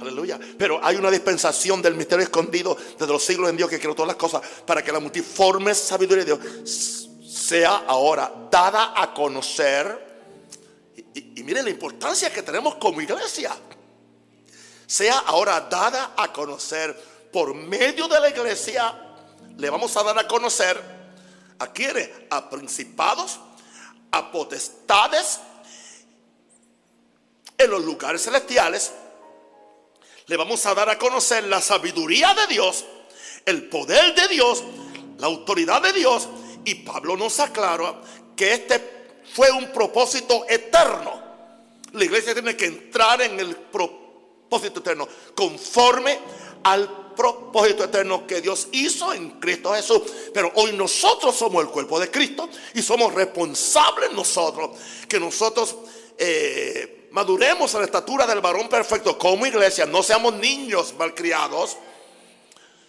Aleluya. 0.02 0.39
Pero 0.58 0.80
hay 0.84 0.95
una 0.95 1.12
dispensación 1.12 1.82
del 1.82 1.95
misterio 1.95 2.24
escondido 2.24 2.76
desde 2.97 3.12
los 3.12 3.24
siglos 3.24 3.50
en 3.50 3.58
Dios 3.58 3.70
que 3.70 3.80
creó 3.80 3.93
todas 3.93 4.08
las 4.08 4.18
cosas 4.18 4.41
para 4.66 4.84
que 4.84 4.91
la 4.91 5.00
multiforme 5.00 5.74
sabiduría 5.76 6.24
de 6.24 6.36
Dios 6.36 7.10
sea 7.28 7.84
ahora 7.88 8.32
dada 8.52 8.93
a 8.95 9.14
conocer. 9.14 10.08
Y, 11.14 11.39
y 11.39 11.43
miren 11.43 11.66
la 11.66 11.72
importancia 11.72 12.32
que 12.32 12.43
tenemos 12.43 12.76
como 12.76 13.02
iglesia. 13.02 13.56
Sea 14.88 15.20
ahora 15.20 15.68
dada 15.70 16.14
a 16.18 16.32
conocer 16.34 16.95
por 17.32 17.54
medio 17.54 18.08
de 18.08 18.20
la 18.20 18.30
iglesia 18.30 19.06
le 19.60 19.70
vamos 19.70 19.95
a 19.97 20.04
dar 20.04 20.18
a 20.18 20.28
conocer 20.28 20.82
a 21.60 21.68
quienes, 21.68 22.10
a 22.30 22.50
principados, 22.50 23.39
a 24.12 24.32
potestades 24.32 25.39
en 27.58 27.70
los 27.70 27.84
lugares 27.84 28.24
celestiales. 28.24 28.93
Le 30.30 30.38
vamos 30.38 30.63
a 30.67 30.75
dar 30.75 30.88
a 30.91 30.99
conocer 30.99 31.45
la 31.45 31.59
sabiduría 31.59 32.36
de 32.36 32.53
Dios, 32.53 32.86
el 33.47 33.67
poder 33.67 34.13
de 34.13 34.27
Dios, 34.27 34.63
la 35.17 35.25
autoridad 35.25 35.82
de 35.82 35.91
Dios. 35.91 36.30
Y 36.65 36.75
Pablo 36.75 37.17
nos 37.17 37.39
aclara 37.39 37.99
que 38.36 38.53
este 38.53 39.23
fue 39.34 39.49
un 39.49 39.71
propósito 39.71 40.45
eterno. 40.47 41.19
La 41.93 42.05
iglesia 42.05 42.34
tiene 42.34 42.55
que 42.55 42.67
entrar 42.67 43.19
en 43.23 43.39
el 43.39 43.55
propósito 43.55 44.82
eterno 44.82 45.07
conforme 45.34 46.19
al 46.61 47.15
propósito 47.15 47.86
eterno 47.86 48.27
que 48.27 48.39
Dios 48.39 48.67
hizo 48.71 49.11
en 49.11 49.32
Cristo 49.39 49.73
Jesús. 49.73 50.03
Pero 50.32 50.51
hoy 50.53 50.73
nosotros 50.73 51.36
somos 51.36 51.63
el 51.63 51.71
cuerpo 51.71 51.99
de 51.99 52.11
Cristo 52.11 52.47
y 52.75 52.84
somos 52.84 53.15
responsables 53.15 54.11
nosotros 54.11 54.77
que 55.07 55.19
nosotros 55.19 55.75
eh, 56.19 56.99
maduremos 57.12 57.74
a 57.76 57.80
la 57.80 57.86
estatura 57.86 58.26
del 58.26 58.41
varón 58.41 58.70
perfecto 58.70 59.18
como 59.18 59.45
iglesia. 59.45 59.86
No 59.86 60.03
seamos 60.03 60.34
niños 60.36 60.93
malcriados, 60.97 61.78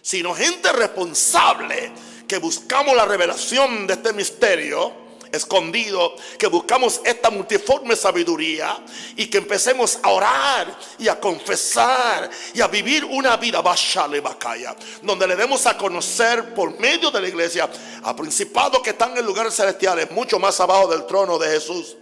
sino 0.01 0.33
gente 0.33 0.71
responsable 0.71 1.91
que 2.27 2.37
buscamos 2.37 2.95
la 2.95 3.05
revelación 3.05 3.87
de 3.87 3.93
este 3.93 4.13
misterio 4.13 5.01
escondido, 5.31 6.15
que 6.37 6.47
buscamos 6.47 7.01
esta 7.05 7.29
multiforme 7.29 7.95
sabiduría 7.95 8.83
y 9.15 9.27
que 9.27 9.37
empecemos 9.37 9.99
a 10.03 10.09
orar 10.09 10.77
y 10.99 11.07
a 11.07 11.19
confesar 11.19 12.29
y 12.53 12.61
a 12.61 12.67
vivir 12.67 13.05
una 13.05 13.37
vida 13.37 13.61
bashale 13.61 14.19
bacaya, 14.19 14.75
donde 15.01 15.27
le 15.27 15.35
demos 15.35 15.65
a 15.65 15.77
conocer 15.77 16.53
por 16.53 16.77
medio 16.79 17.11
de 17.11 17.21
la 17.21 17.27
iglesia 17.27 17.69
a 18.03 18.15
principados 18.15 18.81
que 18.81 18.91
están 18.91 19.17
en 19.17 19.25
lugares 19.25 19.55
celestiales, 19.55 20.11
mucho 20.11 20.39
más 20.39 20.59
abajo 20.59 20.87
del 20.87 21.05
trono 21.05 21.37
de 21.37 21.49
Jesús, 21.49 21.95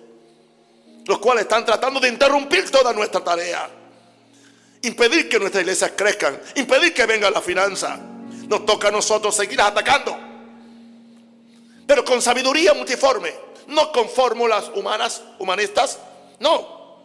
los 1.09 1.17
cuales 1.17 1.41
están 1.41 1.65
tratando 1.65 1.99
de 1.99 2.07
interrumpir 2.07 2.69
toda 2.69 2.93
nuestra 2.93 3.23
tarea. 3.23 3.67
impedir 4.83 5.27
que 5.27 5.39
nuestras 5.39 5.63
iglesias 5.63 5.91
crezcan, 5.97 6.39
impedir 6.55 6.93
que 6.93 7.05
venga 7.07 7.31
la 7.31 7.41
finanza. 7.41 7.97
Nos 8.47 8.63
toca 8.63 8.89
a 8.89 8.91
nosotros 8.91 9.35
seguir 9.35 9.59
atacando, 9.59 10.15
pero 11.87 12.05
con 12.05 12.21
sabiduría 12.21 12.75
multiforme, 12.75 13.33
no 13.67 13.91
con 13.91 14.07
fórmulas 14.07 14.71
humanas, 14.75 15.23
humanistas, 15.39 15.97
no, 16.39 17.01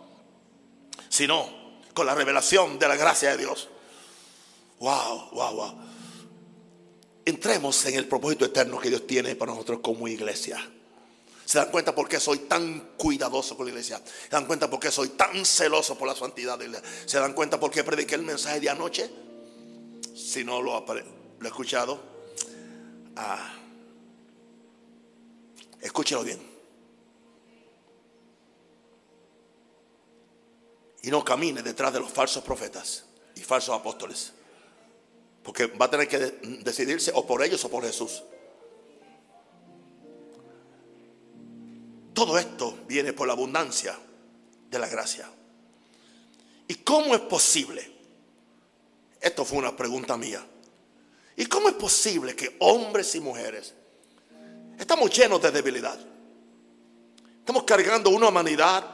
sino 1.09 1.49
con 1.95 2.05
la 2.05 2.15
revelación 2.15 2.79
de 2.79 2.87
la 2.87 2.97
gracia 2.97 3.31
de 3.31 3.39
Dios. 3.39 3.71
Wow, 4.81 5.31
wow, 5.33 5.55
wow. 5.55 5.75
Entremos 7.25 7.87
en 7.87 7.95
el 7.95 8.07
propósito 8.07 8.45
eterno 8.45 8.79
que 8.79 8.91
Dios 8.91 9.07
tiene 9.07 9.35
para 9.35 9.53
nosotros 9.53 9.81
como 9.83 10.07
iglesia. 10.07 10.63
¿Se 11.45 11.59
dan 11.59 11.71
cuenta 11.71 11.95
por 11.95 12.09
qué 12.09 12.19
soy 12.19 12.39
tan 12.41 12.95
cuidadoso 12.97 13.57
con 13.57 13.67
la 13.67 13.71
iglesia? 13.71 14.01
¿Se 14.05 14.31
dan 14.31 14.47
cuenta 14.47 14.71
por 14.71 14.81
qué 14.81 14.91
soy 14.91 15.11
tan 15.11 15.45
celoso 15.45 15.97
por 15.97 16.09
la 16.09 16.15
santidad 16.15 16.59
de 16.59 16.69
la 16.69 16.79
iglesia? 16.79 17.09
¿Se 17.09 17.19
dan 17.19 17.35
cuenta 17.35 17.61
por 17.61 17.71
qué 17.71 17.85
prediqué 17.85 18.15
el 18.15 18.23
mensaje 18.23 18.61
de 18.61 18.71
anoche? 18.71 19.11
Si 20.15 20.45
no 20.45 20.63
lo, 20.63 20.85
lo 20.87 20.95
he 21.45 21.49
escuchado, 21.49 22.01
ah, 23.17 23.55
escúchelo 25.81 26.25
bien. 26.25 26.55
Y 31.03 31.11
no 31.11 31.23
camine 31.23 31.63
detrás 31.63 31.93
de 31.93 32.01
los 32.01 32.11
falsos 32.11 32.43
profetas 32.43 33.05
y 33.35 33.41
falsos 33.41 33.79
apóstoles. 33.79 34.33
Porque 35.43 35.67
va 35.67 35.87
a 35.87 35.91
tener 35.91 36.09
que 36.09 36.19
decidirse 36.63 37.13
o 37.15 37.27
por 37.27 37.43
ellos 37.43 37.63
o 37.67 37.69
por 37.69 37.85
Jesús. 37.85 38.23
Todo 42.15 42.39
esto 42.39 42.79
viene 42.87 43.13
por 43.13 43.27
la 43.27 43.33
abundancia 43.33 43.99
de 44.71 44.79
la 44.79 44.89
gracia. 44.89 45.29
¿Y 46.69 46.77
cómo 46.77 47.15
es 47.15 47.21
posible? 47.23 47.93
Esto 49.21 49.45
fue 49.45 49.59
una 49.59 49.77
pregunta 49.77 50.17
mía. 50.17 50.45
¿Y 51.37 51.47
cómo 51.47 51.69
es 51.69 51.75
posible 51.75 52.37
que 52.37 52.57
hombres 52.61 53.15
y 53.17 53.21
mujeres 53.21 53.75
estamos 54.79 55.11
llenos 55.11 55.43
de 55.43 55.51
debilidad? 55.51 55.99
Estamos 57.41 57.65
cargando 57.65 58.11
una 58.11 58.29
humanidad 58.29 58.89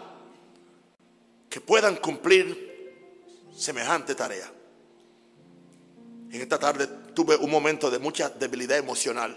que 1.48 1.60
puedan 1.60 1.96
cumplir 1.96 3.48
semejante 3.54 4.14
tarea. 4.14 4.50
En 6.30 6.40
esta 6.40 6.58
tarde 6.58 6.86
tuve 7.14 7.36
un 7.36 7.50
momento 7.50 7.90
de 7.90 7.98
mucha 7.98 8.30
debilidad 8.30 8.78
emocional. 8.78 9.36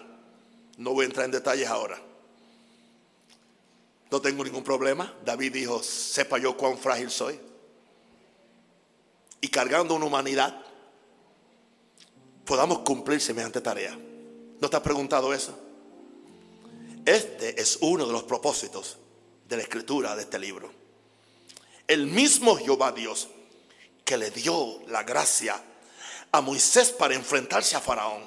No 0.78 0.94
voy 0.94 1.04
a 1.04 1.08
entrar 1.08 1.26
en 1.26 1.32
detalles 1.32 1.68
ahora. 1.68 2.00
No 4.14 4.22
tengo 4.22 4.44
ningún 4.44 4.64
problema. 4.64 5.12
David 5.26 5.54
dijo, 5.54 5.82
sepa 5.82 6.38
yo 6.38 6.56
cuán 6.56 6.78
frágil 6.78 7.10
soy. 7.10 7.40
Y 9.42 9.48
cargando 9.48 9.96
una 9.96 10.06
humanidad, 10.06 10.64
podamos 12.46 12.82
cumplir 12.82 13.20
semejante 13.20 13.60
tarea. 13.60 13.98
¿No 14.62 14.70
te 14.70 14.78
has 14.78 14.84
preguntado 14.84 15.34
eso? 15.34 15.58
Este 17.04 17.60
es 17.60 17.80
uno 17.82 18.06
de 18.06 18.14
los 18.14 18.22
propósitos 18.22 19.00
de 19.50 19.58
la 19.58 19.64
escritura 19.64 20.16
de 20.16 20.22
este 20.22 20.38
libro. 20.38 20.72
El 21.88 22.06
mismo 22.06 22.56
Jehová 22.56 22.92
Dios 22.92 23.30
que 24.06 24.18
le 24.18 24.30
dio 24.30 24.80
la 24.90 25.02
gracia 25.02 25.60
a 26.32 26.40
Moisés 26.40 26.92
para 26.92 27.16
enfrentarse 27.16 27.76
a 27.76 27.82
Faraón. 27.82 28.22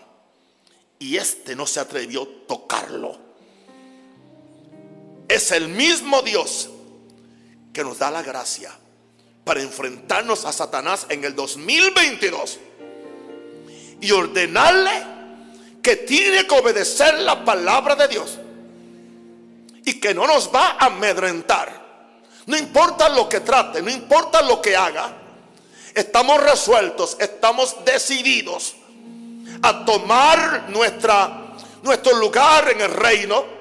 Y 0.98 1.16
este 1.16 1.54
no 1.54 1.64
se 1.64 1.78
atrevió 1.78 2.22
a 2.24 2.46
tocarlo 2.48 3.25
es 5.28 5.50
el 5.50 5.68
mismo 5.68 6.22
Dios 6.22 6.70
que 7.72 7.84
nos 7.84 7.98
da 7.98 8.10
la 8.10 8.22
gracia 8.22 8.72
para 9.44 9.62
enfrentarnos 9.62 10.44
a 10.44 10.52
Satanás 10.52 11.06
en 11.08 11.24
el 11.24 11.34
2022 11.34 12.58
y 14.00 14.10
ordenarle 14.10 14.90
que 15.82 15.96
tiene 15.96 16.46
que 16.46 16.54
obedecer 16.54 17.18
la 17.20 17.44
palabra 17.44 17.94
de 17.94 18.08
Dios 18.08 18.38
y 19.84 20.00
que 20.00 20.14
no 20.14 20.26
nos 20.26 20.52
va 20.52 20.76
a 20.78 20.86
amedrentar. 20.86 21.84
No 22.46 22.56
importa 22.56 23.08
lo 23.08 23.28
que 23.28 23.40
trate, 23.40 23.82
no 23.82 23.90
importa 23.90 24.42
lo 24.42 24.60
que 24.60 24.76
haga, 24.76 25.16
estamos 25.94 26.42
resueltos, 26.42 27.16
estamos 27.20 27.84
decididos 27.84 28.74
a 29.62 29.84
tomar 29.84 30.68
nuestra, 30.70 31.54
nuestro 31.82 32.16
lugar 32.16 32.70
en 32.70 32.80
el 32.80 32.90
reino 32.90 33.55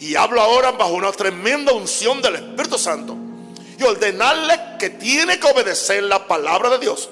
y 0.00 0.16
hablo 0.16 0.40
ahora 0.40 0.72
bajo 0.72 0.94
una 0.94 1.12
tremenda 1.12 1.72
unción 1.72 2.22
del 2.22 2.36
Espíritu 2.36 2.78
Santo. 2.78 3.16
Y 3.78 3.82
ordenarle 3.82 4.58
que 4.78 4.90
tiene 4.90 5.38
que 5.38 5.46
obedecer 5.46 6.02
la 6.02 6.26
palabra 6.26 6.70
de 6.70 6.78
Dios. 6.78 7.10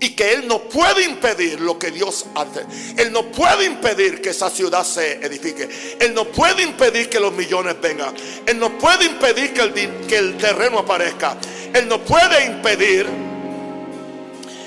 Y 0.00 0.10
que 0.10 0.32
Él 0.34 0.48
no 0.48 0.62
puede 0.64 1.04
impedir 1.04 1.60
lo 1.60 1.78
que 1.78 1.92
Dios 1.92 2.26
hace. 2.34 2.66
Él 2.96 3.12
no 3.12 3.30
puede 3.30 3.64
impedir 3.66 4.20
que 4.20 4.30
esa 4.30 4.50
ciudad 4.50 4.84
se 4.84 5.24
edifique. 5.24 5.96
Él 6.00 6.12
no 6.12 6.24
puede 6.24 6.64
impedir 6.64 7.08
que 7.08 7.20
los 7.20 7.32
millones 7.32 7.76
vengan. 7.80 8.14
Él 8.44 8.58
no 8.58 8.76
puede 8.78 9.04
impedir 9.06 9.54
que 9.54 9.60
el, 9.62 9.72
que 10.06 10.18
el 10.18 10.36
terreno 10.36 10.80
aparezca. 10.80 11.36
Él 11.72 11.88
no 11.88 12.00
puede 12.00 12.46
impedir 12.46 13.06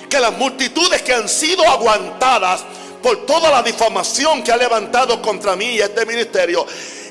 que 0.10 0.20
las 0.20 0.38
multitudes 0.38 1.02
que 1.02 1.14
han 1.14 1.28
sido 1.28 1.64
aguantadas 1.70 2.64
por 3.04 3.26
toda 3.26 3.52
la 3.52 3.62
difamación 3.62 4.42
que 4.42 4.52
ha 4.52 4.58
levantado 4.58 5.22
contra 5.22 5.56
mí 5.56 5.76
y 5.76 5.82
este 5.82 6.06
ministerio, 6.06 6.66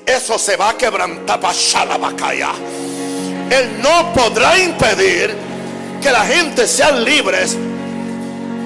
eso 0.08 0.38
se 0.38 0.56
va 0.56 0.70
a 0.70 0.76
quebrantar 0.76 1.38
Él 3.50 3.82
no 3.82 4.12
podrá 4.12 4.58
impedir 4.58 5.34
que 6.02 6.10
la 6.10 6.24
gente 6.24 6.66
sean 6.66 7.04
libres 7.04 7.56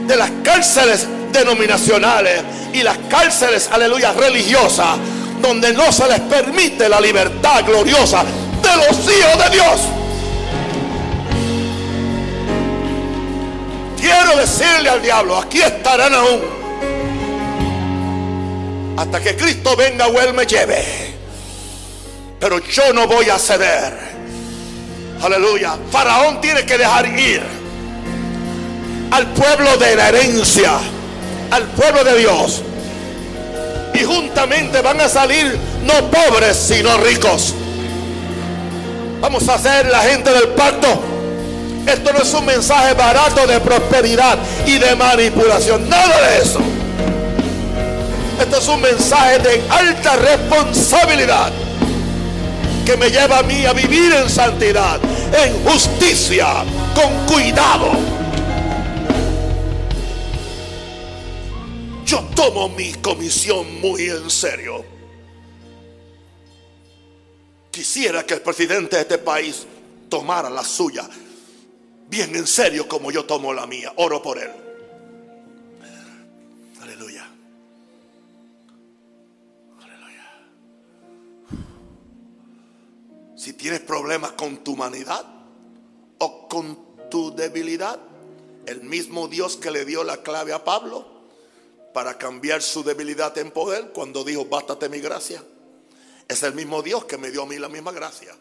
de 0.06 0.16
las 0.16 0.30
cárceles 0.42 1.06
denominacionales 1.32 2.42
y 2.72 2.82
las 2.82 2.98
cárceles, 3.08 3.68
aleluya, 3.70 4.12
religiosas, 4.12 4.98
donde 5.40 5.72
no 5.72 5.90
se 5.90 6.08
les 6.08 6.20
permite 6.20 6.88
la 6.88 7.00
libertad 7.00 7.64
gloriosa 7.64 8.24
de 8.24 8.76
los 8.76 8.98
hijos 8.98 9.44
de 9.44 9.50
Dios. 9.50 9.80
Quiero 13.98 14.36
decirle 14.36 14.88
al 14.88 15.02
diablo, 15.02 15.36
aquí 15.38 15.60
estarán 15.60 16.14
aún. 16.14 16.40
Hasta 18.96 19.20
que 19.20 19.36
Cristo 19.36 19.74
venga 19.76 20.06
o 20.06 20.20
Él 20.20 20.34
me 20.34 20.44
lleve. 20.44 21.11
Pero 22.42 22.58
yo 22.58 22.92
no 22.92 23.06
voy 23.06 23.30
a 23.30 23.38
ceder. 23.38 23.92
Aleluya. 25.22 25.76
Faraón 25.92 26.40
tiene 26.40 26.66
que 26.66 26.76
dejar 26.76 27.06
ir 27.06 27.40
al 29.12 29.28
pueblo 29.28 29.76
de 29.76 29.94
la 29.94 30.08
herencia, 30.08 30.72
al 31.52 31.62
pueblo 31.66 32.02
de 32.02 32.18
Dios. 32.18 32.62
Y 33.94 34.02
juntamente 34.02 34.80
van 34.80 35.00
a 35.00 35.08
salir 35.08 35.56
no 35.84 36.10
pobres, 36.10 36.56
sino 36.56 36.96
ricos. 36.96 37.54
Vamos 39.20 39.48
a 39.48 39.56
ser 39.56 39.86
la 39.86 40.00
gente 40.00 40.32
del 40.32 40.48
pacto. 40.48 41.00
Esto 41.86 42.12
no 42.12 42.22
es 42.22 42.34
un 42.34 42.44
mensaje 42.44 42.92
barato 42.94 43.46
de 43.46 43.60
prosperidad 43.60 44.36
y 44.66 44.78
de 44.78 44.96
manipulación. 44.96 45.88
Nada 45.88 46.20
de 46.28 46.38
eso. 46.38 46.58
Esto 48.40 48.58
es 48.58 48.66
un 48.66 48.80
mensaje 48.80 49.38
de 49.38 49.62
alta 49.70 50.16
responsabilidad 50.16 51.52
que 52.84 52.96
me 52.96 53.10
lleva 53.10 53.38
a 53.38 53.42
mí 53.42 53.64
a 53.64 53.72
vivir 53.72 54.12
en 54.12 54.28
santidad, 54.28 55.00
en 55.32 55.64
justicia, 55.64 56.64
con 56.94 57.26
cuidado. 57.26 57.90
Yo 62.04 62.20
tomo 62.34 62.68
mi 62.68 62.92
comisión 62.94 63.80
muy 63.80 64.08
en 64.08 64.28
serio. 64.30 64.84
Quisiera 67.70 68.24
que 68.24 68.34
el 68.34 68.42
presidente 68.42 68.96
de 68.96 69.02
este 69.02 69.18
país 69.18 69.66
tomara 70.08 70.50
la 70.50 70.62
suya 70.62 71.08
bien 72.12 72.36
en 72.36 72.46
serio 72.46 72.86
como 72.86 73.10
yo 73.10 73.24
tomo 73.24 73.54
la 73.54 73.66
mía. 73.66 73.90
Oro 73.96 74.20
por 74.22 74.38
él. 74.38 74.50
Si 83.42 83.54
tienes 83.54 83.80
problemas 83.80 84.30
con 84.32 84.58
tu 84.58 84.74
humanidad 84.74 85.26
o 86.18 86.46
con 86.46 86.78
tu 87.10 87.34
debilidad, 87.34 87.98
el 88.66 88.82
mismo 88.82 89.26
Dios 89.26 89.56
que 89.56 89.72
le 89.72 89.84
dio 89.84 90.04
la 90.04 90.18
clave 90.18 90.52
a 90.52 90.62
Pablo 90.62 91.04
para 91.92 92.16
cambiar 92.18 92.62
su 92.62 92.84
debilidad 92.84 93.36
en 93.38 93.50
poder 93.50 93.90
cuando 93.92 94.22
dijo, 94.22 94.44
bástate 94.44 94.88
mi 94.88 95.00
gracia. 95.00 95.42
Es 96.28 96.44
el 96.44 96.54
mismo 96.54 96.82
Dios 96.82 97.04
que 97.06 97.18
me 97.18 97.32
dio 97.32 97.42
a 97.42 97.46
mí 97.46 97.58
la 97.58 97.68
misma 97.68 97.90
gracia. 97.90 98.32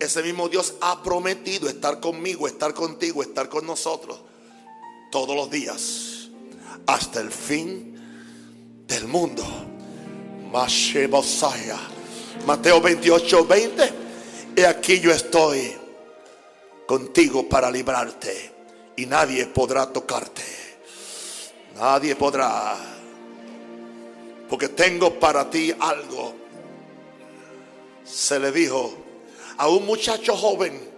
Ese 0.00 0.22
mismo 0.22 0.48
Dios 0.48 0.76
ha 0.80 1.02
prometido 1.02 1.68
estar 1.68 2.00
conmigo, 2.00 2.48
estar 2.48 2.72
contigo, 2.72 3.22
estar 3.22 3.50
con 3.50 3.66
nosotros 3.66 4.18
todos 5.10 5.36
los 5.36 5.50
días 5.50 6.30
hasta 6.86 7.20
el 7.20 7.30
fin 7.30 8.82
del 8.86 9.06
mundo. 9.08 9.44
Mateo 12.46 12.80
28, 12.80 13.46
20. 13.46 14.01
He 14.54 14.66
aquí 14.66 15.00
yo 15.00 15.10
estoy 15.12 15.72
contigo 16.86 17.48
para 17.48 17.70
librarte 17.70 18.52
y 18.96 19.06
nadie 19.06 19.46
podrá 19.46 19.90
tocarte. 19.90 20.42
Nadie 21.74 22.16
podrá. 22.16 22.76
Porque 24.48 24.68
tengo 24.68 25.18
para 25.18 25.48
ti 25.48 25.74
algo. 25.80 26.34
Se 28.04 28.38
le 28.38 28.52
dijo 28.52 28.94
a 29.56 29.68
un 29.68 29.86
muchacho 29.86 30.36
joven, 30.36 30.90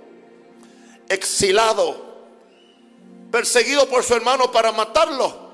exilado, 1.09 2.27
perseguido 3.31 3.89
por 3.89 4.03
su 4.03 4.15
hermano 4.15 4.51
para 4.51 4.73
matarlo, 4.73 5.53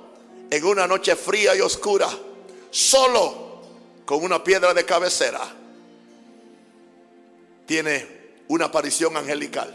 en 0.48 0.64
una 0.64 0.86
noche 0.86 1.16
fría 1.16 1.55
y 1.55 1.61
oscura, 1.61 2.09
solo 2.70 3.61
con 4.07 4.22
una 4.22 4.42
piedra 4.42 4.72
de 4.72 4.86
cabecera. 4.86 5.59
Tiene 7.71 8.05
una 8.49 8.64
aparición 8.64 9.16
angelical. 9.16 9.73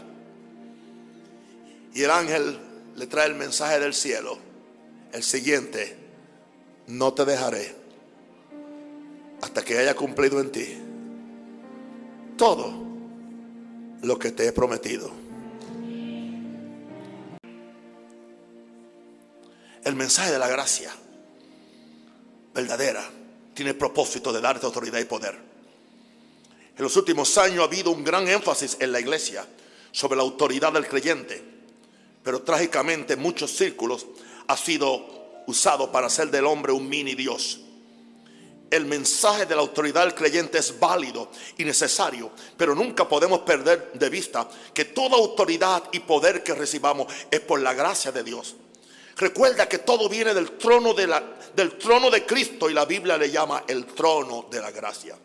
Y 1.94 2.02
el 2.02 2.10
ángel 2.10 2.58
le 2.94 3.06
trae 3.06 3.26
el 3.26 3.34
mensaje 3.34 3.80
del 3.80 3.94
cielo. 3.94 4.36
El 5.14 5.22
siguiente, 5.22 5.96
no 6.88 7.14
te 7.14 7.24
dejaré 7.24 7.74
hasta 9.40 9.64
que 9.64 9.78
haya 9.78 9.96
cumplido 9.96 10.42
en 10.42 10.52
ti 10.52 10.76
todo 12.36 12.74
lo 14.02 14.18
que 14.18 14.30
te 14.30 14.46
he 14.46 14.52
prometido. 14.52 15.10
El 19.84 19.94
mensaje 19.94 20.32
de 20.32 20.38
la 20.38 20.48
gracia 20.48 20.92
verdadera 22.52 23.08
tiene 23.54 23.72
propósito 23.72 24.34
de 24.34 24.42
darte 24.42 24.66
autoridad 24.66 24.98
y 24.98 25.04
poder. 25.06 25.55
En 26.76 26.82
los 26.82 26.96
últimos 26.96 27.38
años 27.38 27.60
ha 27.60 27.64
habido 27.64 27.90
un 27.90 28.04
gran 28.04 28.28
énfasis 28.28 28.76
en 28.80 28.92
la 28.92 29.00
iglesia 29.00 29.46
sobre 29.92 30.16
la 30.16 30.22
autoridad 30.22 30.72
del 30.72 30.86
creyente, 30.86 31.42
pero 32.22 32.42
trágicamente 32.42 33.14
en 33.14 33.22
muchos 33.22 33.50
círculos 33.56 34.06
ha 34.46 34.56
sido 34.56 35.42
usado 35.46 35.90
para 35.90 36.08
hacer 36.08 36.30
del 36.30 36.44
hombre 36.44 36.72
un 36.72 36.86
mini 36.86 37.14
Dios. 37.14 37.60
El 38.68 38.84
mensaje 38.84 39.46
de 39.46 39.54
la 39.54 39.62
autoridad 39.62 40.02
del 40.02 40.14
creyente 40.14 40.58
es 40.58 40.78
válido 40.78 41.30
y 41.56 41.64
necesario, 41.64 42.32
pero 42.56 42.74
nunca 42.74 43.08
podemos 43.08 43.40
perder 43.40 43.92
de 43.94 44.10
vista 44.10 44.46
que 44.74 44.86
toda 44.86 45.16
autoridad 45.16 45.84
y 45.92 46.00
poder 46.00 46.42
que 46.42 46.52
recibamos 46.52 47.06
es 47.30 47.40
por 47.40 47.60
la 47.60 47.72
gracia 47.72 48.12
de 48.12 48.22
Dios. 48.22 48.56
Recuerda 49.16 49.66
que 49.66 49.78
todo 49.78 50.10
viene 50.10 50.34
del 50.34 50.58
trono 50.58 50.92
de, 50.92 51.06
la, 51.06 51.22
del 51.54 51.78
trono 51.78 52.10
de 52.10 52.26
Cristo 52.26 52.68
y 52.68 52.74
la 52.74 52.84
Biblia 52.84 53.16
le 53.16 53.30
llama 53.30 53.64
el 53.66 53.86
trono 53.86 54.46
de 54.50 54.60
la 54.60 54.70
gracia. 54.72 55.16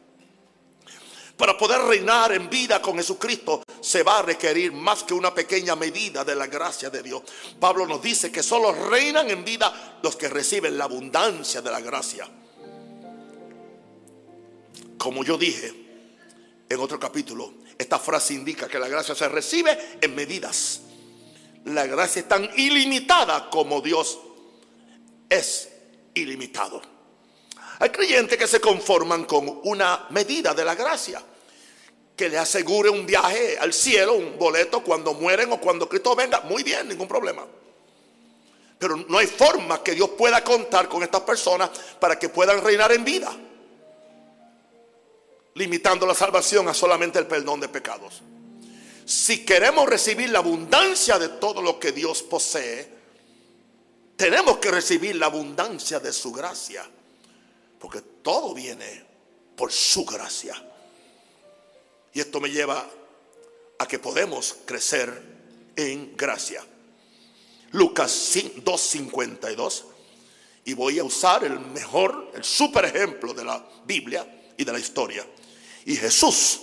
Para 1.41 1.57
poder 1.57 1.81
reinar 1.81 2.31
en 2.33 2.47
vida 2.51 2.79
con 2.79 2.97
Jesucristo 2.97 3.63
se 3.81 4.03
va 4.03 4.19
a 4.19 4.21
requerir 4.21 4.71
más 4.73 5.01
que 5.01 5.15
una 5.15 5.33
pequeña 5.33 5.75
medida 5.75 6.23
de 6.23 6.35
la 6.35 6.45
gracia 6.45 6.91
de 6.91 7.01
Dios. 7.01 7.23
Pablo 7.59 7.87
nos 7.87 7.99
dice 7.99 8.31
que 8.31 8.43
solo 8.43 8.71
reinan 8.71 9.27
en 9.27 9.43
vida 9.43 9.97
los 10.03 10.15
que 10.15 10.29
reciben 10.29 10.77
la 10.77 10.83
abundancia 10.83 11.63
de 11.63 11.71
la 11.71 11.79
gracia. 11.79 12.29
Como 14.99 15.23
yo 15.23 15.35
dije 15.35 15.73
en 16.69 16.79
otro 16.79 16.99
capítulo, 16.99 17.55
esta 17.75 17.97
frase 17.97 18.35
indica 18.35 18.67
que 18.67 18.77
la 18.77 18.87
gracia 18.87 19.15
se 19.15 19.27
recibe 19.27 19.97
en 19.99 20.13
medidas. 20.13 20.81
La 21.65 21.87
gracia 21.87 22.19
es 22.19 22.27
tan 22.27 22.47
ilimitada 22.55 23.49
como 23.49 23.81
Dios 23.81 24.19
es 25.27 25.69
ilimitado. 26.13 26.83
Hay 27.79 27.89
creyentes 27.89 28.37
que 28.37 28.45
se 28.45 28.61
conforman 28.61 29.25
con 29.25 29.61
una 29.63 30.05
medida 30.11 30.53
de 30.53 30.63
la 30.63 30.75
gracia 30.75 31.19
que 32.21 32.29
le 32.29 32.37
asegure 32.37 32.87
un 32.87 33.03
viaje 33.03 33.57
al 33.57 33.73
cielo, 33.73 34.13
un 34.13 34.37
boleto 34.37 34.83
cuando 34.83 35.15
mueren 35.15 35.51
o 35.53 35.59
cuando 35.59 35.89
Cristo 35.89 36.15
venga. 36.15 36.41
Muy 36.41 36.61
bien, 36.61 36.87
ningún 36.87 37.07
problema. 37.07 37.47
Pero 38.77 38.95
no 38.95 39.17
hay 39.17 39.25
forma 39.25 39.81
que 39.81 39.95
Dios 39.95 40.11
pueda 40.11 40.43
contar 40.43 40.87
con 40.87 41.01
estas 41.01 41.21
personas 41.21 41.71
para 41.99 42.19
que 42.19 42.29
puedan 42.29 42.63
reinar 42.63 42.91
en 42.91 43.03
vida, 43.03 43.35
limitando 45.55 46.05
la 46.05 46.13
salvación 46.13 46.67
a 46.67 46.75
solamente 46.75 47.17
el 47.17 47.25
perdón 47.25 47.59
de 47.59 47.69
pecados. 47.69 48.21
Si 49.03 49.43
queremos 49.43 49.89
recibir 49.89 50.29
la 50.29 50.37
abundancia 50.37 51.17
de 51.17 51.27
todo 51.27 51.59
lo 51.63 51.79
que 51.79 51.91
Dios 51.91 52.21
posee, 52.21 52.87
tenemos 54.15 54.59
que 54.59 54.69
recibir 54.69 55.15
la 55.15 55.25
abundancia 55.25 55.99
de 55.99 56.13
su 56.13 56.31
gracia, 56.31 56.87
porque 57.79 58.01
todo 58.21 58.53
viene 58.53 59.07
por 59.55 59.71
su 59.71 60.05
gracia. 60.05 60.67
Y 62.13 62.19
esto 62.19 62.39
me 62.39 62.49
lleva 62.49 62.87
a 63.79 63.87
que 63.87 63.99
podemos 63.99 64.57
crecer 64.65 65.21
en 65.75 66.15
gracia. 66.15 66.63
Lucas 67.71 68.35
2.52. 68.35 69.83
Y 70.65 70.73
voy 70.73 70.99
a 70.99 71.03
usar 71.03 71.43
el 71.43 71.59
mejor, 71.59 72.31
el 72.35 72.43
super 72.43 72.85
ejemplo 72.85 73.33
de 73.33 73.43
la 73.43 73.65
Biblia 73.85 74.53
y 74.57 74.63
de 74.63 74.71
la 74.71 74.79
historia. 74.79 75.25
Y 75.85 75.95
Jesús 75.95 76.61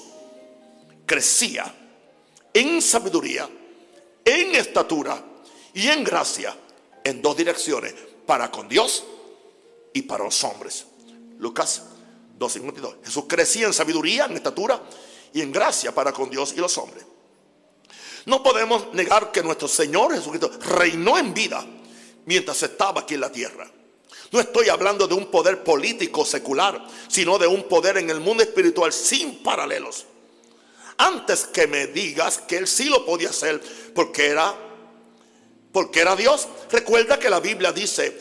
crecía 1.05 1.74
en 2.53 2.80
sabiduría, 2.80 3.49
en 4.24 4.55
estatura 4.55 5.24
y 5.74 5.88
en 5.88 6.05
gracia 6.05 6.57
en 7.05 7.22
dos 7.22 7.36
direcciones, 7.36 7.94
para 8.26 8.51
con 8.51 8.68
Dios 8.68 9.05
y 9.94 10.03
para 10.03 10.24
los 10.24 10.44
hombres. 10.44 10.86
Lucas 11.38 11.84
2.52. 12.38 13.05
Jesús 13.05 13.24
crecía 13.26 13.66
en 13.66 13.72
sabiduría, 13.72 14.26
en 14.26 14.36
estatura 14.36 14.80
y 15.33 15.41
en 15.41 15.53
gracia 15.53 15.95
para 15.95 16.12
con 16.12 16.31
Dios 16.31 16.55
y 16.57 16.61
los 16.61 16.76
hombres. 16.79 17.05
No 18.26 18.43
podemos 18.43 18.93
negar 18.93 19.33
que 19.33 19.43
nuestro 19.43 19.68
Señor 19.68 20.14
Jesucristo 20.14 20.51
reinó 20.76 21.18
en 21.18 21.33
vida 21.33 21.64
mientras 22.26 22.62
estaba 22.62 23.01
aquí 23.01 23.14
en 23.14 23.22
la 23.22 23.33
tierra. 23.33 23.70
No 24.31 24.41
estoy 24.41 24.68
hablando 24.68 25.07
de 25.07 25.14
un 25.14 25.31
poder 25.31 25.64
político 25.64 26.24
secular, 26.24 26.87
sino 27.09 27.39
de 27.39 27.47
un 27.47 27.64
poder 27.64 27.97
en 27.97 28.11
el 28.11 28.20
mundo 28.20 28.43
espiritual 28.43 28.93
sin 28.93 29.43
paralelos. 29.43 30.05
Antes 30.99 31.45
que 31.47 31.66
me 31.66 31.87
digas 31.87 32.39
que 32.39 32.59
él 32.59 32.66
sí 32.66 32.85
lo 32.91 33.07
podía 33.07 33.31
hacer 33.31 33.62
porque 33.95 34.26
era 34.26 34.55
porque 35.72 36.01
era 36.01 36.16
Dios, 36.16 36.49
recuerda 36.70 37.18
que 37.18 37.31
la 37.31 37.41
Biblia 37.41 37.72
dice 37.72 38.18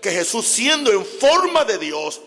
que 0.00 0.10
Jesús 0.10 0.46
siendo 0.46 0.92
en 0.92 1.06
forma 1.06 1.64
de 1.64 1.78
Dios 1.78 2.20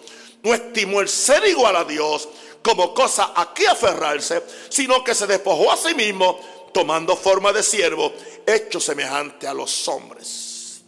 no 0.43 0.53
estimó 0.53 1.01
el 1.01 1.09
ser 1.09 1.45
igual 1.47 1.75
a 1.75 1.83
Dios, 1.83 2.29
como 2.65 2.95
cosa 2.95 3.31
a 3.35 3.53
qué 3.53 3.67
aferrarse, 3.67 4.41
sino 4.69 5.03
que 5.03 5.13
se 5.13 5.27
despojó 5.27 5.71
a 5.71 5.77
sí 5.77 5.93
mismo, 5.93 6.39
tomando 6.73 7.15
forma 7.15 7.53
de 7.53 7.61
siervo, 7.61 8.11
hecho 8.43 8.79
semejante 8.79 9.47
a 9.47 9.53
los 9.53 9.87
hombres. 9.87 10.81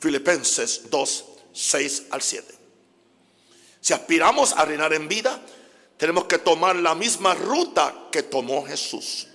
Filipenses 0.00 0.90
2, 0.90 1.24
6 1.52 2.02
al 2.10 2.20
7. 2.20 2.54
Si 3.80 3.92
aspiramos 3.92 4.52
a 4.54 4.64
reinar 4.64 4.94
en 4.94 5.06
vida, 5.06 5.40
tenemos 5.96 6.24
que 6.24 6.38
tomar 6.38 6.74
la 6.74 6.96
misma 6.96 7.34
ruta 7.34 8.08
que 8.10 8.24
tomó 8.24 8.66
Jesús. 8.66 9.28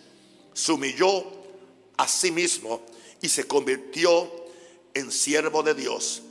Se 0.54 0.74
humilló 0.74 1.24
a 1.96 2.06
sí 2.06 2.32
mismo 2.32 2.82
y 3.22 3.30
se 3.30 3.48
convirtió 3.48 4.30
en 4.94 5.10
siervo 5.10 5.64
de 5.64 5.74
Dios 5.74 6.22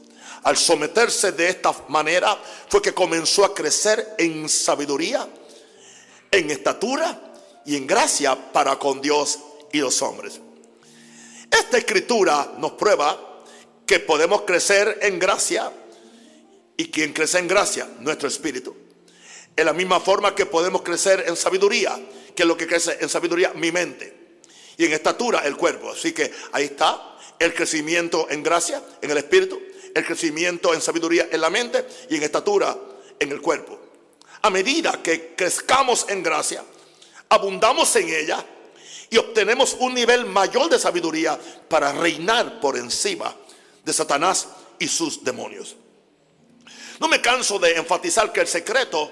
al 0.42 0.56
someterse 0.56 1.32
de 1.32 1.48
esta 1.48 1.74
manera 1.88 2.38
fue 2.68 2.80
que 2.80 2.94
comenzó 2.94 3.44
a 3.44 3.54
crecer 3.54 4.14
en 4.18 4.48
sabiduría, 4.48 5.28
en 6.30 6.50
estatura 6.50 7.32
y 7.66 7.76
en 7.76 7.86
gracia 7.86 8.52
para 8.52 8.78
con 8.78 9.00
Dios 9.00 9.38
y 9.72 9.78
los 9.78 10.00
hombres. 10.02 10.40
Esta 11.50 11.78
escritura 11.78 12.54
nos 12.58 12.72
prueba 12.72 13.44
que 13.86 13.98
podemos 14.00 14.42
crecer 14.42 14.98
en 15.02 15.18
gracia 15.18 15.70
y 16.76 16.90
quien 16.90 17.12
crece 17.12 17.38
en 17.38 17.48
gracia, 17.48 17.88
nuestro 17.98 18.28
espíritu. 18.28 18.74
En 19.56 19.66
la 19.66 19.72
misma 19.72 20.00
forma 20.00 20.34
que 20.34 20.46
podemos 20.46 20.82
crecer 20.82 21.24
en 21.26 21.36
sabiduría, 21.36 22.00
que 22.34 22.44
es 22.44 22.48
lo 22.48 22.56
que 22.56 22.66
crece 22.66 22.96
en 23.00 23.08
sabiduría, 23.08 23.52
mi 23.54 23.72
mente. 23.72 24.38
Y 24.78 24.86
en 24.86 24.92
estatura, 24.92 25.40
el 25.40 25.56
cuerpo. 25.56 25.90
Así 25.90 26.12
que 26.12 26.32
ahí 26.52 26.66
está 26.66 27.18
el 27.38 27.52
crecimiento 27.52 28.28
en 28.30 28.42
gracia, 28.42 28.82
en 29.02 29.10
el 29.10 29.18
espíritu 29.18 29.60
el 29.94 30.04
crecimiento 30.04 30.72
en 30.74 30.80
sabiduría 30.80 31.28
en 31.30 31.40
la 31.40 31.50
mente 31.50 31.86
y 32.08 32.16
en 32.16 32.22
estatura 32.22 32.76
en 33.18 33.32
el 33.32 33.40
cuerpo. 33.40 33.78
A 34.42 34.50
medida 34.50 35.02
que 35.02 35.34
crezcamos 35.34 36.06
en 36.08 36.22
gracia, 36.22 36.64
abundamos 37.28 37.94
en 37.96 38.08
ella 38.08 38.44
y 39.10 39.16
obtenemos 39.18 39.76
un 39.80 39.94
nivel 39.94 40.24
mayor 40.26 40.70
de 40.70 40.78
sabiduría 40.78 41.38
para 41.68 41.92
reinar 41.92 42.60
por 42.60 42.76
encima 42.76 43.34
de 43.84 43.92
Satanás 43.92 44.48
y 44.78 44.88
sus 44.88 45.22
demonios. 45.22 45.76
No 47.00 47.08
me 47.08 47.20
canso 47.20 47.58
de 47.58 47.76
enfatizar 47.76 48.32
que 48.32 48.40
el 48.40 48.46
secreto 48.46 49.10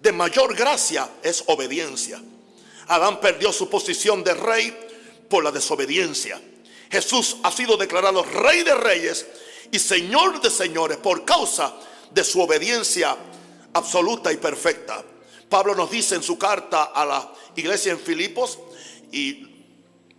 de 0.00 0.12
mayor 0.12 0.54
gracia 0.54 1.08
es 1.22 1.44
obediencia. 1.46 2.20
Adán 2.88 3.20
perdió 3.20 3.52
su 3.52 3.70
posición 3.70 4.22
de 4.24 4.34
rey 4.34 4.76
por 5.28 5.42
la 5.44 5.50
desobediencia. 5.50 6.40
Jesús 6.90 7.36
ha 7.42 7.50
sido 7.50 7.76
declarado 7.76 8.22
rey 8.22 8.62
de 8.62 8.74
reyes 8.74 9.26
y 9.70 9.78
Señor 9.78 10.40
de 10.40 10.50
señores 10.50 10.98
por 10.98 11.24
causa 11.24 11.74
de 12.10 12.24
su 12.24 12.40
obediencia 12.40 13.16
absoluta 13.72 14.32
y 14.32 14.36
perfecta. 14.36 15.04
Pablo 15.48 15.74
nos 15.74 15.90
dice 15.90 16.14
en 16.14 16.22
su 16.22 16.38
carta 16.38 16.84
a 16.84 17.04
la 17.04 17.32
iglesia 17.56 17.92
en 17.92 17.98
Filipos 17.98 18.58
y 19.12 19.54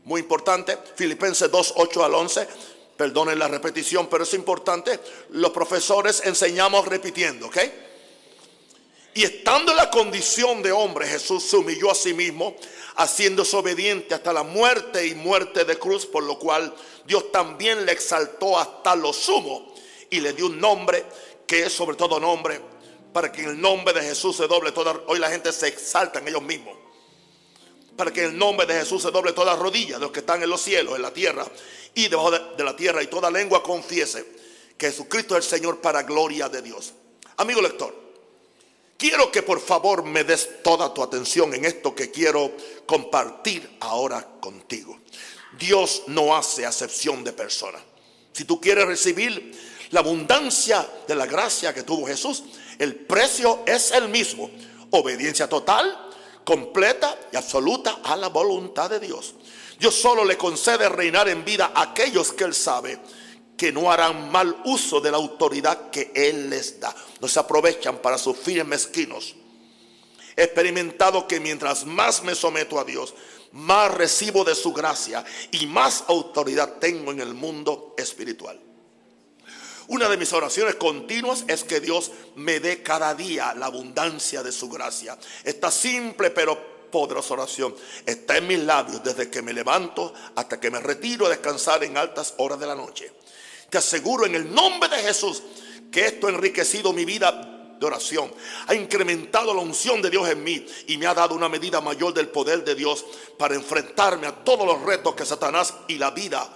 muy 0.03 0.21
importante. 0.21 0.77
Filipenses 0.95 1.49
2, 1.51 1.73
8 1.77 2.05
al 2.05 2.13
11. 2.13 2.47
Perdonen 2.95 3.39
la 3.39 3.47
repetición, 3.47 4.07
pero 4.07 4.23
es 4.23 4.33
importante. 4.33 4.99
Los 5.31 5.51
profesores 5.51 6.21
enseñamos 6.25 6.87
repitiendo, 6.87 7.47
¿ok? 7.47 7.57
Y 9.17 9.23
estando 9.23 9.71
en 9.71 9.77
la 9.77 9.89
condición 9.89 10.61
de 10.61 10.73
hombre, 10.73 11.07
Jesús 11.07 11.41
se 11.45 11.55
humilló 11.55 11.89
a 11.89 11.95
sí 11.95 12.13
mismo, 12.13 12.53
haciéndose 12.97 13.55
obediente 13.55 14.13
hasta 14.13 14.33
la 14.33 14.43
muerte 14.43 15.07
y 15.07 15.15
muerte 15.15 15.63
de 15.63 15.79
cruz, 15.79 16.05
por 16.05 16.21
lo 16.23 16.37
cual 16.37 16.75
Dios 17.07 17.31
también 17.31 17.85
le 17.85 17.93
exaltó 17.93 18.59
hasta 18.59 18.93
lo 18.93 19.13
sumo 19.13 19.73
y 20.09 20.19
le 20.19 20.33
dio 20.33 20.47
un 20.47 20.59
nombre 20.59 21.05
que 21.47 21.63
es 21.63 21.71
sobre 21.71 21.95
todo 21.95 22.19
nombre, 22.19 22.59
para 23.13 23.31
que 23.31 23.43
en 23.43 23.51
el 23.51 23.61
nombre 23.61 23.93
de 23.93 24.01
Jesús 24.01 24.35
se 24.35 24.47
doble 24.47 24.73
toda. 24.73 24.99
Hoy 25.07 25.17
la 25.17 25.29
gente 25.29 25.53
se 25.53 25.69
exalta 25.69 26.19
en 26.19 26.27
ellos 26.27 26.43
mismos. 26.43 26.75
Para 27.95 28.11
que 28.11 28.25
en 28.25 28.31
el 28.31 28.37
nombre 28.37 28.65
de 28.65 28.73
Jesús 28.73 29.01
se 29.01 29.11
doble 29.11 29.31
toda 29.31 29.55
rodilla 29.55 29.95
de 29.95 30.01
los 30.01 30.11
que 30.11 30.19
están 30.19 30.43
en 30.43 30.49
los 30.49 30.59
cielos, 30.59 30.93
en 30.93 31.01
la 31.01 31.13
tierra 31.13 31.47
y 31.93 32.09
debajo 32.09 32.31
de, 32.31 32.63
la 32.65 32.75
tierra, 32.75 33.01
y 33.01 33.07
toda 33.07 33.31
lengua 33.31 33.63
confiese 33.63 34.25
que 34.77 34.87
Jesucristo 34.87 35.37
es 35.37 35.45
el 35.45 35.59
Señor 35.59 35.79
para 35.79 36.03
gloria 36.03 36.49
de 36.49 36.61
Dios. 36.61 36.93
Amigo 37.37 37.61
lector, 37.61 38.04
quiero 38.97 39.31
que 39.31 39.43
por 39.43 39.59
favor 39.59 40.03
me 40.03 40.23
des 40.23 40.63
toda 40.63 40.93
tu 40.93 41.03
atención 41.03 41.53
en 41.53 41.65
esto 41.65 41.95
que 41.95 42.11
quiero 42.11 42.51
compartir 42.85 43.77
ahora 43.79 44.25
contigo. 44.39 44.99
Dios 45.57 46.03
no 46.07 46.35
hace 46.35 46.65
acepción 46.65 47.23
de 47.23 47.33
personas. 47.33 47.81
Si 48.33 48.43
tú 48.43 48.59
quieres 48.59 48.85
recibir 48.85 49.57
la 49.91 50.01
abundancia 50.01 50.87
de 51.07 51.15
la 51.15 51.25
gracia 51.25 51.73
que 51.73 51.83
tuvo 51.83 52.07
Jesús, 52.07 52.43
el 52.79 52.95
precio 52.95 53.61
es 53.65 53.91
el 53.91 54.09
mismo. 54.09 54.49
Obediencia 54.91 55.47
total, 55.47 56.09
completa 56.43 57.17
y 57.31 57.37
absoluta 57.37 57.99
a 58.03 58.15
la 58.15 58.27
voluntad 58.27 58.89
de 58.89 58.99
Dios. 58.99 59.35
Dios 59.79 59.95
solo 59.95 60.23
le 60.23 60.37
concede 60.37 60.87
reinar 60.89 61.27
en 61.29 61.45
vida 61.45 61.71
a 61.73 61.83
aquellos 61.83 62.33
que 62.33 62.43
Él 62.43 62.53
sabe 62.53 62.99
que 63.57 63.71
no 63.71 63.91
harán 63.91 64.31
mal 64.31 64.61
uso 64.65 64.99
de 64.99 65.11
la 65.11 65.17
autoridad 65.17 65.89
que 65.89 66.11
Él 66.13 66.49
les 66.49 66.79
da. 66.79 66.95
No 67.19 67.27
se 67.27 67.39
aprovechan 67.39 67.97
para 67.99 68.17
sus 68.17 68.37
fines 68.37 68.65
mezquinos. 68.65 69.35
He 70.35 70.43
experimentado 70.43 71.27
que 71.27 71.39
mientras 71.39 71.85
más 71.85 72.23
me 72.23 72.35
someto 72.35 72.79
a 72.79 72.83
Dios, 72.83 73.13
más 73.53 73.93
recibo 73.93 74.43
de 74.43 74.53
su 74.53 74.73
gracia 74.73 75.23
y 75.51 75.65
más 75.67 76.03
autoridad 76.07 76.73
tengo 76.79 77.11
en 77.11 77.21
el 77.21 77.33
mundo 77.33 77.95
espiritual. 77.97 78.59
Una 79.87 80.09
de 80.09 80.17
mis 80.17 80.33
oraciones 80.33 80.75
continuas 80.75 81.45
es 81.47 81.63
que 81.63 81.79
Dios 81.79 82.11
me 82.35 82.59
dé 82.59 82.81
cada 82.81 83.13
día 83.13 83.53
la 83.53 83.67
abundancia 83.67 84.41
de 84.41 84.51
su 84.51 84.69
gracia. 84.69 85.17
Esta 85.43 85.69
simple 85.71 86.31
pero 86.31 86.75
poderosa 86.91 87.35
oración 87.35 87.75
está 88.05 88.37
en 88.37 88.47
mis 88.47 88.59
labios 88.59 89.03
desde 89.03 89.29
que 89.29 89.41
me 89.41 89.53
levanto 89.53 90.13
hasta 90.35 90.59
que 90.59 90.71
me 90.71 90.79
retiro 90.79 91.27
a 91.27 91.29
descansar 91.29 91.83
en 91.83 91.97
altas 91.97 92.33
horas 92.37 92.59
de 92.59 92.65
la 92.65 92.75
noche. 92.75 93.11
Te 93.75 93.79
aseguro 93.79 94.25
en 94.25 94.35
el 94.35 94.55
nombre 94.55 94.87
de 94.87 95.03
Jesús 95.03 95.43
que 95.91 96.05
esto 96.05 96.27
ha 96.27 96.29
enriquecido 96.29 96.93
mi 96.93 97.03
vida 97.03 97.75
de 97.77 97.85
oración, 97.85 98.31
ha 98.67 98.73
incrementado 98.73 99.53
la 99.53 99.59
unción 99.59 100.01
de 100.01 100.09
Dios 100.09 100.29
en 100.29 100.41
mí 100.45 100.65
y 100.87 100.95
me 100.95 101.07
ha 101.07 101.13
dado 101.13 101.35
una 101.35 101.49
medida 101.49 101.81
mayor 101.81 102.13
del 102.13 102.29
poder 102.29 102.63
de 102.63 102.73
Dios 102.73 103.05
para 103.37 103.53
enfrentarme 103.53 104.27
a 104.27 104.45
todos 104.45 104.65
los 104.65 104.81
retos 104.83 105.13
que 105.13 105.25
Satanás 105.25 105.73
y 105.89 105.97
la 105.97 106.11
vida 106.11 106.49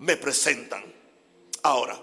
me 0.00 0.18
presentan. 0.18 0.84
Ahora, 1.62 1.98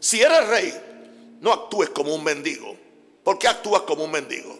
si 0.00 0.20
eres 0.20 0.44
rey, 0.48 1.38
no 1.40 1.52
actúes 1.52 1.90
como 1.90 2.12
un 2.12 2.24
mendigo. 2.24 2.76
¿Por 3.22 3.38
qué 3.38 3.46
actúas 3.46 3.82
como 3.82 4.02
un 4.02 4.10
mendigo? 4.10 4.58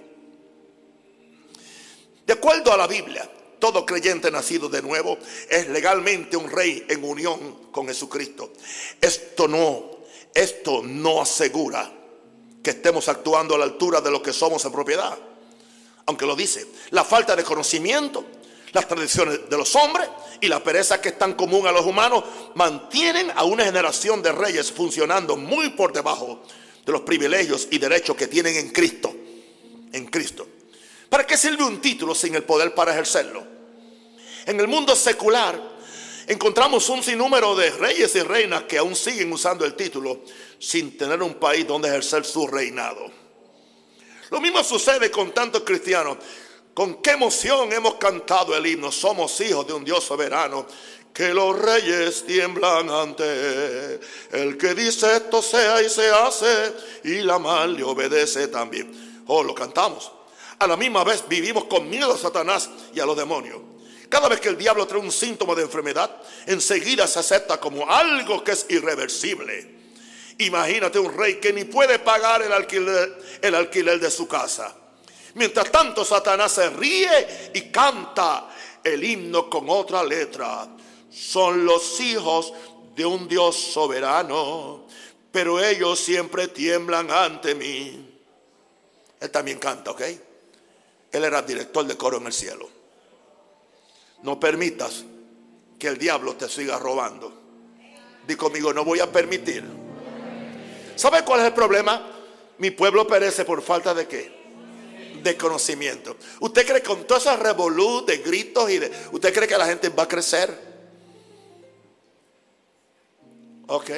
De 2.25 2.35
acuerdo 2.35 2.73
a 2.73 2.77
la 2.77 2.87
Biblia, 2.87 3.29
todo 3.61 3.87
creyente 3.87 4.31
nacido 4.31 4.69
de 4.69 4.83
nuevo 4.83 5.19
es 5.49 5.69
legalmente 5.69 6.37
un 6.37 6.51
rey 6.51 6.85
en 6.89 7.05
unión 7.05 7.69
con 7.71 7.87
Jesucristo. 7.87 8.53
Esto 9.01 9.47
no, 9.47 9.99
esto 10.35 10.83
no 10.83 11.21
asegura 11.21 11.93
que 12.63 12.71
estemos 12.71 13.09
actuando 13.09 13.55
a 13.55 13.59
la 13.59 13.65
altura 13.65 14.01
de 14.01 14.11
lo 14.11 14.23
que 14.23 14.33
somos 14.33 14.65
en 14.65 14.73
propiedad. 14.73 15.17
Aunque 16.07 16.27
lo 16.27 16.35
dice, 16.35 16.67
la 16.91 17.05
falta 17.05 17.37
de 17.37 17.45
conocimiento 17.45 18.25
las 18.73 18.87
tradiciones 18.87 19.49
de 19.49 19.57
los 19.57 19.75
hombres 19.77 20.09
y 20.41 20.49
la 20.49 20.63
pereza 20.63 21.01
que 21.01 21.11
es 21.11 21.19
tan 21.19 21.35
común 21.35 21.67
a 21.67 21.73
los 21.73 21.85
humanos 21.85 22.25
mantienen 22.55 23.31
a 23.35 23.45
una 23.45 23.65
generación 23.65 24.23
de 24.23 24.33
reyes 24.33 24.71
funcionando 24.71 25.37
muy 25.37 25.71
por 25.71 25.93
debajo 25.93 26.43
de 26.85 26.93
los 26.93 27.03
privilegios 27.03 27.69
y 27.71 27.79
derechos 27.79 28.17
que 28.17 28.27
tienen 28.27 28.57
en 28.57 28.71
Cristo. 28.71 29.13
En 29.93 30.07
Cristo. 30.07 30.47
¿Para 31.11 31.27
qué 31.27 31.37
sirve 31.37 31.65
un 31.65 31.81
título 31.83 32.15
sin 32.15 32.35
el 32.37 32.45
poder 32.45 32.75
para 32.75 32.93
ejercerlo? 32.93 33.45
En 34.47 34.59
el 34.59 34.69
mundo 34.69 34.97
secular 34.97 35.61
encontramos 36.27 36.89
un 36.89 37.03
sinnúmero 37.03 37.55
de 37.57 37.71
reyes 37.71 38.15
y 38.15 38.21
reinas 38.21 38.63
que 38.63 38.79
aún 38.79 38.97
siguen 38.97 39.31
usando 39.33 39.67
el 39.67 39.75
título 39.75 40.23
sin 40.59 40.97
tener 40.97 41.23
un 41.23 41.35
país 41.35 41.67
donde 41.67 41.89
ejercer 41.89 42.25
su 42.25 42.47
reinado. 42.47 43.11
Lo 44.31 44.41
mismo 44.41 44.63
sucede 44.63 45.11
con 45.11 45.33
tantos 45.33 45.63
cristianos 45.63 46.17
con 46.73 47.03
qué 47.03 47.11
emoción 47.11 47.73
hemos 47.73 47.95
cantado 47.97 48.57
el 48.57 48.67
himno. 48.67 48.93
Somos 48.93 49.39
hijos 49.41 49.67
de 49.67 49.73
un 49.73 49.85
Dios 49.85 50.05
soberano. 50.05 50.67
Que 51.13 51.35
los 51.35 51.59
reyes 51.59 52.25
tiemblan 52.25 52.89
ante 52.89 53.99
El 54.31 54.57
que 54.57 54.75
dice 54.75 55.17
esto 55.17 55.43
sea 55.43 55.83
y 55.83 55.91
se 55.91 56.09
hace. 56.09 56.73
Y 57.05 57.21
la 57.23 57.39
mal 57.39 57.75
le 57.75 57.83
obedece 57.83 58.49
también. 58.49 59.23
Oh, 59.27 59.43
lo 59.43 59.55
cantamos. 59.55 60.13
A 60.61 60.67
la 60.67 60.77
misma 60.77 61.03
vez 61.03 61.25
vivimos 61.29 61.65
con 61.65 61.91
miedo 61.91 62.15
a 62.15 62.19
Satanás 62.19 62.71
y 62.95 63.01
a 63.01 63.07
los 63.07 63.17
demonios. 63.17 63.61
Cada 64.09 64.29
vez 64.29 64.41
que 64.41 64.49
el 64.49 64.57
diablo 64.57 64.87
trae 64.87 65.01
un 65.01 65.11
síntoma 65.11 65.55
de 65.55 65.63
enfermedad, 65.63 66.11
enseguida 66.47 67.07
se 67.07 67.19
acepta 67.19 67.59
como 67.59 67.91
algo 67.91 68.45
que 68.45 68.53
es 68.53 68.67
irreversible. 68.69 69.81
Imagínate 70.39 70.99
un 70.99 71.13
rey 71.17 71.41
que 71.41 71.53
ni 71.53 71.65
puede 71.65 71.99
pagar 71.99 72.43
el 72.43 72.53
alquiler, 72.53 73.39
el 73.43 73.55
alquiler 73.55 73.99
de 74.01 74.11
su 74.11 74.27
casa 74.27 74.77
Mientras 75.35 75.71
tanto, 75.71 76.05
Satanás 76.05 76.53
se 76.53 76.71
ríe 76.71 77.51
y 77.55 77.63
canta 77.71 78.49
el 78.83 79.03
himno 79.05 79.49
con 79.49 79.69
otra 79.69 80.03
letra. 80.03 80.69
Son 81.11 81.65
los 81.65 82.01
hijos 82.01 82.53
de 82.95 83.07
un 83.07 83.29
Dios 83.29 83.57
soberano, 83.57 84.87
pero 85.31 85.63
ellos 85.63 86.01
siempre 86.01 86.49
tiemblan 86.49 87.11
ante 87.11 87.55
mí. 87.55 88.09
Él 89.21 89.31
también 89.31 89.59
canta, 89.59 89.93
¿ok? 89.93 90.03
Él 91.13 91.25
era 91.25 91.43
director 91.43 91.87
de 91.87 91.97
coro 91.97 92.19
en 92.19 92.27
el 92.27 92.33
cielo. 92.33 92.69
No 94.23 94.39
permitas 94.39 95.05
que 95.79 95.89
el 95.89 95.99
diablo 95.99 96.37
te 96.37 96.49
siga 96.49 96.79
robando. 96.79 97.33
Di 98.27 98.37
conmigo, 98.37 98.73
no 98.73 98.85
voy 98.85 99.01
a 99.01 99.11
permitir. 99.11 99.65
¿Sabe 100.95 101.25
cuál 101.25 101.41
es 101.41 101.47
el 101.47 101.55
problema? 101.55 102.07
Mi 102.59 102.71
pueblo 102.71 103.07
perece 103.07 103.45
por 103.45 103.63
falta 103.63 103.95
de 103.95 104.07
qué? 104.07 104.41
de 105.23 105.37
conocimiento. 105.37 106.17
¿Usted 106.41 106.67
cree 106.67 106.81
que 106.81 106.89
con 106.89 107.07
toda 107.07 107.21
esa 107.21 107.37
revolú 107.37 108.05
de 108.07 108.19
gritos 108.19 108.71
y 108.71 108.79
de... 108.79 108.91
¿Usted 109.13 109.35
cree 109.35 109.49
que 109.49 109.59
la 109.59 109.67
gente 109.67 109.89
va 109.91 110.05
a 110.05 110.09
crecer? 110.09 110.57
Ok. 113.67 113.91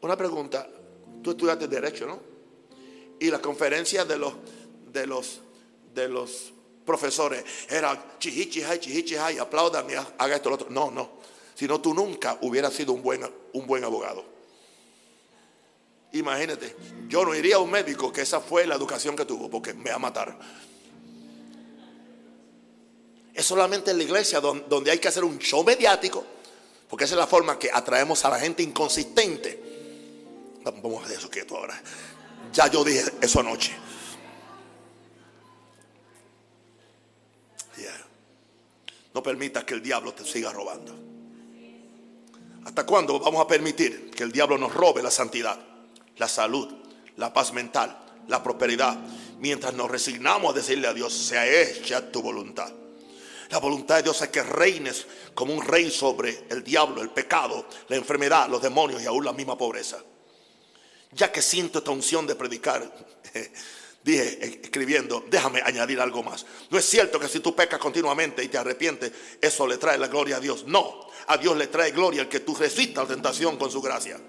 Una 0.00 0.16
pregunta. 0.16 0.68
Tú 1.22 1.30
estudiaste 1.30 1.68
Derecho, 1.68 2.06
¿no? 2.06 2.20
Y 3.18 3.30
la 3.30 3.40
conferencia 3.40 4.04
de 4.04 4.18
los, 4.18 4.34
de 4.94 5.06
los, 5.06 5.40
de 5.92 6.08
los 6.08 6.54
profesores 6.86 7.44
era 7.68 8.16
chihichihai, 8.18 8.78
chihichihai, 8.78 9.38
apláudame, 9.38 9.96
haga 9.96 10.36
esto, 10.36 10.48
lo 10.48 10.54
otro. 10.54 10.70
No, 10.70 10.90
no. 10.90 11.10
Si 11.54 11.66
no, 11.66 11.80
tú 11.80 11.92
nunca 11.92 12.38
hubieras 12.40 12.72
sido 12.72 12.92
un 12.92 13.02
buen, 13.02 13.28
un 13.52 13.66
buen 13.66 13.84
abogado. 13.84 14.24
Imagínate, 16.12 16.76
yo 17.08 17.24
no 17.24 17.34
iría 17.34 17.56
a 17.56 17.58
un 17.58 17.70
médico 17.70 18.12
que 18.12 18.22
esa 18.22 18.40
fue 18.40 18.66
la 18.66 18.76
educación 18.76 19.16
que 19.16 19.24
tuvo, 19.24 19.50
porque 19.50 19.74
me 19.74 19.90
va 19.90 19.96
a 19.96 19.98
matar. 19.98 20.38
Es 23.34 23.44
solamente 23.44 23.90
en 23.90 23.98
la 23.98 24.04
iglesia 24.04 24.40
donde 24.40 24.92
hay 24.92 24.98
que 24.98 25.08
hacer 25.08 25.24
un 25.24 25.38
show 25.38 25.64
mediático, 25.64 26.24
porque 26.88 27.04
esa 27.04 27.14
es 27.14 27.18
la 27.18 27.26
forma 27.26 27.58
que 27.58 27.68
atraemos 27.72 28.24
a 28.24 28.30
la 28.30 28.38
gente 28.38 28.62
inconsistente. 28.62 29.60
Vamos 30.64 31.02
a 31.02 31.06
hacer 31.06 31.18
eso 31.18 31.28
quieto 31.28 31.56
ahora. 31.56 31.80
Ya 32.52 32.68
yo 32.68 32.84
dije 32.84 33.02
eso 33.20 33.40
anoche. 33.40 33.72
No 39.14 39.22
permitas 39.22 39.64
que 39.64 39.74
el 39.74 39.82
diablo 39.82 40.12
te 40.12 40.24
siga 40.24 40.52
robando. 40.52 40.94
¿Hasta 42.64 42.84
cuándo 42.84 43.18
vamos 43.20 43.40
a 43.40 43.46
permitir 43.46 44.10
que 44.10 44.24
el 44.24 44.32
diablo 44.32 44.58
nos 44.58 44.74
robe 44.74 45.02
la 45.02 45.10
santidad? 45.10 45.58
la 46.16 46.28
salud, 46.28 46.68
la 47.16 47.32
paz 47.32 47.52
mental, 47.52 47.96
la 48.28 48.42
prosperidad, 48.42 48.96
mientras 49.38 49.74
nos 49.74 49.90
resignamos 49.90 50.52
a 50.52 50.56
decirle 50.56 50.88
a 50.88 50.94
Dios, 50.94 51.12
sea 51.12 51.46
hecha 51.46 52.10
tu 52.10 52.22
voluntad. 52.22 52.72
La 53.50 53.58
voluntad 53.58 53.96
de 53.96 54.04
Dios 54.04 54.20
es 54.22 54.28
que 54.28 54.42
reines 54.42 55.06
como 55.34 55.52
un 55.52 55.62
rey 55.62 55.90
sobre 55.90 56.46
el 56.48 56.64
diablo, 56.64 57.02
el 57.02 57.10
pecado, 57.10 57.66
la 57.88 57.96
enfermedad, 57.96 58.48
los 58.48 58.62
demonios 58.62 59.02
y 59.02 59.06
aún 59.06 59.24
la 59.24 59.32
misma 59.32 59.56
pobreza. 59.56 59.98
Ya 61.12 61.30
que 61.30 61.42
siento 61.42 61.78
esta 61.78 61.90
unción 61.90 62.26
de 62.26 62.34
predicar, 62.34 62.82
dije 64.04 64.60
escribiendo, 64.62 65.24
déjame 65.30 65.62
añadir 65.62 65.98
algo 65.98 66.22
más. 66.22 66.44
No 66.70 66.78
es 66.78 66.84
cierto 66.84 67.18
que 67.18 67.26
si 67.26 67.40
tú 67.40 67.56
pecas 67.56 67.78
continuamente 67.78 68.44
y 68.44 68.48
te 68.48 68.58
arrepientes, 68.58 69.10
eso 69.40 69.66
le 69.66 69.78
trae 69.78 69.96
la 69.96 70.08
gloria 70.08 70.36
a 70.36 70.40
Dios. 70.40 70.64
No, 70.66 71.08
a 71.26 71.38
Dios 71.38 71.56
le 71.56 71.68
trae 71.68 71.90
gloria 71.90 72.22
el 72.22 72.28
que 72.28 72.40
tú 72.40 72.54
resistas 72.54 73.08
la 73.08 73.14
tentación 73.14 73.56
con 73.56 73.70
su 73.70 73.80
gracia. 73.80 74.20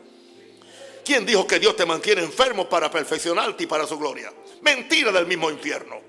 ¿Quién 1.03 1.25
dijo 1.25 1.45
que 1.45 1.59
Dios 1.59 1.75
te 1.75 1.85
mantiene 1.85 2.23
enfermo 2.23 2.67
para 2.67 2.89
perfeccionarte 2.89 3.65
y 3.65 3.67
para 3.67 3.85
su 3.85 3.99
gloria? 3.99 4.33
Mentira 4.61 5.11
del 5.11 5.27
mismo 5.27 5.51
infierno. 5.51 5.99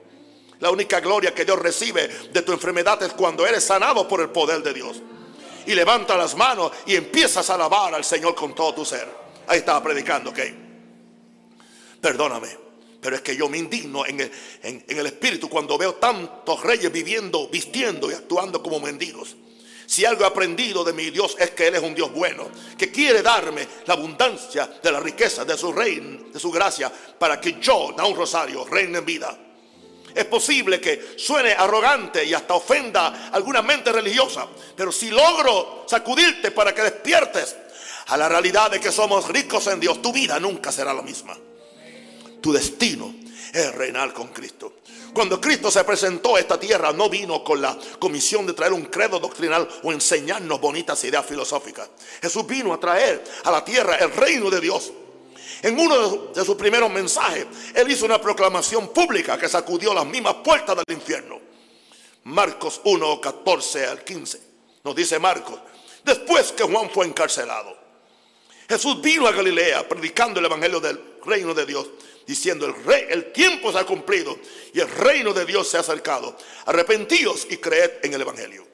La 0.60 0.70
única 0.70 1.00
gloria 1.00 1.34
que 1.34 1.44
Dios 1.44 1.58
recibe 1.58 2.08
de 2.32 2.42
tu 2.42 2.52
enfermedad 2.52 3.02
es 3.02 3.12
cuando 3.12 3.46
eres 3.46 3.64
sanado 3.64 4.08
por 4.08 4.20
el 4.20 4.30
poder 4.30 4.62
de 4.62 4.72
Dios. 4.72 5.02
Y 5.66 5.74
levanta 5.74 6.16
las 6.16 6.34
manos 6.36 6.70
y 6.86 6.94
empiezas 6.94 7.50
a 7.50 7.54
alabar 7.54 7.94
al 7.94 8.04
Señor 8.04 8.34
con 8.34 8.54
todo 8.54 8.72
tu 8.74 8.84
ser. 8.84 9.06
Ahí 9.48 9.58
estaba 9.58 9.82
predicando, 9.82 10.30
ok. 10.30 10.38
Perdóname. 12.00 12.65
Pero 13.06 13.14
es 13.14 13.22
que 13.22 13.36
yo 13.36 13.48
me 13.48 13.56
indigno 13.56 14.04
en 14.04 14.18
el, 14.18 14.32
en 14.64 14.98
el 14.98 15.06
espíritu 15.06 15.48
cuando 15.48 15.78
veo 15.78 15.94
tantos 15.94 16.60
reyes 16.64 16.90
viviendo, 16.90 17.46
vistiendo 17.46 18.10
y 18.10 18.14
actuando 18.14 18.60
como 18.60 18.80
mendigos. 18.80 19.36
Si 19.86 20.04
algo 20.04 20.24
he 20.24 20.26
aprendido 20.26 20.82
de 20.82 20.92
mi 20.92 21.10
Dios 21.10 21.36
es 21.38 21.50
que 21.50 21.68
Él 21.68 21.76
es 21.76 21.82
un 21.82 21.94
Dios 21.94 22.12
bueno, 22.12 22.48
que 22.76 22.90
quiere 22.90 23.22
darme 23.22 23.64
la 23.86 23.94
abundancia 23.94 24.68
de 24.82 24.90
la 24.90 24.98
riqueza 24.98 25.44
de 25.44 25.56
su 25.56 25.72
reino, 25.72 26.30
de 26.32 26.40
su 26.40 26.50
gracia, 26.50 26.90
para 27.16 27.40
que 27.40 27.60
yo, 27.60 27.94
da 27.96 28.04
un 28.04 28.16
rosario, 28.16 28.64
reine 28.64 28.98
en 28.98 29.04
vida. 29.04 29.38
Es 30.12 30.24
posible 30.24 30.80
que 30.80 31.14
suene 31.16 31.52
arrogante 31.52 32.24
y 32.24 32.34
hasta 32.34 32.54
ofenda 32.54 33.30
alguna 33.30 33.62
mente 33.62 33.92
religiosa, 33.92 34.48
pero 34.74 34.90
si 34.90 35.10
logro 35.10 35.84
sacudirte 35.86 36.50
para 36.50 36.74
que 36.74 36.82
despiertes 36.82 37.54
a 38.08 38.16
la 38.16 38.28
realidad 38.28 38.72
de 38.72 38.80
que 38.80 38.90
somos 38.90 39.28
ricos 39.28 39.68
en 39.68 39.78
Dios, 39.78 40.02
tu 40.02 40.12
vida 40.12 40.40
nunca 40.40 40.72
será 40.72 40.92
la 40.92 41.02
misma. 41.02 41.36
Tu 42.40 42.52
destino 42.52 43.14
es 43.52 43.74
reinar 43.74 44.12
con 44.12 44.28
Cristo. 44.28 44.74
Cuando 45.12 45.40
Cristo 45.40 45.70
se 45.70 45.82
presentó 45.84 46.36
a 46.36 46.40
esta 46.40 46.60
tierra, 46.60 46.92
no 46.92 47.08
vino 47.08 47.42
con 47.42 47.62
la 47.62 47.78
comisión 47.98 48.46
de 48.46 48.52
traer 48.52 48.72
un 48.72 48.84
credo 48.84 49.18
doctrinal 49.18 49.66
o 49.82 49.92
enseñarnos 49.92 50.60
bonitas 50.60 51.02
ideas 51.04 51.24
filosóficas. 51.24 51.88
Jesús 52.20 52.46
vino 52.46 52.74
a 52.74 52.78
traer 52.78 53.24
a 53.44 53.50
la 53.50 53.64
tierra 53.64 53.96
el 53.96 54.12
reino 54.12 54.50
de 54.50 54.60
Dios. 54.60 54.92
En 55.62 55.78
uno 55.78 56.32
de 56.34 56.44
sus 56.44 56.54
primeros 56.56 56.90
mensajes, 56.90 57.46
Él 57.74 57.90
hizo 57.90 58.04
una 58.04 58.20
proclamación 58.20 58.88
pública 58.88 59.38
que 59.38 59.48
sacudió 59.48 59.94
las 59.94 60.04
mismas 60.04 60.34
puertas 60.44 60.76
del 60.76 60.96
infierno. 60.96 61.40
Marcos 62.24 62.80
1, 62.84 63.20
14 63.20 63.86
al 63.86 64.04
15. 64.04 64.40
Nos 64.84 64.94
dice 64.94 65.18
Marcos, 65.18 65.58
después 66.04 66.52
que 66.52 66.64
Juan 66.64 66.90
fue 66.90 67.06
encarcelado, 67.06 67.74
Jesús 68.68 69.00
vino 69.00 69.26
a 69.26 69.32
Galilea 69.32 69.88
predicando 69.88 70.40
el 70.40 70.46
evangelio 70.46 70.80
del 70.80 71.00
reino 71.24 71.54
de 71.54 71.64
Dios 71.64 71.86
diciendo, 72.26 72.66
el, 72.66 72.74
rey, 72.84 73.06
el 73.08 73.32
tiempo 73.32 73.72
se 73.72 73.78
ha 73.78 73.84
cumplido 73.84 74.38
y 74.72 74.80
el 74.80 74.88
reino 74.88 75.32
de 75.32 75.44
Dios 75.44 75.68
se 75.68 75.76
ha 75.76 75.80
acercado. 75.80 76.36
Arrepentíos 76.66 77.46
y 77.50 77.58
creed 77.58 77.92
en 78.02 78.14
el 78.14 78.22
Evangelio. 78.22 78.66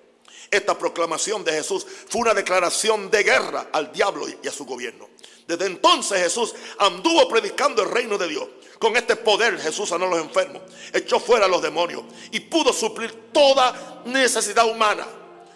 Esta 0.50 0.76
proclamación 0.76 1.44
de 1.44 1.52
Jesús 1.52 1.86
fue 2.08 2.22
una 2.22 2.34
declaración 2.34 3.10
de 3.10 3.22
guerra 3.22 3.68
al 3.72 3.92
diablo 3.92 4.26
y 4.42 4.46
a 4.46 4.52
su 4.52 4.64
gobierno. 4.64 5.08
Desde 5.46 5.66
entonces 5.66 6.22
Jesús 6.22 6.54
anduvo 6.78 7.28
predicando 7.28 7.82
el 7.82 7.90
reino 7.90 8.18
de 8.18 8.28
Dios. 8.28 8.48
Con 8.78 8.96
este 8.96 9.16
poder 9.16 9.58
Jesús 9.60 9.88
sanó 9.88 10.06
a 10.06 10.10
los 10.10 10.20
enfermos, 10.20 10.62
echó 10.92 11.20
fuera 11.20 11.46
a 11.46 11.48
los 11.48 11.62
demonios 11.62 12.02
y 12.30 12.40
pudo 12.40 12.72
suplir 12.72 13.30
toda 13.32 14.02
necesidad 14.04 14.68
humana. 14.68 15.06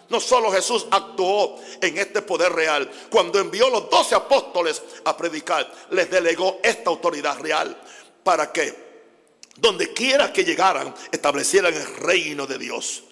No 0.09 0.19
solo 0.19 0.51
Jesús 0.51 0.85
actuó 0.89 1.59
en 1.81 1.97
este 1.97 2.21
poder 2.21 2.53
real, 2.53 2.89
cuando 3.09 3.39
envió 3.39 3.69
los 3.69 3.89
doce 3.89 4.15
apóstoles 4.15 4.81
a 5.03 5.17
predicar, 5.17 5.69
les 5.91 6.09
delegó 6.09 6.59
esta 6.63 6.89
autoridad 6.89 7.39
real 7.39 7.77
para 8.23 8.51
que 8.51 8.87
donde 9.57 9.91
quiera 9.93 10.31
que 10.31 10.43
llegaran 10.43 10.93
establecieran 11.11 11.73
el 11.73 11.95
reino 11.97 12.45
de 12.45 12.57
Dios. 12.57 13.03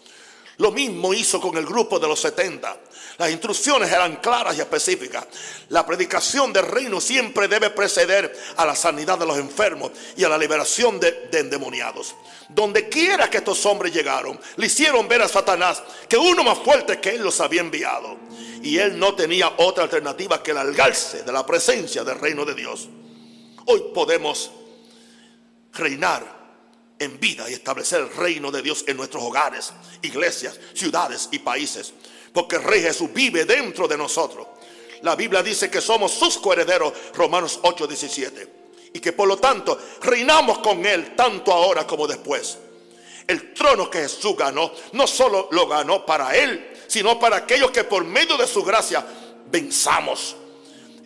Lo 0.58 0.72
mismo 0.72 1.14
hizo 1.14 1.41
con 1.41 1.58
el 1.58 1.66
grupo 1.66 2.00
de 2.00 2.08
los 2.08 2.20
70. 2.22 2.78
Las 3.18 3.32
instrucciones 3.32 3.91
eran 3.91 4.18
claras 4.18 4.57
y 4.57 4.61
específicas. 4.61 5.26
La 5.70 5.86
predicación 5.86 6.51
del 6.51 6.66
reino 6.66 6.99
siempre 6.99 7.47
debe 7.47 7.70
preceder 7.70 8.38
a 8.57 8.66
la 8.66 8.76
sanidad 8.76 9.18
de 9.18 9.26
los 9.26 9.38
enfermos 9.38 9.91
y 10.18 10.24
a 10.26 10.30
la 10.30 10.38
liberación 10.38 10.99
de, 10.99 11.30
endemoniados. 11.32 12.16
Donde 12.49 12.89
quiera 12.89 13.30
que 13.30 13.38
estos 13.38 13.66
hombres 13.66 13.93
llegaron, 13.93 14.39
le 14.57 14.66
hicieron 14.66 15.07
ver 15.07 15.22
a 15.22 15.30
Satanás 15.30 15.82
que 16.09 16.18
uno 16.18 16.43
más 16.43 16.59
fuerte 16.59 16.99
que 16.99 17.11
él 17.11 17.24
los 17.24 17.39
había 17.39 17.61
enviado. 17.61 18.18
Y 18.61 18.80
él 18.80 18.99
no 18.99 19.16
tenía 19.16 19.53
otra 19.57 19.84
alternativa 19.84 20.43
que 20.43 20.53
largarse 20.53 21.24
de 21.24 21.32
la 21.32 21.45
presencia 21.45 22.03
del 22.03 22.20
reino 22.20 22.43
de 22.43 22.55
Dios. 22.55 22.89
Hoy 23.68 23.82
podemos 23.93 24.51
reinar 25.72 26.36
en 26.99 27.20
vida 27.20 27.49
y 27.49 27.53
establecer 27.53 28.01
el 28.01 28.09
reino 28.09 28.51
de 28.51 28.61
Dios 28.61 28.84
en 28.88 28.97
nuestros 28.97 29.24
hogares, 29.24 29.72
iglesias, 30.01 30.59
ciudades 30.74 31.30
y 31.32 31.39
países. 31.39 31.93
Porque 32.36 32.57
el 32.57 32.63
Rey 32.63 32.81
Jesús 32.81 33.09
vive 33.13 33.45
dentro 33.45 33.88
de 33.88 33.97
nosotros. 33.97 34.45
La 35.01 35.15
Biblia 35.15 35.41
dice 35.41 35.71
que 35.71 35.79
somos 35.79 36.11
sus 36.11 36.38
coherederos, 36.38 36.91
Romanos 37.13 37.59
8, 37.63 37.88
17. 37.88 38.47
Y 38.93 38.99
que 38.99 39.13
por 39.13 39.25
lo 39.25 39.38
tanto 39.38 39.79
reinamos 40.01 40.59
con 40.59 40.86
Él 40.86 41.15
tanto 41.15 41.53
ahora 41.53 41.88
como 41.88 42.05
después. 42.05 42.57
El 43.25 43.53
trono 43.53 43.89
que 43.89 43.99
Jesús 43.99 44.36
ganó, 44.38 44.69
no 44.91 45.07
solo 45.07 45.47
lo 45.51 45.65
ganó 45.65 46.05
para 46.05 46.36
Él, 46.36 46.73
sino 46.88 47.17
para 47.17 47.38
aquellos 47.38 47.71
que 47.71 47.86
por 47.86 48.03
medio 48.03 48.36
de 48.36 48.47
su 48.47 48.63
gracia 48.63 49.05
venzamos. 49.49 50.36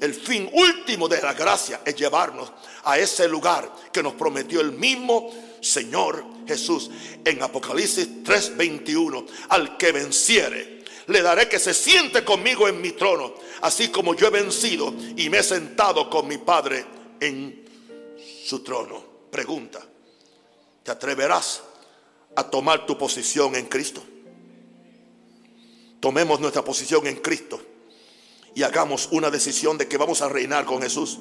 El 0.01 0.15
fin 0.15 0.49
último 0.51 1.07
de 1.07 1.21
la 1.21 1.33
gracia 1.33 1.81
es 1.85 1.95
llevarnos 1.95 2.51
a 2.85 2.97
ese 2.97 3.27
lugar 3.27 3.71
que 3.93 4.01
nos 4.01 4.13
prometió 4.13 4.61
el 4.61 4.71
mismo 4.71 5.29
Señor 5.61 6.25
Jesús 6.47 6.89
en 7.23 7.43
Apocalipsis 7.43 8.23
3:21. 8.23 9.27
Al 9.49 9.77
que 9.77 9.91
venciere, 9.91 10.78
le 11.09 11.21
daré 11.21 11.49
que 11.49 11.59
se 11.59 11.73
siente 11.73 12.23
conmigo 12.23 12.67
en 12.67 12.79
mi 12.79 12.91
trono, 12.91 13.33
así 13.61 13.89
como 13.89 14.15
yo 14.15 14.27
he 14.27 14.31
vencido 14.31 14.93
y 15.17 15.29
me 15.29 15.39
he 15.39 15.43
sentado 15.43 16.09
con 16.09 16.27
mi 16.27 16.37
Padre 16.37 16.85
en 17.19 17.65
su 18.45 18.59
trono. 18.59 19.03
Pregunta, 19.31 19.81
¿te 20.83 20.91
atreverás 20.91 21.63
a 22.35 22.43
tomar 22.43 22.85
tu 22.85 22.97
posición 22.97 23.55
en 23.55 23.65
Cristo? 23.65 24.03
Tomemos 25.99 26.39
nuestra 26.39 26.63
posición 26.63 27.05
en 27.07 27.17
Cristo 27.17 27.59
y 28.55 28.63
hagamos 28.63 29.09
una 29.11 29.29
decisión 29.29 29.77
de 29.77 29.87
que 29.87 29.97
vamos 29.97 30.21
a 30.21 30.29
reinar 30.29 30.65
con 30.65 30.81
Jesús 30.81 31.19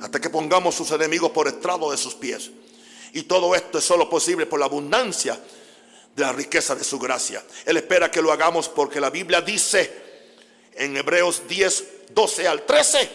hasta 0.00 0.20
que 0.20 0.30
pongamos 0.30 0.74
sus 0.74 0.90
enemigos 0.90 1.30
por 1.30 1.46
estrado 1.46 1.90
de 1.90 1.96
sus 1.96 2.14
pies. 2.14 2.50
Y 3.12 3.22
todo 3.22 3.54
esto 3.54 3.78
es 3.78 3.84
solo 3.84 4.08
posible 4.08 4.46
por 4.46 4.60
la 4.60 4.66
abundancia 4.66 5.40
de 6.14 6.22
la 6.22 6.32
riqueza 6.32 6.74
de 6.74 6.84
su 6.84 6.98
gracia. 6.98 7.44
Él 7.64 7.76
espera 7.76 8.10
que 8.10 8.22
lo 8.22 8.32
hagamos 8.32 8.68
porque 8.68 9.00
la 9.00 9.10
Biblia 9.10 9.40
dice 9.40 9.90
en 10.74 10.96
Hebreos 10.96 11.42
10, 11.48 11.84
12 12.10 12.48
al 12.48 12.66
13, 12.66 13.10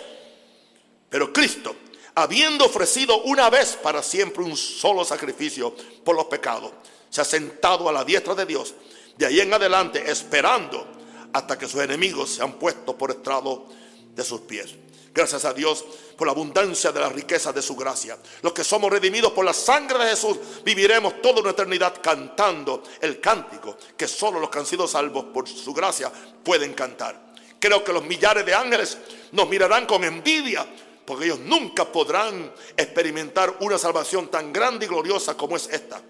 pero 1.10 1.32
Cristo, 1.32 1.76
habiendo 2.16 2.66
ofrecido 2.66 3.24
una 3.24 3.50
vez 3.50 3.78
para 3.82 4.02
siempre 4.02 4.44
un 4.44 4.56
solo 4.56 5.04
sacrificio 5.06 5.76
por 6.04 6.16
los 6.16 6.26
pecados, 6.26 6.72
se 7.10 7.22
ha 7.22 7.26
sentado 7.26 7.88
a 7.88 7.94
la 7.94 8.04
diestra 8.04 8.36
de 8.36 8.46
Dios, 8.46 8.74
de 9.18 9.26
ahí 9.26 9.40
en 9.40 9.54
adelante 9.54 10.10
esperando 10.10 10.86
hasta 11.34 11.58
que 11.58 11.68
sus 11.68 11.82
enemigos 11.82 12.32
se 12.32 12.44
han 12.44 12.54
puesto 12.54 12.98
por 12.98 13.12
estrado 13.12 13.68
de 14.14 14.24
sus 14.24 14.42
pies. 14.42 14.76
Gracias 15.16 15.46
a 15.46 15.54
Dios 15.54 15.86
por 16.18 16.28
la 16.28 16.34
abundancia 16.34 16.92
de 16.92 17.00
la 17.00 17.08
riqueza 17.08 17.54
de 17.54 17.62
su 17.62 17.74
gracia. 17.74 18.18
Los 18.42 18.52
que 18.52 18.66
somos 18.66 18.92
redimidos 18.92 19.32
por 19.32 19.46
la 19.46 19.54
sangre 19.54 19.98
de 20.04 20.10
Jesús 20.10 20.38
viviremos 20.66 21.22
toda 21.22 21.40
una 21.40 21.52
eternidad 21.52 22.02
cantando 22.02 22.84
el 23.00 23.22
cántico 23.22 23.78
que 23.96 24.10
solo 24.10 24.42
los 24.42 24.50
que 24.50 24.60
han 24.60 24.66
sido 24.66 24.90
salvos 24.90 25.24
por 25.34 25.48
su 25.48 25.74
gracia 25.74 26.12
pueden 26.44 26.74
cantar. 26.74 27.32
Creo 27.58 27.82
que 27.82 27.94
los 27.94 28.04
millares 28.04 28.46
de 28.46 28.54
ángeles 28.54 28.98
nos 29.32 29.48
mirarán 29.48 29.86
con 29.86 30.04
envidia 30.04 30.68
porque 31.06 31.28
ellos 31.28 31.40
nunca 31.40 31.86
podrán 31.86 32.52
experimentar 32.76 33.56
una 33.62 33.78
salvación 33.78 34.28
tan 34.28 34.52
grande 34.52 34.86
y 34.86 34.90
gloriosa 34.90 35.38
como 35.38 35.56
es 35.56 35.70
esta. 35.72 36.02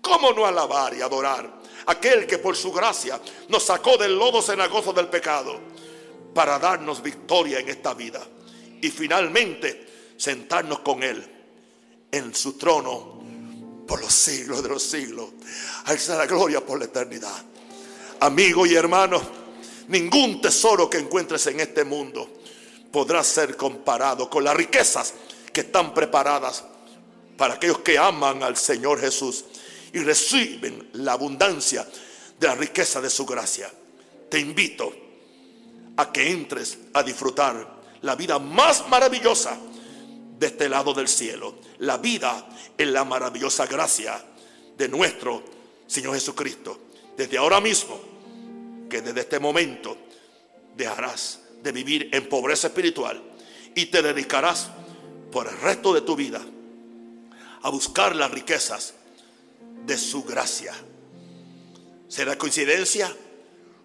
¿Cómo 0.00 0.32
no 0.32 0.46
alabar 0.46 0.94
y 0.94 1.02
adorar 1.02 1.60
aquel 1.84 2.26
que 2.26 2.38
por 2.38 2.56
su 2.56 2.72
gracia 2.72 3.20
nos 3.48 3.64
sacó 3.64 3.98
del 3.98 4.18
lodo 4.18 4.40
cenagoso 4.40 4.94
del 4.94 5.08
pecado? 5.08 5.60
Para 6.34 6.58
darnos 6.58 7.02
victoria 7.02 7.60
en 7.60 7.68
esta 7.68 7.94
vida 7.94 8.20
y 8.80 8.88
finalmente 8.90 9.86
sentarnos 10.16 10.80
con 10.80 11.02
Él 11.02 11.24
en 12.10 12.34
su 12.34 12.54
trono 12.54 13.20
por 13.86 14.00
los 14.00 14.12
siglos 14.12 14.62
de 14.62 14.68
los 14.68 14.82
siglos. 14.82 15.30
Alza 15.86 16.16
la 16.16 16.26
gloria 16.26 16.64
por 16.64 16.78
la 16.78 16.84
eternidad. 16.84 17.44
Amigo 18.20 18.66
y 18.66 18.74
hermano, 18.74 19.20
ningún 19.88 20.40
tesoro 20.40 20.88
que 20.88 20.98
encuentres 20.98 21.46
en 21.46 21.60
este 21.60 21.84
mundo 21.84 22.28
podrá 22.92 23.24
ser 23.24 23.56
comparado 23.56 24.28
con 24.28 24.44
las 24.44 24.54
riquezas 24.54 25.14
que 25.52 25.62
están 25.62 25.94
preparadas 25.94 26.64
para 27.36 27.54
aquellos 27.54 27.78
que 27.78 27.98
aman 27.98 28.42
al 28.42 28.56
Señor 28.56 29.00
Jesús 29.00 29.44
y 29.92 29.98
reciben 30.00 30.90
la 30.94 31.12
abundancia 31.12 31.86
de 32.38 32.46
la 32.46 32.54
riqueza 32.54 33.00
de 33.00 33.10
su 33.10 33.26
gracia. 33.26 33.70
Te 34.28 34.38
invito 34.38 35.09
a 35.96 36.12
que 36.12 36.30
entres 36.30 36.78
a 36.94 37.02
disfrutar 37.02 37.80
la 38.02 38.14
vida 38.14 38.38
más 38.38 38.88
maravillosa 38.88 39.58
de 40.38 40.46
este 40.46 40.68
lado 40.68 40.94
del 40.94 41.08
cielo. 41.08 41.56
La 41.78 41.98
vida 41.98 42.48
en 42.76 42.92
la 42.92 43.04
maravillosa 43.04 43.66
gracia 43.66 44.24
de 44.76 44.88
nuestro 44.88 45.42
Señor 45.86 46.14
Jesucristo. 46.14 46.78
Desde 47.16 47.36
ahora 47.36 47.60
mismo, 47.60 48.00
que 48.88 49.02
desde 49.02 49.20
este 49.20 49.38
momento 49.38 49.96
dejarás 50.76 51.40
de 51.62 51.72
vivir 51.72 52.08
en 52.12 52.28
pobreza 52.28 52.68
espiritual 52.68 53.22
y 53.74 53.86
te 53.86 54.02
dedicarás 54.02 54.70
por 55.30 55.46
el 55.46 55.58
resto 55.60 55.92
de 55.92 56.00
tu 56.00 56.16
vida 56.16 56.40
a 57.62 57.70
buscar 57.70 58.16
las 58.16 58.30
riquezas 58.30 58.94
de 59.86 59.96
su 59.98 60.24
gracia. 60.24 60.74
¿Será 62.08 62.36
coincidencia? 62.36 63.14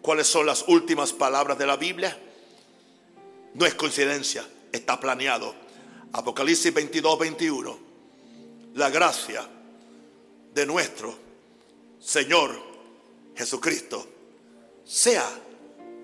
¿Cuáles 0.06 0.28
son 0.28 0.46
las 0.46 0.66
últimas 0.68 1.14
palabras 1.14 1.58
de 1.58 1.66
la 1.66 1.78
Biblia? 1.78 2.16
No 3.56 3.66
es 3.66 3.74
coincidencia, 3.74 4.48
está 4.72 5.00
planeado. 5.00 5.56
Apocalipsis 6.14 6.72
22, 6.72 7.18
21. 7.18 7.80
La 8.76 8.92
gracia 8.92 9.50
de 10.54 10.66
nuestro 10.68 11.12
Señor 12.00 12.56
Jesucristo 13.36 14.08
sea 14.86 15.28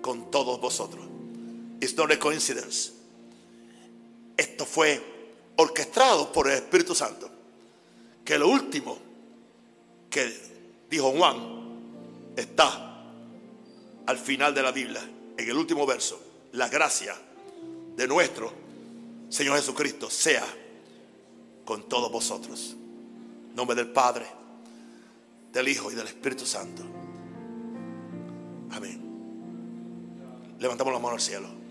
con 0.00 0.32
todos 0.32 0.60
vosotros. 0.60 1.06
It's 1.80 1.94
not 1.96 2.10
a 2.10 2.18
coincidence. 2.18 2.90
Esto 4.36 4.66
fue 4.66 5.00
orquestado 5.54 6.32
por 6.32 6.48
el 6.48 6.54
Espíritu 6.54 6.96
Santo. 6.96 7.30
Que 8.24 8.36
lo 8.36 8.48
último 8.48 8.98
que 10.10 10.36
dijo 10.90 11.12
Juan 11.12 12.32
está 12.34 12.91
al 14.06 14.18
final 14.18 14.54
de 14.54 14.62
la 14.62 14.72
Biblia, 14.72 15.02
en 15.36 15.48
el 15.48 15.56
último 15.56 15.86
verso. 15.86 16.20
La 16.52 16.68
gracia 16.68 17.14
de 17.96 18.06
nuestro 18.06 18.52
Señor 19.28 19.56
Jesucristo 19.56 20.10
sea 20.10 20.44
con 21.64 21.88
todos 21.88 22.10
vosotros. 22.10 22.76
En 23.50 23.54
nombre 23.54 23.76
del 23.76 23.88
Padre, 23.88 24.26
del 25.52 25.68
Hijo 25.68 25.90
y 25.90 25.94
del 25.94 26.06
Espíritu 26.06 26.44
Santo. 26.44 26.82
Amén. 28.70 29.00
Levantamos 30.58 30.92
la 30.92 30.98
mano 30.98 31.14
al 31.14 31.20
cielo. 31.20 31.61